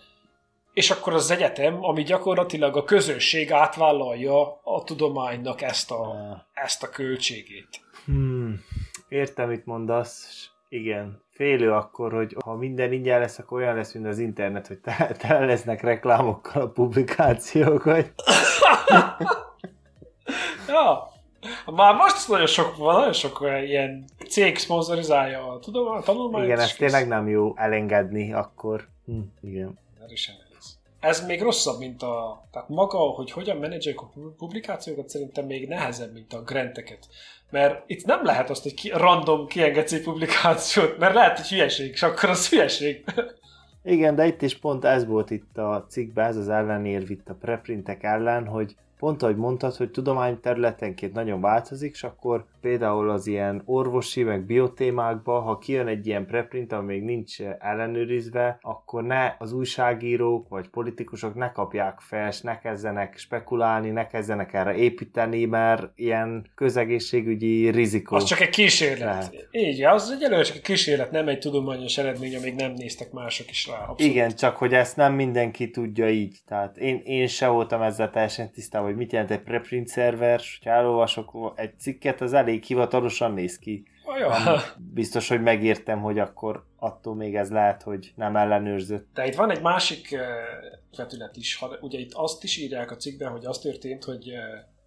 és 0.74 0.92
akkor 0.92 1.14
az 1.14 1.32
egyetem, 1.32 1.84
ami 1.84 2.04
gyakorlatilag 2.04 2.78
a 2.78 2.84
közösség 2.84 3.52
átvállalja 3.52 4.62
a 4.64 4.84
tudománynak 4.84 5.62
ezt 5.62 5.92
a, 5.92 6.16
ezt 6.54 6.84
a 6.84 6.90
költségét. 6.90 7.82
Hmm, 8.06 8.64
értem, 9.08 9.50
mit 9.50 9.66
mondasz. 9.66 10.50
Igen, 10.70 11.22
félő 11.40 11.72
akkor, 11.72 12.14
hogy 12.14 12.36
ha 12.46 12.56
minden 12.56 12.92
ingyen 12.92 13.20
lesz, 13.20 13.40
akkor 13.40 13.62
olyan 13.62 13.76
lesz, 13.76 13.94
mint 13.94 14.06
az 14.06 14.20
internet, 14.20 14.68
hogy 14.68 14.80
tele, 15.20 15.46
lesznek 15.46 15.82
reklámokkal 15.82 16.62
a 16.62 16.70
publikációk, 16.70 17.82
hogy... 17.82 18.12
ja, 20.68 21.08
már 21.66 21.96
most 21.96 22.28
nagyon 22.28 22.46
sok 22.46 22.78
van, 22.78 22.96
nagyon 22.96 23.14
sok 23.14 23.48
ilyen 23.66 24.06
cég 24.28 24.58
szponzorizálja 24.58 25.52
a 25.52 25.60
tudomány, 25.60 26.02
tanulmányt. 26.04 26.46
Igen, 26.46 26.60
ezt 26.60 26.78
tényleg 26.78 27.08
nem 27.08 27.28
jó 27.28 27.54
elengedni 27.58 28.34
akkor. 28.34 28.88
Hm, 29.06 29.20
igen. 29.42 29.80
Ez 31.00 31.26
még 31.26 31.42
rosszabb, 31.42 31.80
mint 31.80 32.02
a... 32.02 32.44
Tehát 32.52 32.70
maga, 32.70 32.98
hogy 32.98 33.32
hogyan 33.32 33.58
menedzseljük 33.58 34.02
a 34.02 34.12
publikációkat, 34.38 35.10
szerintem 35.10 35.46
még 35.46 35.68
nehezebb, 35.68 36.14
mint 36.14 36.34
a 36.34 36.44
granteket. 36.44 37.08
Mert 37.50 37.84
itt 37.88 38.06
nem 38.06 38.24
lehet 38.24 38.50
azt, 38.50 38.64
hogy 38.64 38.74
ki, 38.74 38.90
random 38.90 39.48
kiengedsz 39.48 39.92
egy 39.92 40.04
publikációt, 40.04 40.98
mert 40.98 41.14
lehet, 41.14 41.38
hogy 41.38 41.48
hülyeség, 41.48 41.92
és 41.92 42.04
akkor 42.04 42.30
az 42.30 42.50
hülyeség. 42.50 43.04
Igen, 43.84 44.16
de 44.16 44.26
itt 44.26 44.42
is 44.42 44.58
pont 44.58 44.86
ez 44.86 45.06
volt 45.06 45.30
itt 45.30 45.58
a 45.58 45.86
cikkben, 45.90 46.28
ez 46.28 46.36
az 46.36 46.50
ellenérv 46.50 47.12
itt 47.12 47.30
a 47.30 47.38
preprintek 47.42 48.04
ellen, 48.04 48.48
hogy 48.48 48.76
pont 49.00 49.24
ahogy 49.24 49.36
mondtad, 49.36 49.76
hogy 49.76 49.92
tudományterületenként 49.92 51.14
nagyon 51.14 51.42
változik, 51.42 51.92
és 51.94 52.04
akkor 52.04 52.46
például 52.62 53.10
az 53.10 53.28
ilyen 53.28 53.62
orvosi, 53.66 54.24
meg 54.24 54.46
biotémákba, 54.46 55.40
ha 55.40 55.58
kijön 55.58 55.88
egy 55.88 56.08
ilyen 56.08 56.26
preprint, 56.26 56.72
ami 56.72 56.86
még 56.86 57.04
nincs 57.04 57.42
ellenőrizve, 57.42 58.58
akkor 58.62 59.04
ne 59.04 59.36
az 59.38 59.54
újságírók 59.54 60.50
vagy 60.50 60.68
politikusok 60.68 61.36
ne 61.36 61.52
kapják 61.52 62.00
fel, 62.00 62.28
és 62.28 62.42
ne 62.42 62.60
kezdenek 62.60 63.18
spekulálni, 63.18 63.90
ne 63.90 64.08
kezdenek 64.08 64.54
erre 64.54 64.76
építeni, 64.76 65.46
mert 65.46 65.92
ilyen 65.96 66.46
közegészségügyi 66.56 67.70
rizikó. 67.70 68.16
Az 68.16 68.24
csak 68.24 68.40
egy 68.40 68.50
kísérlet. 68.50 69.00
Lehet. 69.00 69.48
Így, 69.52 69.84
az 69.84 70.12
egyelőre 70.12 70.44
csak 70.44 70.56
egy 70.56 70.62
kísérlet, 70.62 71.12
nem 71.12 71.28
egy 71.28 71.40
tudományos 71.40 71.98
eredmény, 71.98 72.36
amíg 72.36 72.56
nem 72.56 72.72
néztek 72.72 73.12
mások 73.12 73.50
is 73.50 73.68
rá. 73.68 73.74
Abszolút. 73.74 74.00
Igen, 74.00 74.36
csak 74.36 74.58
hogy 74.58 74.74
ezt 74.74 74.96
nem 74.96 75.14
mindenki 75.14 75.70
tudja 75.70 76.10
így. 76.10 76.38
Tehát 76.48 76.78
én, 76.78 77.02
én 77.06 77.28
se 77.28 77.48
voltam 77.48 77.82
ezzel 77.82 78.10
teljesen 78.10 78.52
tisztában, 78.52 78.89
hogy 78.90 78.98
mit 78.98 79.12
jelent 79.12 79.32
egy 79.32 79.42
preprint 79.42 79.88
szerver, 79.88 80.42
ha 80.64 80.70
elolvasok 80.70 81.54
egy 81.56 81.80
cikket, 81.80 82.22
az 82.22 82.34
elég 82.34 82.64
hivatalosan 82.64 83.32
néz 83.32 83.58
ki. 83.58 83.84
Nem 84.20 84.58
biztos, 84.94 85.28
hogy 85.28 85.42
megértem, 85.42 86.02
hogy 86.02 86.20
akkor 86.20 86.66
attól 86.76 87.16
még 87.16 87.36
ez 87.36 87.52
lehet, 87.52 87.84
hogy 87.84 88.12
nem 88.16 88.36
ellenőrzött. 88.36 89.08
De 89.14 89.28
itt 89.28 89.36
van 89.36 89.52
egy 89.52 89.62
másik 89.62 90.18
vetület 90.98 91.36
is. 91.36 91.56
Ha, 91.56 91.78
ugye 91.82 92.00
itt 92.00 92.14
azt 92.14 92.44
is 92.44 92.58
írják 92.58 92.92
a 92.92 92.96
cikkben, 92.96 93.32
hogy 93.32 93.46
az 93.46 93.60
történt, 93.60 94.04
hogy 94.04 94.32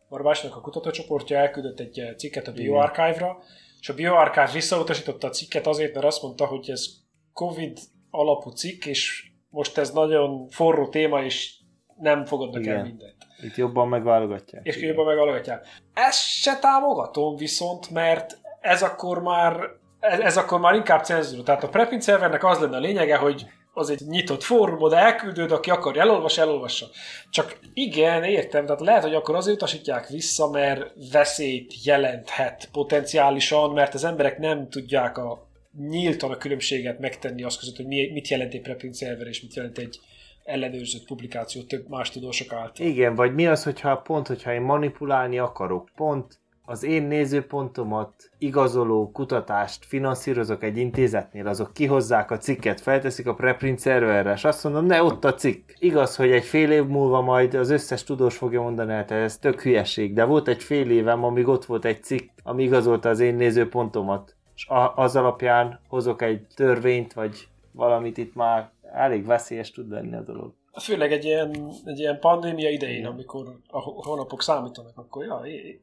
Barbásnak 0.08 0.56
a 0.56 0.60
kutatócsoportja 0.60 1.38
elküldött 1.38 1.80
egy 1.80 2.14
cikket 2.16 2.48
a 2.48 2.52
BioArchive-ra, 2.52 3.38
és 3.80 3.88
a 3.88 3.94
BioArchive 3.94 4.50
visszautasította 4.52 5.26
a 5.26 5.30
cikket 5.30 5.66
azért, 5.66 5.94
mert 5.94 6.06
azt 6.06 6.22
mondta, 6.22 6.46
hogy 6.46 6.70
ez 6.70 6.86
Covid 7.32 7.78
alapú 8.10 8.50
cikk, 8.50 8.84
és 8.84 9.30
most 9.48 9.78
ez 9.78 9.90
nagyon 9.90 10.48
forró 10.48 10.88
téma, 10.88 11.22
és 11.22 11.54
nem 11.96 12.24
fogadnak 12.24 12.66
el 12.66 12.82
mindent. 12.82 13.21
Itt 13.42 13.56
jobban 13.56 13.88
megválogatják. 13.88 14.66
És 14.66 14.76
jobban 14.76 15.06
megválogatják. 15.06 15.66
Ezt 15.94 16.20
se 16.20 16.58
támogatom 16.58 17.36
viszont, 17.36 17.90
mert 17.90 18.38
ez 18.60 18.82
akkor 18.82 19.22
már 19.22 19.80
ez, 20.02 20.18
ez 20.18 20.36
akkor 20.36 20.60
már 20.60 20.74
inkább 20.74 21.04
cenzúra. 21.04 21.42
Tehát 21.42 21.62
a 21.62 21.68
preprint 21.68 22.02
szervernek 22.02 22.44
az 22.44 22.58
lenne 22.58 22.76
a 22.76 22.80
lényege, 22.80 23.16
hogy 23.16 23.46
az 23.74 23.90
egy 23.90 24.00
nyitott 24.06 24.42
fórum, 24.42 24.82
oda 24.82 24.98
elküldőd, 24.98 25.52
aki 25.52 25.70
akar 25.70 25.98
elolvas, 25.98 26.38
elolvassa. 26.38 26.86
Csak 27.30 27.58
igen, 27.74 28.24
értem, 28.24 28.64
tehát 28.66 28.80
lehet, 28.80 29.02
hogy 29.02 29.14
akkor 29.14 29.34
azért 29.34 29.56
utasítják 29.56 30.08
vissza, 30.08 30.50
mert 30.50 30.92
veszélyt 31.12 31.84
jelenthet 31.84 32.68
potenciálisan, 32.72 33.70
mert 33.70 33.94
az 33.94 34.04
emberek 34.04 34.38
nem 34.38 34.68
tudják 34.68 35.18
a 35.18 35.46
nyíltan 35.88 36.30
a 36.30 36.36
különbséget 36.36 36.98
megtenni 36.98 37.42
azt 37.42 37.58
között, 37.58 37.76
hogy 37.76 37.86
mit 37.86 38.28
jelent 38.28 38.54
egy 38.54 38.60
preprint 38.60 38.94
szerver, 38.94 39.26
és 39.26 39.42
mit 39.42 39.54
jelent 39.54 39.78
egy 39.78 40.00
ellenőrzött 40.44 41.06
publikáció 41.06 41.62
több 41.62 41.88
más 41.88 42.10
tudósok 42.10 42.52
által. 42.52 42.86
Igen, 42.86 43.14
vagy 43.14 43.34
mi 43.34 43.46
az, 43.46 43.64
hogyha 43.64 43.96
pont, 43.96 44.26
hogyha 44.26 44.52
én 44.52 44.62
manipulálni 44.62 45.38
akarok, 45.38 45.88
pont 45.96 46.40
az 46.64 46.82
én 46.82 47.02
nézőpontomat 47.02 48.30
igazoló 48.38 49.10
kutatást 49.10 49.84
finanszírozok 49.84 50.62
egy 50.62 50.76
intézetnél, 50.76 51.46
azok 51.46 51.72
kihozzák 51.72 52.30
a 52.30 52.38
cikket, 52.38 52.80
felteszik 52.80 53.26
a 53.26 53.34
preprint 53.34 53.78
szerverre, 53.78 54.32
és 54.32 54.44
azt 54.44 54.64
mondom, 54.64 54.86
ne, 54.86 55.02
ott 55.02 55.24
a 55.24 55.34
cikk. 55.34 55.70
Igaz, 55.78 56.16
hogy 56.16 56.30
egy 56.30 56.44
fél 56.44 56.70
év 56.70 56.86
múlva 56.86 57.20
majd 57.20 57.54
az 57.54 57.70
összes 57.70 58.04
tudós 58.04 58.36
fogja 58.36 58.62
mondani, 58.62 58.88
hogy 58.88 58.98
hát 58.98 59.10
ez 59.10 59.38
tök 59.38 59.62
hülyeség, 59.62 60.14
de 60.14 60.24
volt 60.24 60.48
egy 60.48 60.62
fél 60.62 60.90
évem, 60.90 61.24
amíg 61.24 61.48
ott 61.48 61.64
volt 61.64 61.84
egy 61.84 62.02
cikk, 62.02 62.30
ami 62.42 62.62
igazolta 62.62 63.08
az 63.08 63.20
én 63.20 63.34
nézőpontomat, 63.34 64.36
és 64.54 64.66
az 64.94 65.16
alapján 65.16 65.80
hozok 65.88 66.22
egy 66.22 66.46
törvényt, 66.54 67.12
vagy 67.12 67.48
valamit 67.72 68.18
itt 68.18 68.34
már 68.34 68.70
elég 68.92 69.26
veszélyes 69.26 69.70
tud 69.70 69.90
lenni 69.90 70.16
a 70.16 70.22
dolog. 70.22 70.54
Főleg 70.80 71.12
egy 71.12 71.24
ilyen, 71.24 71.72
egy 71.84 71.98
ilyen 71.98 72.18
pandémia 72.20 72.70
idején, 72.70 73.06
amikor 73.06 73.58
a 73.68 73.80
hónapok 73.80 74.42
számítanak, 74.42 74.98
akkor 74.98 75.24
ja, 75.24 75.40
é, 75.44 75.80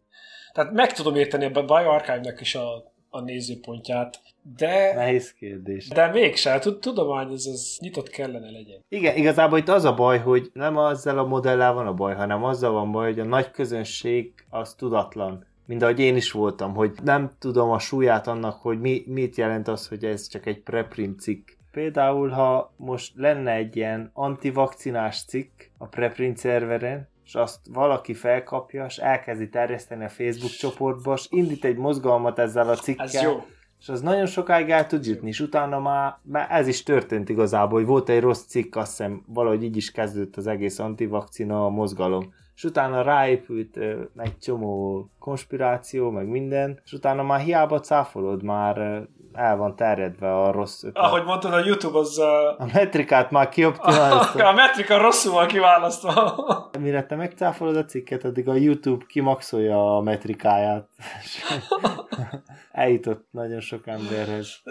tehát 0.53 0.71
meg 0.71 0.93
tudom 0.93 1.15
érteni 1.15 1.45
a 1.45 1.49
BioArchive-nak 1.49 2.41
is 2.41 2.55
a, 2.55 2.91
a 3.09 3.21
nézőpontját, 3.21 4.21
de... 4.57 4.93
Nehéz 4.93 5.33
kérdés. 5.33 5.87
De 5.87 6.07
mégsem, 6.07 6.59
tudomány, 6.79 7.33
ez 7.33 7.45
az 7.45 7.77
nyitott 7.81 8.09
kellene 8.09 8.51
legyen. 8.51 8.83
Igen, 8.89 9.15
igazából 9.15 9.57
itt 9.57 9.69
az 9.69 9.83
a 9.83 9.93
baj, 9.93 10.19
hogy 10.19 10.49
nem 10.53 10.77
azzal 10.77 11.17
a 11.17 11.25
modellel 11.25 11.73
van 11.73 11.87
a 11.87 11.93
baj, 11.93 12.15
hanem 12.15 12.43
azzal 12.43 12.71
van 12.71 12.91
baj, 12.91 13.09
hogy 13.09 13.19
a 13.19 13.23
nagy 13.23 13.51
közönség 13.51 14.33
az 14.49 14.73
tudatlan. 14.73 15.47
Mint 15.65 15.81
ahogy 15.81 15.99
én 15.99 16.15
is 16.15 16.31
voltam, 16.31 16.73
hogy 16.73 16.91
nem 17.03 17.31
tudom 17.39 17.69
a 17.69 17.79
súlyát 17.79 18.27
annak, 18.27 18.61
hogy 18.61 18.79
mi, 18.79 19.03
mit 19.05 19.35
jelent 19.35 19.67
az, 19.67 19.87
hogy 19.87 20.05
ez 20.05 20.27
csak 20.27 20.45
egy 20.45 20.61
preprint 20.61 21.19
cikk. 21.19 21.49
Például, 21.71 22.29
ha 22.29 22.73
most 22.75 23.13
lenne 23.15 23.51
egy 23.51 23.75
ilyen 23.75 24.09
antivakcinás 24.13 25.25
cikk 25.25 25.61
a 25.77 25.85
preprint 25.85 26.37
szerveren, 26.37 27.07
és 27.25 27.35
azt 27.35 27.59
valaki 27.73 28.13
felkapja, 28.13 28.85
és 28.85 28.97
elkezdi 28.97 29.49
terjeszteni 29.49 30.03
a 30.03 30.09
Facebook 30.09 30.51
csoportba, 30.51 31.13
és 31.13 31.27
indít 31.29 31.65
egy 31.65 31.77
mozgalmat 31.77 32.39
ezzel 32.39 32.69
a 32.69 32.75
cikkel. 32.75 33.05
Ez 33.05 33.21
jó. 33.21 33.43
És 33.79 33.89
az 33.89 34.01
nagyon 34.01 34.25
sokáig 34.25 34.69
el 34.69 34.87
tud 34.87 35.05
jutni, 35.05 35.27
és 35.27 35.39
utána 35.39 35.79
már, 35.79 36.17
már 36.21 36.47
ez 36.49 36.67
is 36.67 36.83
történt 36.83 37.29
igazából, 37.29 37.79
hogy 37.79 37.87
volt 37.87 38.09
egy 38.09 38.21
rossz 38.21 38.45
cikk, 38.45 38.75
azt 38.75 38.89
hiszem 38.89 39.23
valahogy 39.27 39.63
így 39.63 39.75
is 39.75 39.91
kezdődött 39.91 40.35
az 40.35 40.47
egész 40.47 40.79
antivakcina 40.79 41.69
mozgalom. 41.69 42.33
És 42.55 42.63
utána 42.63 43.01
ráépült 43.01 43.77
ö, 43.77 44.01
egy 44.17 44.37
csomó 44.37 45.05
konspiráció, 45.19 46.09
meg 46.09 46.27
minden, 46.27 46.79
és 46.83 46.93
utána 46.93 47.23
már 47.23 47.39
hiába 47.39 47.79
cáfolod, 47.79 48.43
már 48.43 49.07
el 49.33 49.57
van 49.57 49.75
terjedve 49.75 50.41
a 50.41 50.51
rossz 50.51 50.83
ötlet. 50.83 51.05
Ahogy 51.05 51.23
mondtad, 51.23 51.53
a 51.53 51.65
YouTube 51.65 51.97
az... 51.97 52.17
Uh... 52.17 52.61
A 52.61 52.69
metrikát 52.73 53.31
már 53.31 53.49
kioptimálta. 53.49 54.47
a 54.47 54.53
metrika 54.53 54.97
rosszul 54.97 55.33
van 55.33 55.47
kiválasztva. 55.47 56.69
Mire 56.79 57.05
te 57.05 57.15
megcáfolod 57.15 57.75
a 57.75 57.85
cikket, 57.85 58.23
addig 58.23 58.47
a 58.47 58.53
YouTube 58.53 59.05
kimaxolja 59.07 59.97
a 59.97 60.01
metrikáját. 60.01 60.87
Eljutott 62.71 63.27
nagyon 63.31 63.59
sok 63.59 63.87
emberhez. 63.87 64.61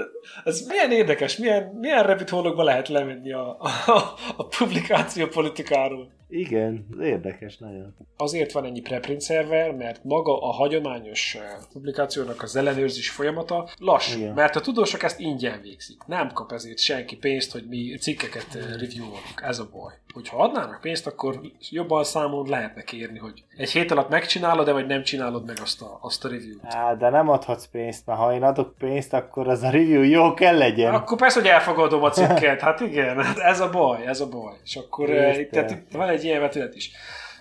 Ez 0.45 0.67
milyen 0.67 0.91
érdekes, 0.91 1.37
milyen, 1.37 1.71
milyen 1.75 2.03
rabbit 2.03 2.31
lehet 2.57 2.89
lemenni 2.89 3.33
a, 3.33 3.57
a, 3.87 4.15
a 4.37 4.47
publikáció 4.59 5.27
politikáról. 5.27 6.18
Igen, 6.29 6.87
érdekes 7.01 7.59
nagyon. 7.59 7.95
Azért 8.17 8.53
van 8.53 8.65
ennyi 8.65 8.81
preprint 8.81 9.21
szerver, 9.21 9.73
mert 9.73 10.05
maga 10.05 10.43
a 10.43 10.53
hagyományos 10.53 11.35
eh, 11.35 11.43
publikációnak 11.73 12.43
az 12.43 12.57
ellenőrzés 12.57 13.11
folyamata 13.11 13.69
lassú, 13.79 14.19
Igen. 14.19 14.35
mert 14.35 14.57
a 14.57 14.61
tudósok 14.61 15.03
ezt 15.03 15.21
ingyen 15.21 15.61
végzik. 15.61 16.03
Nem 16.07 16.33
kap 16.33 16.53
ezért 16.53 16.79
senki 16.79 17.17
pénzt, 17.17 17.53
hogy 17.53 17.67
mi 17.69 17.97
cikkeket 17.97 18.55
eh, 18.55 18.63
reviewolunk. 18.81 19.43
Ez 19.43 19.59
a 19.59 19.69
baj. 19.73 19.93
Hogyha 20.19 20.43
adnának 20.43 20.81
pénzt, 20.81 21.07
akkor 21.07 21.41
jobban 21.71 22.05
számon 22.05 22.49
lehetne 22.49 22.83
kérni, 22.83 23.19
hogy 23.19 23.45
egy 23.57 23.71
hét 23.71 23.91
alatt 23.91 24.09
megcsinálod 24.09 24.67
de 24.67 24.73
vagy 24.73 24.87
nem 24.87 25.03
csinálod 25.03 25.47
meg 25.47 25.57
azt 25.63 25.83
a, 25.83 25.99
azt 26.01 26.25
a 26.25 26.29
review-t. 26.29 26.61
Á, 26.65 26.95
de 26.95 27.09
nem 27.09 27.29
adhatsz 27.29 27.67
pénzt, 27.67 28.07
mert 28.07 28.19
ha 28.19 28.35
én 28.35 28.43
adok 28.43 28.75
pénzt, 28.79 29.13
akkor 29.13 29.49
az 29.49 29.63
a 29.63 29.71
review 29.71 30.03
jó 30.03 30.35
kell 30.35 30.59
legyen. 30.59 30.95
Akkor 30.95 31.19
persze, 31.19 31.41
hogy 31.41 31.49
elfogadom 31.49 32.03
a 32.03 32.11
cikket. 32.11 32.61
Hát 32.61 32.81
igen, 32.81 33.23
hát 33.23 33.39
ez 33.39 33.61
a 33.61 33.71
baj, 33.71 34.07
ez 34.07 34.21
a 34.21 34.29
baj. 34.29 34.55
És 34.65 34.77
akkor 34.77 35.09
itt, 35.11 35.51
tehát 35.51 35.71
itt 35.71 35.93
van 35.93 36.09
egy 36.09 36.25
ilyen 36.25 36.41
vetület 36.41 36.75
is. 36.75 36.91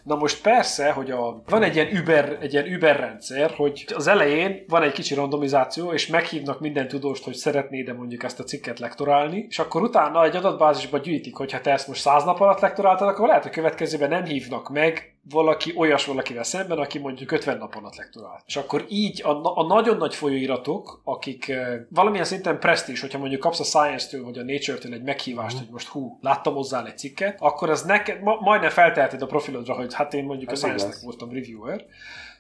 Na 0.08 0.16
most 0.16 0.41
persze, 0.41 0.91
hogy 0.91 1.12
a, 1.12 1.41
van 1.45 1.64
egy 1.64 1.76
ilyen, 1.76 1.97
Uber, 2.01 2.38
egy 2.41 2.53
ilyen 2.53 2.74
Uber 2.74 2.99
rendszer, 2.99 3.51
hogy 3.51 3.86
az 3.95 4.08
elején 4.08 4.64
van 4.68 4.84
egy 4.84 4.91
kicsi 4.91 5.14
randomizáció, 5.14 5.91
és 5.93 6.08
meghívnak 6.08 6.60
minden 6.60 6.88
tudóst, 6.88 7.24
hogy 7.24 7.34
szeretnéd-e 7.34 7.93
mondjuk 7.93 8.24
ezt 8.24 8.39
a 8.39 8.43
cikket 8.43 8.80
lektorálni, 8.80 9.45
és 9.49 9.60
akkor 9.60 9.82
utána 9.82 10.24
egy 10.24 10.36
adatbázisba 10.36 10.97
gyűjtik, 10.97 11.36
hogy 11.36 11.51
ha 11.51 11.62
te 11.62 11.72
ezt 11.72 11.88
most 11.88 12.01
száz 12.01 12.24
nap 12.24 12.39
alatt 12.39 12.60
lektoráltad, 12.60 13.08
akkor 13.08 13.28
lehet, 13.28 13.43
hogy 13.43 13.51
következőben 13.51 14.10
nem 14.10 14.24
hívnak 14.24 14.70
meg 14.70 15.16
valaki 15.30 15.73
olyas 15.75 16.05
valakivel 16.05 16.43
szemben, 16.43 16.78
aki 16.78 16.99
mondjuk 16.99 17.32
50 17.32 17.57
napon 17.57 17.82
alatt 17.82 17.95
lektorált. 17.95 18.43
És 18.45 18.55
akkor 18.55 18.86
így 18.89 19.21
a, 19.23 19.55
a 19.55 19.65
nagyon 19.65 19.97
nagy 19.97 20.15
folyóiratok, 20.15 21.01
akik 21.03 21.47
e, 21.47 21.88
valamilyen 21.89 22.25
szinten 22.25 22.59
presztízs, 22.59 23.01
hogyha 23.01 23.17
mondjuk 23.17 23.41
kapsz 23.41 23.59
a 23.59 23.63
Science-től 23.63 24.23
vagy 24.23 24.38
a 24.38 24.43
Nature-től 24.43 24.93
egy 24.93 25.03
meghívást, 25.03 25.55
mm. 25.55 25.59
hogy 25.59 25.69
most 25.71 25.88
hú, 25.88 26.17
láttam 26.21 26.53
hozzá 26.53 26.86
egy 26.86 26.97
cikket, 26.97 27.38
akkor 27.39 27.69
az 27.69 27.82
neked 27.82 28.21
ma, 28.21 28.38
majdnem 28.39 28.69
felteheted 28.69 29.21
a 29.21 29.25
profilodra, 29.25 29.73
hogy 29.73 29.93
hát 29.93 30.13
én 30.13 30.23
mondjuk 30.23 30.51
Ez 30.51 30.63
a 30.63 30.65
Science-nek 30.65 30.99
voltam 31.03 31.32
reviewer, 31.32 31.86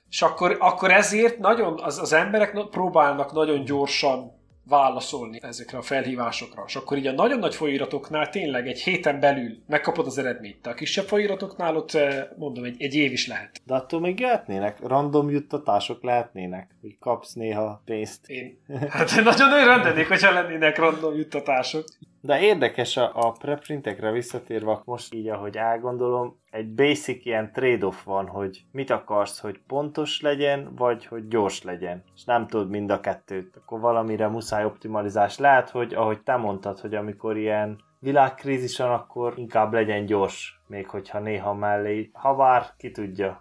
és 0.09 0.21
akkor, 0.21 0.57
akkor 0.59 0.91
ezért 0.91 1.37
nagyon, 1.37 1.79
az, 1.83 1.99
az 1.99 2.13
emberek 2.13 2.67
próbálnak 2.69 3.33
nagyon 3.33 3.63
gyorsan 3.63 4.36
válaszolni 4.67 5.39
ezekre 5.41 5.77
a 5.77 5.81
felhívásokra. 5.81 6.63
És 6.67 6.75
akkor 6.75 6.97
így 6.97 7.07
a 7.07 7.11
nagyon 7.11 7.39
nagy 7.39 7.55
folyóiratoknál 7.55 8.29
tényleg 8.29 8.67
egy 8.67 8.81
héten 8.81 9.19
belül 9.19 9.57
megkapod 9.67 10.05
az 10.05 10.17
eredményt. 10.17 10.61
De 10.61 10.69
a 10.69 10.73
kisebb 10.73 11.05
folyóiratoknál 11.05 11.75
ott 11.75 11.93
eh, 11.93 12.27
mondom, 12.37 12.63
egy, 12.63 12.75
egy 12.81 12.95
év 12.95 13.11
is 13.11 13.27
lehet. 13.27 13.61
De 13.65 13.75
attól 13.75 13.99
még 13.99 14.19
jöhetnének, 14.19 14.79
random 14.79 15.29
juttatások 15.29 16.03
lehetnének, 16.03 16.75
hogy 16.81 16.97
kapsz 16.99 17.33
néha 17.33 17.81
pénzt. 17.85 18.29
Én, 18.29 18.59
hát 18.89 19.15
nagyon 19.23 19.49
nagyon 19.49 19.67
rendenék, 19.67 20.07
hogyha 20.07 20.31
lennének 20.31 20.77
random 20.77 21.15
juttatások. 21.15 21.85
De 22.21 22.39
érdekes 22.41 22.97
a, 22.97 23.11
a 23.13 23.31
preprintekre 23.31 24.11
visszatérve, 24.11 24.81
most 24.85 25.13
így, 25.13 25.27
ahogy 25.27 25.57
elgondolom, 25.57 26.39
egy 26.51 26.73
basic 26.73 27.25
ilyen 27.25 27.51
trade-off 27.51 28.03
van, 28.03 28.27
hogy 28.27 28.65
mit 28.71 28.89
akarsz, 28.89 29.39
hogy 29.39 29.59
pontos 29.67 30.21
legyen, 30.21 30.71
vagy 30.75 31.05
hogy 31.05 31.27
gyors 31.27 31.63
legyen. 31.63 32.03
És 32.15 32.23
nem 32.23 32.47
tudod 32.47 32.69
mind 32.69 32.89
a 32.89 32.99
kettőt. 32.99 33.55
Akkor 33.55 33.79
valamire 33.79 34.27
muszáj 34.27 34.65
optimalizás. 34.65 35.37
Lehet, 35.37 35.69
hogy 35.69 35.93
ahogy 35.93 36.21
te 36.21 36.35
mondtad, 36.35 36.79
hogy 36.79 36.95
amikor 36.95 37.37
ilyen 37.37 37.79
világkrízis 37.99 38.77
van, 38.77 38.91
akkor 38.91 39.33
inkább 39.35 39.73
legyen 39.73 40.05
gyors, 40.05 40.59
még 40.67 40.87
hogyha 40.87 41.19
néha 41.19 41.53
mellé, 41.53 42.09
ha 42.13 42.35
vár, 42.35 42.65
ki 42.77 42.91
tudja. 42.91 43.39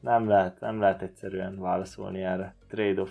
Nem 0.00 0.28
lehet, 0.28 0.60
nem 0.60 0.80
lehet 0.80 1.02
egyszerűen 1.02 1.60
válaszolni 1.60 2.22
erre. 2.22 2.54
Trade-off. 2.68 3.10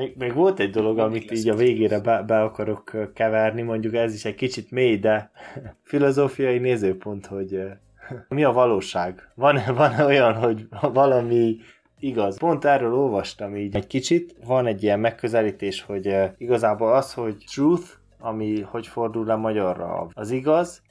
Még, 0.00 0.14
még 0.16 0.34
volt 0.34 0.60
egy 0.60 0.70
dolog, 0.70 0.98
amit 0.98 1.30
így 1.30 1.48
a 1.48 1.54
végére 1.54 2.00
be, 2.00 2.22
be 2.22 2.42
akarok 2.42 3.12
keverni, 3.14 3.62
mondjuk 3.62 3.94
ez 3.94 4.14
is 4.14 4.24
egy 4.24 4.34
kicsit 4.34 4.70
mély, 4.70 4.98
de 4.98 5.30
filozófiai 5.82 6.58
nézőpont, 6.58 7.26
hogy 7.26 7.62
mi 8.28 8.44
a 8.44 8.52
valóság? 8.52 9.28
Van, 9.34 9.60
van 9.74 10.00
olyan, 10.00 10.34
hogy 10.34 10.68
valami 10.92 11.56
igaz. 11.98 12.38
Pont 12.38 12.64
erről 12.64 12.94
olvastam 12.94 13.56
így 13.56 13.76
egy 13.76 13.86
kicsit. 13.86 14.36
Van 14.44 14.66
egy 14.66 14.82
ilyen 14.82 15.00
megközelítés, 15.00 15.82
hogy 15.82 16.16
igazából 16.38 16.92
az, 16.92 17.14
hogy 17.14 17.36
truth, 17.52 17.88
ami 18.18 18.60
hogy 18.60 18.86
fordul 18.86 19.26
le 19.26 19.34
magyarra, 19.34 20.08
az 20.12 20.30
igaz, 20.30 20.82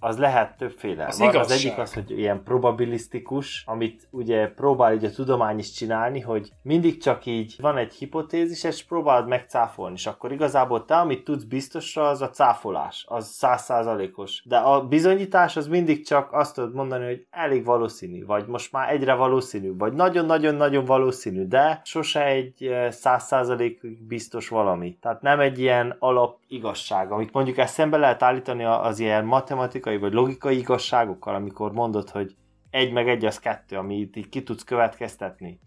az 0.00 0.18
lehet 0.18 0.56
többféle. 0.56 1.06
Az 1.06 1.18
Van 1.18 1.36
az 1.36 1.50
egyik 1.50 1.78
az, 1.78 1.94
hogy 1.94 2.18
ilyen 2.18 2.42
probabilisztikus, 2.42 3.64
amit 3.66 4.08
ugye 4.10 4.48
próbál 4.48 4.94
így 4.94 5.04
a 5.04 5.10
tudomány 5.10 5.58
is 5.58 5.70
csinálni, 5.72 6.20
hogy 6.20 6.48
mindig 6.62 7.02
csak 7.02 7.26
így 7.26 7.54
van 7.58 7.76
egy 7.76 7.94
hipotézis, 7.94 8.64
és 8.64 8.84
próbálod 8.84 9.28
megcáfolni, 9.28 9.94
és 9.94 10.06
akkor 10.06 10.32
igazából 10.32 10.84
te, 10.84 10.96
amit 10.96 11.24
tudsz 11.24 11.44
biztosra, 11.44 12.08
az 12.08 12.22
a 12.22 12.30
cáfolás, 12.30 13.04
az 13.08 13.28
százszázalékos. 13.28 14.42
De 14.44 14.56
a 14.56 14.86
bizonyítás 14.86 15.56
az 15.56 15.66
mindig 15.66 16.06
csak 16.06 16.32
azt 16.32 16.54
tudod 16.54 16.74
mondani, 16.74 17.04
hogy 17.04 17.26
elég 17.30 17.64
valószínű, 17.64 18.24
vagy 18.24 18.46
most 18.46 18.72
már 18.72 18.92
egyre 18.92 19.14
valószínű, 19.14 19.76
vagy 19.76 19.92
nagyon-nagyon-nagyon 19.92 20.84
valószínű, 20.84 21.46
de 21.46 21.80
sose 21.84 22.24
egy 22.24 22.64
eh, 22.64 22.90
száz 22.90 23.24
százalékig 23.24 24.06
biztos 24.06 24.48
valami. 24.48 24.98
Tehát 25.00 25.22
nem 25.22 25.40
egy 25.40 25.58
ilyen 25.58 25.96
alap 25.98 26.38
igazság, 26.48 27.12
amit 27.12 27.32
mondjuk 27.32 27.58
ezt 27.58 27.74
szembe 27.74 27.96
lehet 27.96 28.22
állítani 28.22 28.64
az 28.64 28.98
ilyen 28.98 29.24
matematikai 29.24 29.89
vagy 29.98 30.12
logikai 30.12 30.58
igazságokkal, 30.58 31.34
amikor 31.34 31.72
mondod, 31.72 32.10
hogy 32.10 32.36
egy 32.70 32.92
meg 32.92 33.08
egy 33.08 33.24
az 33.24 33.38
kettő, 33.38 33.76
amit 33.76 34.16
így 34.16 34.28
ki 34.28 34.42
tudsz 34.42 34.64
következtetni. 34.64 35.60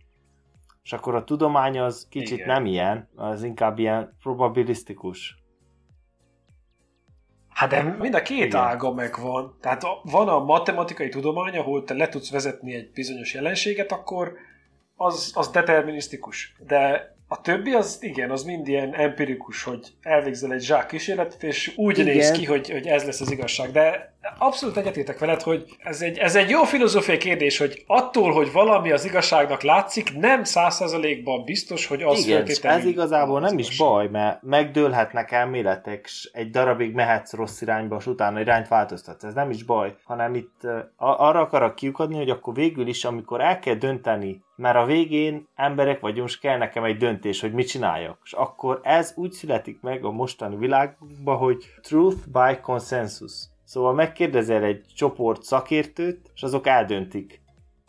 És 0.84 0.94
akkor 0.94 1.16
a 1.16 1.24
tudomány 1.24 1.80
az 1.80 2.08
kicsit 2.10 2.38
Igen. 2.38 2.48
nem 2.48 2.66
ilyen, 2.66 3.10
az 3.16 3.44
inkább 3.44 3.80
ilyen 3.80 4.16
probabilisztikus. 4.22 5.38
Hát 7.50 7.70
de 7.70 7.82
mind 7.84 8.14
a 8.14 8.22
két 8.22 8.46
Igen. 8.46 8.62
ága 8.62 8.94
megvan. 8.94 9.58
Tehát 9.62 9.84
van 10.04 10.28
a 10.28 10.44
matematikai 10.44 11.10
tudomány, 11.10 11.58
ahol 11.58 11.84
te 11.84 11.94
le 11.94 12.10
tudsz 12.10 12.32
vezetni 12.32 12.74
egy 12.74 12.92
bizonyos 12.92 13.34
jelenséget, 13.34 13.92
akkor 13.92 14.34
az, 14.96 15.32
az 15.36 15.50
determinisztikus. 15.50 16.56
De 16.68 17.13
a 17.34 17.42
többi 17.42 17.74
az 17.74 17.98
igen, 18.02 18.32
az 18.32 18.44
mind 18.44 18.68
ilyen 18.68 18.94
empirikus, 18.94 19.64
hogy 19.64 19.88
elvégzel 20.02 20.52
egy 20.54 20.62
zsák 20.62 20.86
kísérletet, 20.86 21.44
és 21.44 21.74
úgy 21.76 22.00
Igen. 22.00 22.16
néz 22.16 22.32
ki, 22.32 22.46
hogy, 22.46 22.70
hogy 22.70 22.88
ez 22.88 23.04
lesz 23.04 23.22
az 23.22 23.32
igazság. 23.32 23.72
De 23.72 24.14
abszolút 24.38 24.78
egyetértek 24.78 25.20
veled, 25.20 25.42
hogy 25.42 25.66
ez 25.84 26.02
egy, 26.02 26.18
ez 26.18 26.36
egy 26.36 26.50
jó 26.50 26.64
filozófiai 26.64 27.18
kérdés, 27.18 27.58
hogy 27.58 27.84
attól, 27.88 28.32
hogy 28.32 28.52
valami 28.52 28.92
az 28.92 29.06
igazságnak 29.06 29.62
látszik, 29.62 30.18
nem 30.18 30.44
száz 30.44 30.76
százalékban 30.76 31.44
biztos, 31.44 31.86
hogy 31.86 32.02
az 32.02 32.26
Igen, 32.26 32.46
és 32.46 32.60
feltétlenül 32.60 32.80
ez 32.80 32.86
igazából 32.86 33.44
az 33.44 33.50
nem 33.50 33.60
is 33.60 33.78
baj, 33.78 34.08
mert 34.08 34.42
megdőlhetnek 34.42 35.32
elméletek, 35.32 36.08
s 36.08 36.30
egy 36.34 36.50
darabig 36.50 36.94
mehetsz 36.94 37.34
rossz 37.34 37.62
irányba, 37.62 37.96
és 38.00 38.06
utána 38.06 38.40
irányt 38.40 38.68
változtatsz. 38.68 39.24
Ez 39.24 39.34
nem 39.34 39.50
is 39.50 39.64
baj, 39.64 39.96
hanem 40.04 40.36
itt 40.36 40.68
arra 40.98 41.40
akarok 41.40 41.76
kiukadni, 41.76 42.18
hogy 42.18 42.30
akkor 42.30 42.54
végül 42.54 42.88
is, 42.88 43.06
amikor 43.06 43.42
el 43.42 43.60
kell 43.60 43.76
dönteni, 43.76 44.42
mert 44.56 44.76
a 44.76 44.86
végén 44.86 45.48
emberek 45.56 46.00
vagyunk, 46.00 46.30
és 46.30 46.40
kell 46.40 46.58
nekem 46.58 46.84
egy 46.84 46.98
döntés, 46.98 47.42
hogy 47.42 47.54
mit 47.54 47.68
csináljak. 47.68 48.20
És 48.24 48.34
akkor 48.34 48.80
ez 48.84 49.14
úgy 49.16 49.32
születik 49.32 49.82
meg 49.82 50.06
a 50.06 50.12
mostani 50.12 50.56
világban, 50.56 51.38
hogy 51.38 51.66
truth 51.82 52.28
by 52.28 52.60
consensus. 52.62 53.32
Szóval 53.64 53.94
megkérdezel 53.94 54.64
egy 54.64 54.86
csoport 54.96 55.44
szakértőt, 55.44 56.32
és 56.36 56.44
azok 56.44 56.68
eldöntik. 56.68 57.42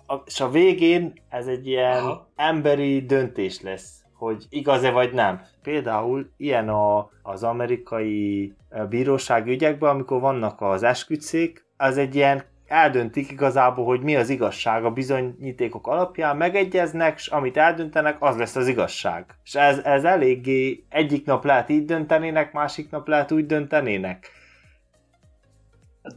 A, 0.06 0.14
és 0.24 0.40
a 0.40 0.50
végén 0.50 1.12
ez 1.28 1.46
egy 1.46 1.66
ilyen 1.66 2.02
Aha. 2.02 2.28
emberi 2.36 3.00
döntés 3.06 3.60
lesz, 3.60 4.04
hogy 4.12 4.46
igaz-e 4.48 4.90
vagy 4.90 5.12
nem. 5.12 5.40
Például 5.62 6.30
ilyen 6.36 6.68
a, 6.68 7.10
az 7.22 7.42
amerikai 7.42 8.52
eh, 8.68 8.86
bírósági 8.86 9.50
ügyekben, 9.50 9.90
amikor 9.90 10.20
vannak 10.20 10.60
az 10.60 10.82
esküdszék, 10.82 11.64
az 11.76 11.98
egy 11.98 12.14
ilyen 12.14 12.44
eldöntik 12.74 13.30
igazából, 13.30 13.84
hogy 13.84 14.00
mi 14.00 14.16
az 14.16 14.28
igazság 14.28 14.84
a 14.84 14.90
bizonyítékok 14.90 15.86
alapján, 15.86 16.36
megegyeznek, 16.36 17.14
és 17.18 17.26
amit 17.26 17.56
eldöntenek, 17.56 18.16
az 18.18 18.36
lesz 18.36 18.56
az 18.56 18.68
igazság. 18.68 19.24
És 19.44 19.54
ez, 19.54 19.78
ez 19.78 20.04
eléggé 20.04 20.84
egyik 20.88 21.26
nap 21.26 21.44
lehet 21.44 21.68
így 21.68 21.84
döntenének, 21.84 22.52
másik 22.52 22.90
nap 22.90 23.08
lehet 23.08 23.32
úgy 23.32 23.46
döntenének. 23.46 24.30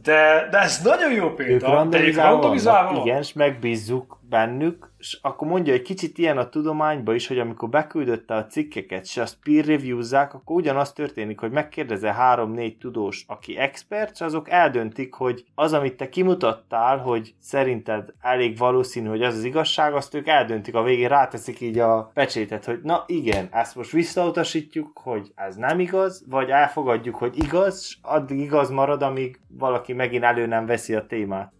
De, 0.02 0.48
de 0.50 0.58
ez 0.58 0.82
nagyon 0.82 1.12
jó 1.12 1.30
példa. 1.30 1.52
Ők 1.52 1.60
randomizálva 1.60 2.30
randomizálva 2.30 3.00
igen, 3.00 3.18
és 3.18 3.32
megbízzuk 3.32 4.17
bennük, 4.28 4.92
és 4.98 5.18
akkor 5.22 5.48
mondja, 5.48 5.72
hogy 5.72 5.82
kicsit 5.82 6.18
ilyen 6.18 6.38
a 6.38 6.48
tudományban 6.48 7.14
is, 7.14 7.26
hogy 7.26 7.38
amikor 7.38 7.68
beküldötte 7.68 8.34
a 8.34 8.46
cikkeket, 8.46 9.04
és 9.04 9.16
azt 9.16 9.38
peer 9.42 9.64
review-zzák, 9.64 10.34
akkor 10.34 10.56
ugyanaz 10.56 10.92
történik, 10.92 11.40
hogy 11.40 11.50
megkérdezel 11.50 12.12
három-négy 12.12 12.78
tudós, 12.78 13.24
aki 13.26 13.56
expert, 13.56 14.10
és 14.14 14.20
azok 14.20 14.50
eldöntik, 14.50 15.14
hogy 15.14 15.44
az, 15.54 15.72
amit 15.72 15.96
te 15.96 16.08
kimutattál, 16.08 16.98
hogy 16.98 17.34
szerinted 17.40 18.14
elég 18.20 18.58
valószínű, 18.58 19.08
hogy 19.08 19.22
az 19.22 19.34
az 19.34 19.44
igazság, 19.44 19.94
azt 19.94 20.14
ők 20.14 20.26
eldöntik 20.26 20.74
a 20.74 20.82
végén, 20.82 21.08
ráteszik 21.08 21.60
így 21.60 21.78
a 21.78 22.10
pecsétet, 22.14 22.64
hogy 22.64 22.80
na 22.82 23.04
igen, 23.06 23.48
ezt 23.50 23.76
most 23.76 23.90
visszautasítjuk, 23.90 24.98
hogy 25.02 25.32
ez 25.34 25.56
nem 25.56 25.80
igaz, 25.80 26.24
vagy 26.28 26.50
elfogadjuk, 26.50 27.14
hogy 27.14 27.36
igaz, 27.36 27.86
és 27.88 27.96
addig 28.02 28.38
igaz 28.38 28.70
marad, 28.70 29.02
amíg 29.02 29.40
valaki 29.48 29.92
megint 29.92 30.24
elő 30.24 30.46
nem 30.46 30.66
veszi 30.66 30.94
a 30.94 31.06
témát. 31.06 31.52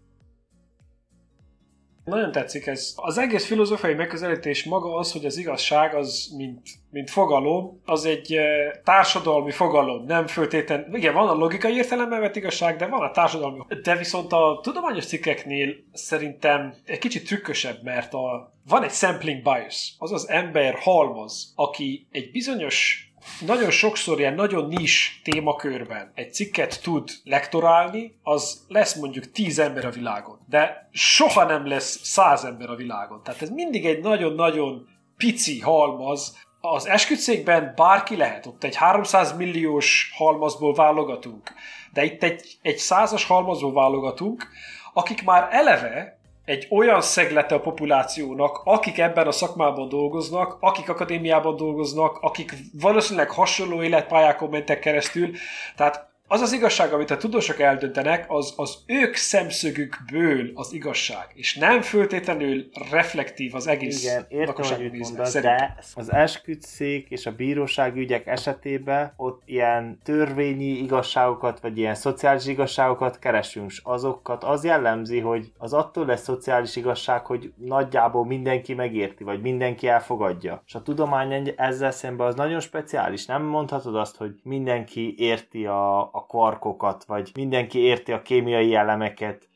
Nagyon 2.08 2.32
tetszik 2.32 2.66
ez. 2.66 2.94
Az 2.96 3.18
egész 3.18 3.46
filozófiai 3.46 3.94
megközelítés 3.94 4.64
maga 4.64 4.94
az, 4.94 5.12
hogy 5.12 5.24
az 5.24 5.36
igazság 5.36 5.94
az, 5.94 6.32
mint, 6.36 6.68
mint 6.90 7.10
fogalom, 7.10 7.80
az 7.84 8.04
egy 8.04 8.32
eh, 8.32 8.70
társadalmi 8.84 9.50
fogalom, 9.50 10.04
nem 10.04 10.26
föltétlen. 10.26 10.88
Igen, 10.92 11.14
van 11.14 11.28
a 11.28 11.34
logikai 11.34 11.74
értelemben 11.74 12.20
vett 12.20 12.36
igazság, 12.36 12.76
de 12.76 12.86
van 12.86 13.02
a 13.02 13.10
társadalmi. 13.10 13.58
De 13.82 13.96
viszont 13.96 14.32
a 14.32 14.60
tudományos 14.62 15.06
cikkeknél 15.06 15.74
szerintem 15.92 16.74
egy 16.84 16.98
kicsit 16.98 17.26
trükkösebb, 17.26 17.82
mert 17.82 18.14
a, 18.14 18.52
van 18.68 18.82
egy 18.82 18.92
sampling 18.92 19.42
bias, 19.42 19.94
azaz 19.98 20.28
ember 20.28 20.74
halmaz, 20.74 21.52
aki 21.56 22.06
egy 22.10 22.30
bizonyos 22.30 23.07
nagyon 23.46 23.70
sokszor 23.70 24.18
ilyen 24.18 24.34
nagyon 24.34 24.68
nis 24.68 25.20
témakörben 25.24 26.12
egy 26.14 26.32
cikket 26.32 26.82
tud 26.82 27.10
lektorálni, 27.24 28.18
az 28.22 28.64
lesz 28.68 28.94
mondjuk 28.94 29.30
tíz 29.30 29.58
ember 29.58 29.84
a 29.84 29.90
világon. 29.90 30.38
De 30.48 30.88
soha 30.92 31.44
nem 31.44 31.66
lesz 31.66 32.00
száz 32.02 32.44
ember 32.44 32.70
a 32.70 32.74
világon. 32.74 33.22
Tehát 33.22 33.42
ez 33.42 33.50
mindig 33.50 33.86
egy 33.86 34.00
nagyon-nagyon 34.00 34.86
pici 35.16 35.60
halmaz. 35.60 36.36
Az 36.60 36.86
esküdszékben 36.86 37.72
bárki 37.76 38.16
lehet, 38.16 38.46
ott 38.46 38.64
egy 38.64 38.76
300 38.76 39.36
milliós 39.36 40.12
halmazból 40.16 40.74
válogatunk. 40.74 41.52
De 41.92 42.04
itt 42.04 42.22
egy, 42.22 42.58
egy 42.62 42.76
százas 42.76 43.24
halmazból 43.24 43.72
válogatunk, 43.72 44.48
akik 44.92 45.24
már 45.24 45.48
eleve 45.50 46.17
egy 46.48 46.66
olyan 46.70 47.00
szeglete 47.00 47.54
a 47.54 47.60
populációnak, 47.60 48.60
akik 48.64 48.98
ebben 48.98 49.26
a 49.26 49.32
szakmában 49.32 49.88
dolgoznak, 49.88 50.56
akik 50.60 50.88
akadémiában 50.88 51.56
dolgoznak, 51.56 52.18
akik 52.20 52.52
valószínűleg 52.72 53.30
hasonló 53.30 53.82
életpályákon 53.82 54.50
mentek 54.50 54.78
keresztül. 54.78 55.30
Tehát 55.76 56.07
az 56.28 56.40
az 56.40 56.52
igazság, 56.52 56.92
amit 56.92 57.10
a 57.10 57.16
tudósok 57.16 57.60
eldöntenek, 57.60 58.24
az 58.28 58.54
az 58.56 58.78
ők 58.86 59.14
szemszögükből 59.14 60.50
az 60.54 60.72
igazság, 60.72 61.26
és 61.34 61.56
nem 61.56 61.80
föltétlenül 61.82 62.68
reflektív 62.90 63.54
az 63.54 63.66
egész 63.66 64.02
Igen, 64.04 64.26
értem, 64.28 64.76
hogy 64.76 64.92
mondasz, 64.92 65.32
de 65.32 65.76
az 65.94 66.12
esküdszék 66.12 67.10
és 67.10 67.26
a 67.26 67.32
bírósági 67.32 68.00
ügyek 68.00 68.26
esetében 68.26 69.12
ott 69.16 69.42
ilyen 69.44 69.98
törvényi 70.04 70.82
igazságokat, 70.82 71.60
vagy 71.60 71.78
ilyen 71.78 71.94
szociális 71.94 72.46
igazságokat 72.46 73.18
keresünk, 73.18 73.70
és 73.70 73.80
azokat 73.84 74.44
az 74.44 74.64
jellemzi, 74.64 75.18
hogy 75.20 75.52
az 75.58 75.72
attól 75.72 76.06
lesz 76.06 76.22
szociális 76.22 76.76
igazság, 76.76 77.26
hogy 77.26 77.52
nagyjából 77.56 78.26
mindenki 78.26 78.74
megérti, 78.74 79.24
vagy 79.24 79.40
mindenki 79.40 79.88
elfogadja. 79.88 80.62
És 80.66 80.74
a 80.74 80.82
tudomány 80.82 81.54
ezzel 81.56 81.90
szemben 81.90 82.26
az 82.26 82.34
nagyon 82.34 82.60
speciális. 82.60 83.26
Nem 83.26 83.42
mondhatod 83.42 83.96
azt, 83.96 84.16
hogy 84.16 84.40
mindenki 84.42 85.14
érti 85.18 85.66
a, 85.66 86.10
a 86.18 86.26
kvarkokat, 86.26 87.04
vagy 87.04 87.30
mindenki 87.34 87.78
érti 87.78 88.12
a 88.12 88.22
kémiai 88.22 88.74
elemeket, 88.74 89.48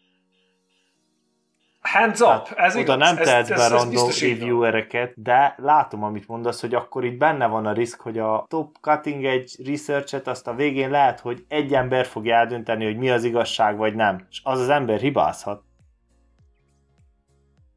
Hands 1.82 2.20
up! 2.20 2.28
Hát, 2.28 2.52
ez 2.56 2.74
oda 2.74 2.82
igaz, 2.82 2.96
nem 2.96 3.16
tehetsz 3.16 3.48
be 3.48 3.68
random 3.68 4.08
reviewereket, 4.20 5.22
de 5.22 5.54
látom, 5.56 6.04
amit 6.04 6.28
mondasz, 6.28 6.60
hogy 6.60 6.74
akkor 6.74 7.04
itt 7.04 7.18
benne 7.18 7.46
van 7.46 7.66
a 7.66 7.72
risk, 7.72 8.00
hogy 8.00 8.18
a 8.18 8.44
top 8.48 8.76
cutting 8.80 9.24
egy 9.24 9.56
researchet 9.66 10.28
azt 10.28 10.46
a 10.46 10.54
végén 10.54 10.90
lehet, 10.90 11.20
hogy 11.20 11.44
egy 11.48 11.74
ember 11.74 12.06
fogja 12.06 12.34
eldönteni, 12.34 12.84
hogy 12.84 12.96
mi 12.96 13.10
az 13.10 13.24
igazság, 13.24 13.76
vagy 13.76 13.94
nem. 13.94 14.26
És 14.30 14.40
az 14.44 14.60
az 14.60 14.68
ember 14.68 15.00
hibázhat. 15.00 15.62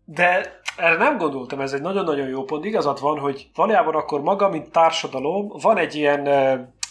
De 0.06 0.60
erre 0.78 0.98
nem 0.98 1.18
gondoltam, 1.18 1.60
ez 1.60 1.74
egy 1.74 1.82
nagyon-nagyon 1.82 2.28
jó 2.28 2.44
pont. 2.44 2.66
Igazad 2.66 3.00
van, 3.00 3.20
hogy 3.20 3.50
valójában 3.56 3.96
akkor 3.96 4.22
maga, 4.22 4.50
mint 4.50 4.72
társadalom, 4.72 5.52
van 5.62 5.78
egy 5.78 5.96
ilyen 5.96 6.24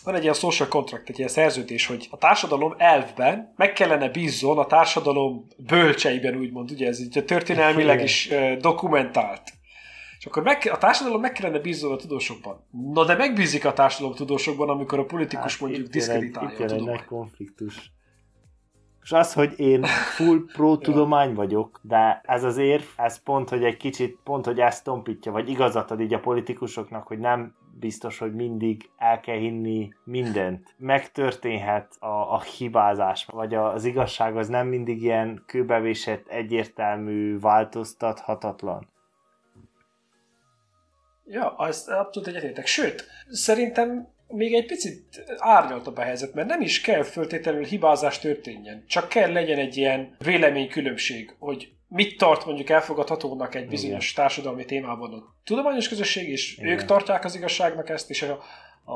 van 0.05 0.15
egy 0.15 0.23
ilyen 0.23 0.35
social 0.35 0.69
contract, 0.69 1.09
egy 1.09 1.17
ilyen 1.19 1.31
szerződés, 1.31 1.87
hogy 1.87 2.09
a 2.11 2.17
társadalom 2.17 2.75
elvben 2.79 3.53
meg 3.57 3.73
kellene 3.73 4.09
bízzon 4.09 4.59
a 4.59 4.67
társadalom 4.67 5.47
bölcseiben, 5.59 6.37
úgymond, 6.37 6.71
ugye 6.71 6.87
ez 6.87 7.01
így 7.01 7.25
történelmileg 7.27 8.03
is 8.03 8.31
dokumentált. 8.61 9.43
És 10.19 10.27
akkor 10.27 10.43
meg, 10.43 10.69
a 10.73 10.79
társadalom 10.79 11.21
meg 11.21 11.33
kellene 11.33 11.59
bízzon 11.59 11.93
a 11.93 11.97
tudósokban. 11.97 12.67
Na 12.93 13.05
de 13.05 13.17
megbízik 13.17 13.65
a 13.65 13.73
társadalom 13.73 14.15
tudósokban, 14.15 14.69
amikor 14.69 14.99
a 14.99 15.05
politikus 15.05 15.59
mondjuk 15.59 15.83
Hát 15.83 15.95
egy, 15.95 16.01
diszkreditálja 16.01 16.51
itt 16.51 16.59
a 16.59 16.61
jön 16.61 16.69
tudományt. 16.69 17.05
konfliktus. 17.05 17.93
És 19.03 19.13
az, 19.13 19.33
hogy 19.33 19.55
én 19.57 19.85
full 19.85 20.45
pro 20.53 20.77
tudomány 20.79 21.35
vagyok, 21.43 21.81
de 21.83 22.21
ez 22.25 22.45
az 22.45 22.57
érv, 22.57 22.83
ez 22.97 23.23
pont, 23.23 23.49
hogy 23.49 23.65
egy 23.65 23.77
kicsit, 23.77 24.19
pont, 24.25 24.45
hogy 24.45 24.61
ezt 24.61 24.85
tompítja, 24.85 25.33
vagy 25.33 25.49
igazat 25.49 25.91
ad 25.91 26.01
így 26.01 26.15
a 26.15 26.21
politikusoknak, 26.21 27.07
hogy 27.07 27.19
nem 27.19 27.55
biztos, 27.79 28.19
hogy 28.19 28.35
mindig 28.35 28.91
el 28.97 29.21
kell 29.21 29.39
hinni 29.39 29.93
mindent. 30.05 30.75
Megtörténhet 30.79 31.97
a, 31.99 32.33
a 32.35 32.43
hibázás, 32.43 33.25
vagy 33.25 33.55
az 33.55 33.85
igazság 33.85 34.37
az 34.37 34.49
nem 34.49 34.67
mindig 34.67 35.03
ilyen 35.03 35.43
kőbevésett, 35.47 36.29
egyértelmű, 36.29 37.39
változtathatatlan. 37.39 38.89
Ja, 41.27 41.57
azt 41.57 41.89
abszolút 41.89 42.29
egyetértek. 42.29 42.67
Sőt, 42.67 43.05
szerintem 43.29 44.09
még 44.29 44.55
egy 44.55 44.67
picit 44.67 45.25
árnyaltabb 45.37 45.97
a 45.97 46.03
helyzet, 46.03 46.35
mert 46.35 46.49
nem 46.49 46.61
is 46.61 46.81
kell 46.81 47.03
föltétlenül 47.03 47.65
hibázás 47.65 48.19
történjen. 48.19 48.85
Csak 48.87 49.09
kell 49.09 49.33
legyen 49.33 49.59
egy 49.59 49.77
ilyen 49.77 50.17
véleménykülönbség, 50.19 51.35
hogy 51.39 51.73
mit 51.95 52.19
tart 52.19 52.47
mondjuk 52.47 52.71
elfogadhatónak 52.71 53.55
egy 53.55 53.69
bizonyos 53.69 54.11
Igen. 54.11 54.25
társadalmi 54.25 54.65
témában 54.65 55.13
a 55.13 55.35
tudományos 55.45 55.89
közösség, 55.89 56.29
és 56.29 56.57
Igen. 56.57 56.73
ők 56.73 56.85
tartják 56.85 57.25
az 57.25 57.35
igazságnak 57.35 57.89
ezt, 57.89 58.11
és 58.11 58.23
a, 58.23 58.43
a, 58.85 58.95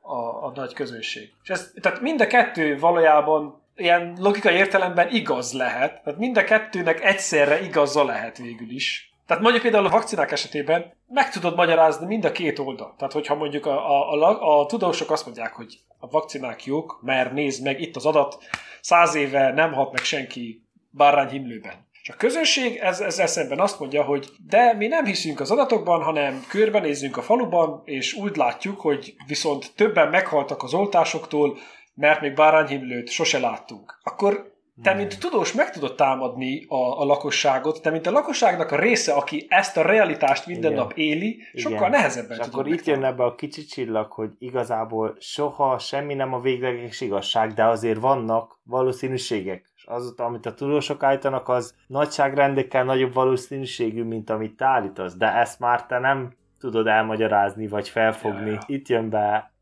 a, 0.00 0.44
a 0.44 0.52
nagy 0.54 0.72
közösség. 0.72 1.32
És 1.42 1.48
ez, 1.48 1.72
tehát 1.80 2.00
mind 2.00 2.20
a 2.20 2.26
kettő 2.26 2.78
valójában 2.78 3.62
ilyen 3.76 4.16
logikai 4.20 4.54
értelemben 4.54 5.08
igaz 5.10 5.52
lehet, 5.52 6.02
tehát 6.02 6.18
mind 6.18 6.36
a 6.36 6.44
kettőnek 6.44 7.04
egyszerre 7.04 7.60
igaza 7.60 8.04
lehet 8.04 8.38
végül 8.38 8.70
is. 8.70 9.14
Tehát 9.26 9.42
mondjuk 9.42 9.62
például 9.62 9.86
a 9.86 9.90
vakcinák 9.90 10.32
esetében 10.32 10.94
meg 11.08 11.30
tudod 11.30 11.56
magyarázni 11.56 12.06
mind 12.06 12.24
a 12.24 12.32
két 12.32 12.58
oldal. 12.58 12.94
Tehát 12.98 13.12
hogyha 13.12 13.34
mondjuk 13.34 13.66
a, 13.66 14.10
a, 14.12 14.22
a, 14.22 14.60
a 14.60 14.66
tudósok 14.66 15.10
azt 15.10 15.24
mondják, 15.24 15.52
hogy 15.52 15.78
a 15.98 16.08
vakcinák 16.08 16.64
jók, 16.64 16.98
mert 17.02 17.32
nézd 17.32 17.62
meg, 17.64 17.80
itt 17.80 17.96
az 17.96 18.06
adat, 18.06 18.38
száz 18.80 19.14
éve 19.14 19.52
nem 19.52 19.72
hat 19.72 19.92
meg 19.92 20.02
senki 20.02 20.66
bárányhimlőben. 20.90 21.90
És 22.02 22.08
a 22.08 22.16
közönség 22.16 22.76
ez, 22.76 23.00
ezzel 23.00 23.26
szemben 23.26 23.60
azt 23.60 23.80
mondja, 23.80 24.02
hogy 24.02 24.28
de 24.46 24.72
mi 24.72 24.86
nem 24.86 25.04
hiszünk 25.04 25.40
az 25.40 25.50
adatokban, 25.50 26.02
hanem 26.02 26.44
körbenézzünk 26.48 27.16
a 27.16 27.22
faluban, 27.22 27.82
és 27.84 28.14
úgy 28.14 28.36
látjuk, 28.36 28.80
hogy 28.80 29.14
viszont 29.26 29.72
többen 29.76 30.08
meghaltak 30.08 30.62
az 30.62 30.74
oltásoktól, 30.74 31.58
mert 31.94 32.20
még 32.20 32.34
bárányhimlőt 32.34 33.08
sose 33.08 33.38
láttunk. 33.38 34.00
Akkor 34.02 34.50
te, 34.82 34.94
mint 34.94 35.18
tudós, 35.18 35.52
meg 35.52 35.70
tudod 35.70 35.94
támadni 35.94 36.64
a, 36.68 37.00
a 37.00 37.04
lakosságot, 37.04 37.82
te, 37.82 37.90
mint 37.90 38.06
a 38.06 38.10
lakosságnak 38.10 38.70
a 38.70 38.76
része, 38.76 39.12
aki 39.12 39.46
ezt 39.48 39.76
a 39.76 39.82
realitást 39.82 40.46
minden 40.46 40.70
Igen. 40.70 40.82
nap 40.82 40.92
éli, 40.96 41.42
sokkal 41.54 41.78
Igen. 41.78 41.90
nehezebben 41.90 42.38
És 42.40 42.46
akkor 42.46 42.66
itt 42.66 42.84
jön 42.84 43.04
ebbe 43.04 43.24
a 43.24 43.34
kicsi 43.34 43.64
csillag, 43.64 44.12
hogy 44.12 44.30
igazából 44.38 45.16
soha 45.18 45.78
semmi 45.78 46.14
nem 46.14 46.32
a 46.32 46.40
végleges 46.40 47.00
igazság, 47.00 47.52
de 47.52 47.64
azért 47.64 47.98
vannak 47.98 48.60
valószínűségek. 48.64 49.71
És 49.82 49.88
az, 49.88 50.14
amit 50.16 50.46
a 50.46 50.54
tudósok 50.54 51.02
állítanak, 51.02 51.48
az 51.48 51.74
nagyságrendekkel 51.86 52.84
nagyobb 52.84 53.12
valószínűségű, 53.12 54.04
mint 54.04 54.30
amit 54.30 54.56
te 54.56 54.64
állítasz, 54.64 55.16
de 55.16 55.34
ezt 55.34 55.60
már 55.60 55.86
te 55.86 55.98
nem 55.98 56.32
tudod 56.58 56.86
elmagyarázni, 56.86 57.68
vagy 57.68 57.88
felfogni. 57.88 58.50
Ja, 58.50 58.52
ja. 58.52 58.60
Itt 58.66 58.88
jön 58.88 59.10
be 59.10 59.52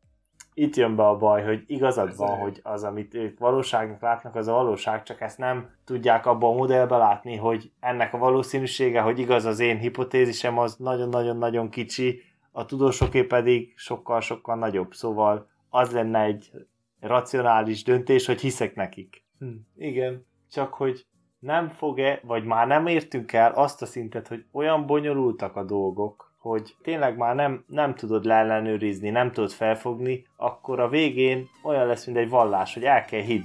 itt 0.53 0.75
jön 0.75 0.95
be 0.95 1.07
a 1.07 1.17
baj, 1.17 1.43
hogy 1.43 1.63
igazad 1.67 2.15
van, 2.15 2.37
hogy 2.37 2.59
az, 2.63 2.83
amit 2.83 3.13
ők 3.13 3.39
valóságnak 3.39 4.01
látnak, 4.01 4.35
az 4.35 4.47
a 4.47 4.53
valóság, 4.53 5.03
csak 5.03 5.21
ezt 5.21 5.37
nem 5.37 5.69
tudják 5.85 6.25
abban 6.25 6.53
a 6.53 6.57
modellbe 6.57 6.97
látni, 6.97 7.35
hogy 7.35 7.71
ennek 7.79 8.13
a 8.13 8.17
valószínűsége, 8.17 9.01
hogy 9.01 9.19
igaz 9.19 9.45
az 9.45 9.59
én 9.59 9.77
hipotézisem, 9.77 10.57
az 10.57 10.75
nagyon-nagyon-nagyon 10.75 11.69
kicsi, 11.69 12.21
a 12.51 12.65
tudósoké 12.65 13.23
pedig 13.23 13.73
sokkal-sokkal 13.75 14.55
nagyobb. 14.55 14.93
Szóval 14.93 15.47
az 15.69 15.91
lenne 15.91 16.21
egy 16.21 16.51
racionális 16.99 17.83
döntés, 17.83 18.25
hogy 18.25 18.41
hiszek 18.41 18.75
nekik. 18.75 19.20
Hm. 19.41 19.47
Igen, 19.77 20.25
csak 20.51 20.73
hogy 20.73 21.05
nem 21.39 21.69
fog-e, 21.69 22.19
vagy 22.23 22.43
már 22.43 22.67
nem 22.67 22.87
értünk 22.87 23.33
el 23.33 23.51
azt 23.51 23.81
a 23.81 23.85
szintet, 23.85 24.27
hogy 24.27 24.45
olyan 24.51 24.85
bonyolultak 24.85 25.55
a 25.55 25.63
dolgok, 25.63 26.33
hogy 26.37 26.75
tényleg 26.81 27.17
már 27.17 27.35
nem, 27.35 27.63
nem 27.67 27.95
tudod 27.95 28.25
leellenőrizni, 28.25 29.09
nem 29.09 29.31
tudod 29.31 29.51
felfogni, 29.51 30.25
akkor 30.35 30.79
a 30.79 30.89
végén 30.89 31.49
olyan 31.63 31.87
lesz, 31.87 32.05
mint 32.05 32.17
egy 32.17 32.29
vallás, 32.29 32.73
hogy 32.73 32.83
el 32.83 33.05
kell 33.05 33.21
hidd. 33.21 33.43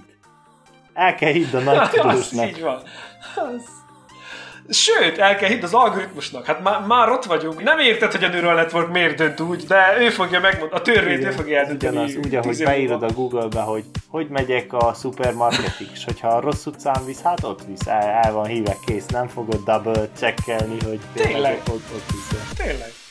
El 0.92 1.14
kell 1.14 1.32
hidd 1.32 1.54
a 1.54 1.60
nagy 1.60 1.88
tudósnak. 1.90 2.48
így 2.48 2.62
van. 2.62 2.82
Az... 3.36 3.85
Sőt, 4.68 5.18
el 5.18 5.36
kell 5.36 5.48
hidd 5.48 5.62
az 5.62 5.74
algoritmusnak. 5.74 6.46
Hát 6.46 6.62
már, 6.62 6.80
már 6.86 7.08
ott 7.08 7.24
vagyunk. 7.24 7.62
Nem 7.62 7.78
érted, 7.78 8.12
hogy 8.12 8.24
a 8.24 8.28
neural 8.28 8.54
network 8.54 8.92
miért 8.92 9.16
dönt 9.16 9.40
úgy, 9.40 9.64
de 9.64 9.96
ő 10.00 10.10
fogja 10.10 10.40
megmondani, 10.40 10.80
a 10.80 10.82
törvényt 10.82 11.24
ő 11.24 11.30
fogja 11.30 11.58
eldönteni. 11.58 11.96
Ugyanaz, 11.96 12.16
úgy, 12.16 12.34
ahogy 12.34 12.64
beírod 12.64 13.02
a 13.02 13.12
Google-be, 13.12 13.60
hogy 13.60 13.84
hogy 14.08 14.28
megyek 14.28 14.72
a 14.72 14.92
supermarketig, 14.92 15.88
és 15.92 16.04
hogyha 16.04 16.28
a 16.28 16.40
rossz 16.40 16.66
utcán 16.66 17.04
visz, 17.04 17.22
hát 17.22 17.44
ott 17.44 17.60
visz, 17.66 17.86
el, 17.86 18.02
el 18.02 18.32
van 18.32 18.46
híve, 18.46 18.76
kész, 18.86 19.06
nem 19.06 19.28
fogod 19.28 19.64
double 19.64 20.08
checkelni, 20.16 20.76
hogy 20.84 21.00
tényleg, 21.12 21.62
ott, 21.70 21.84
ott 21.94 22.10
visz. 22.12 22.56
Tényleg. 22.56 23.05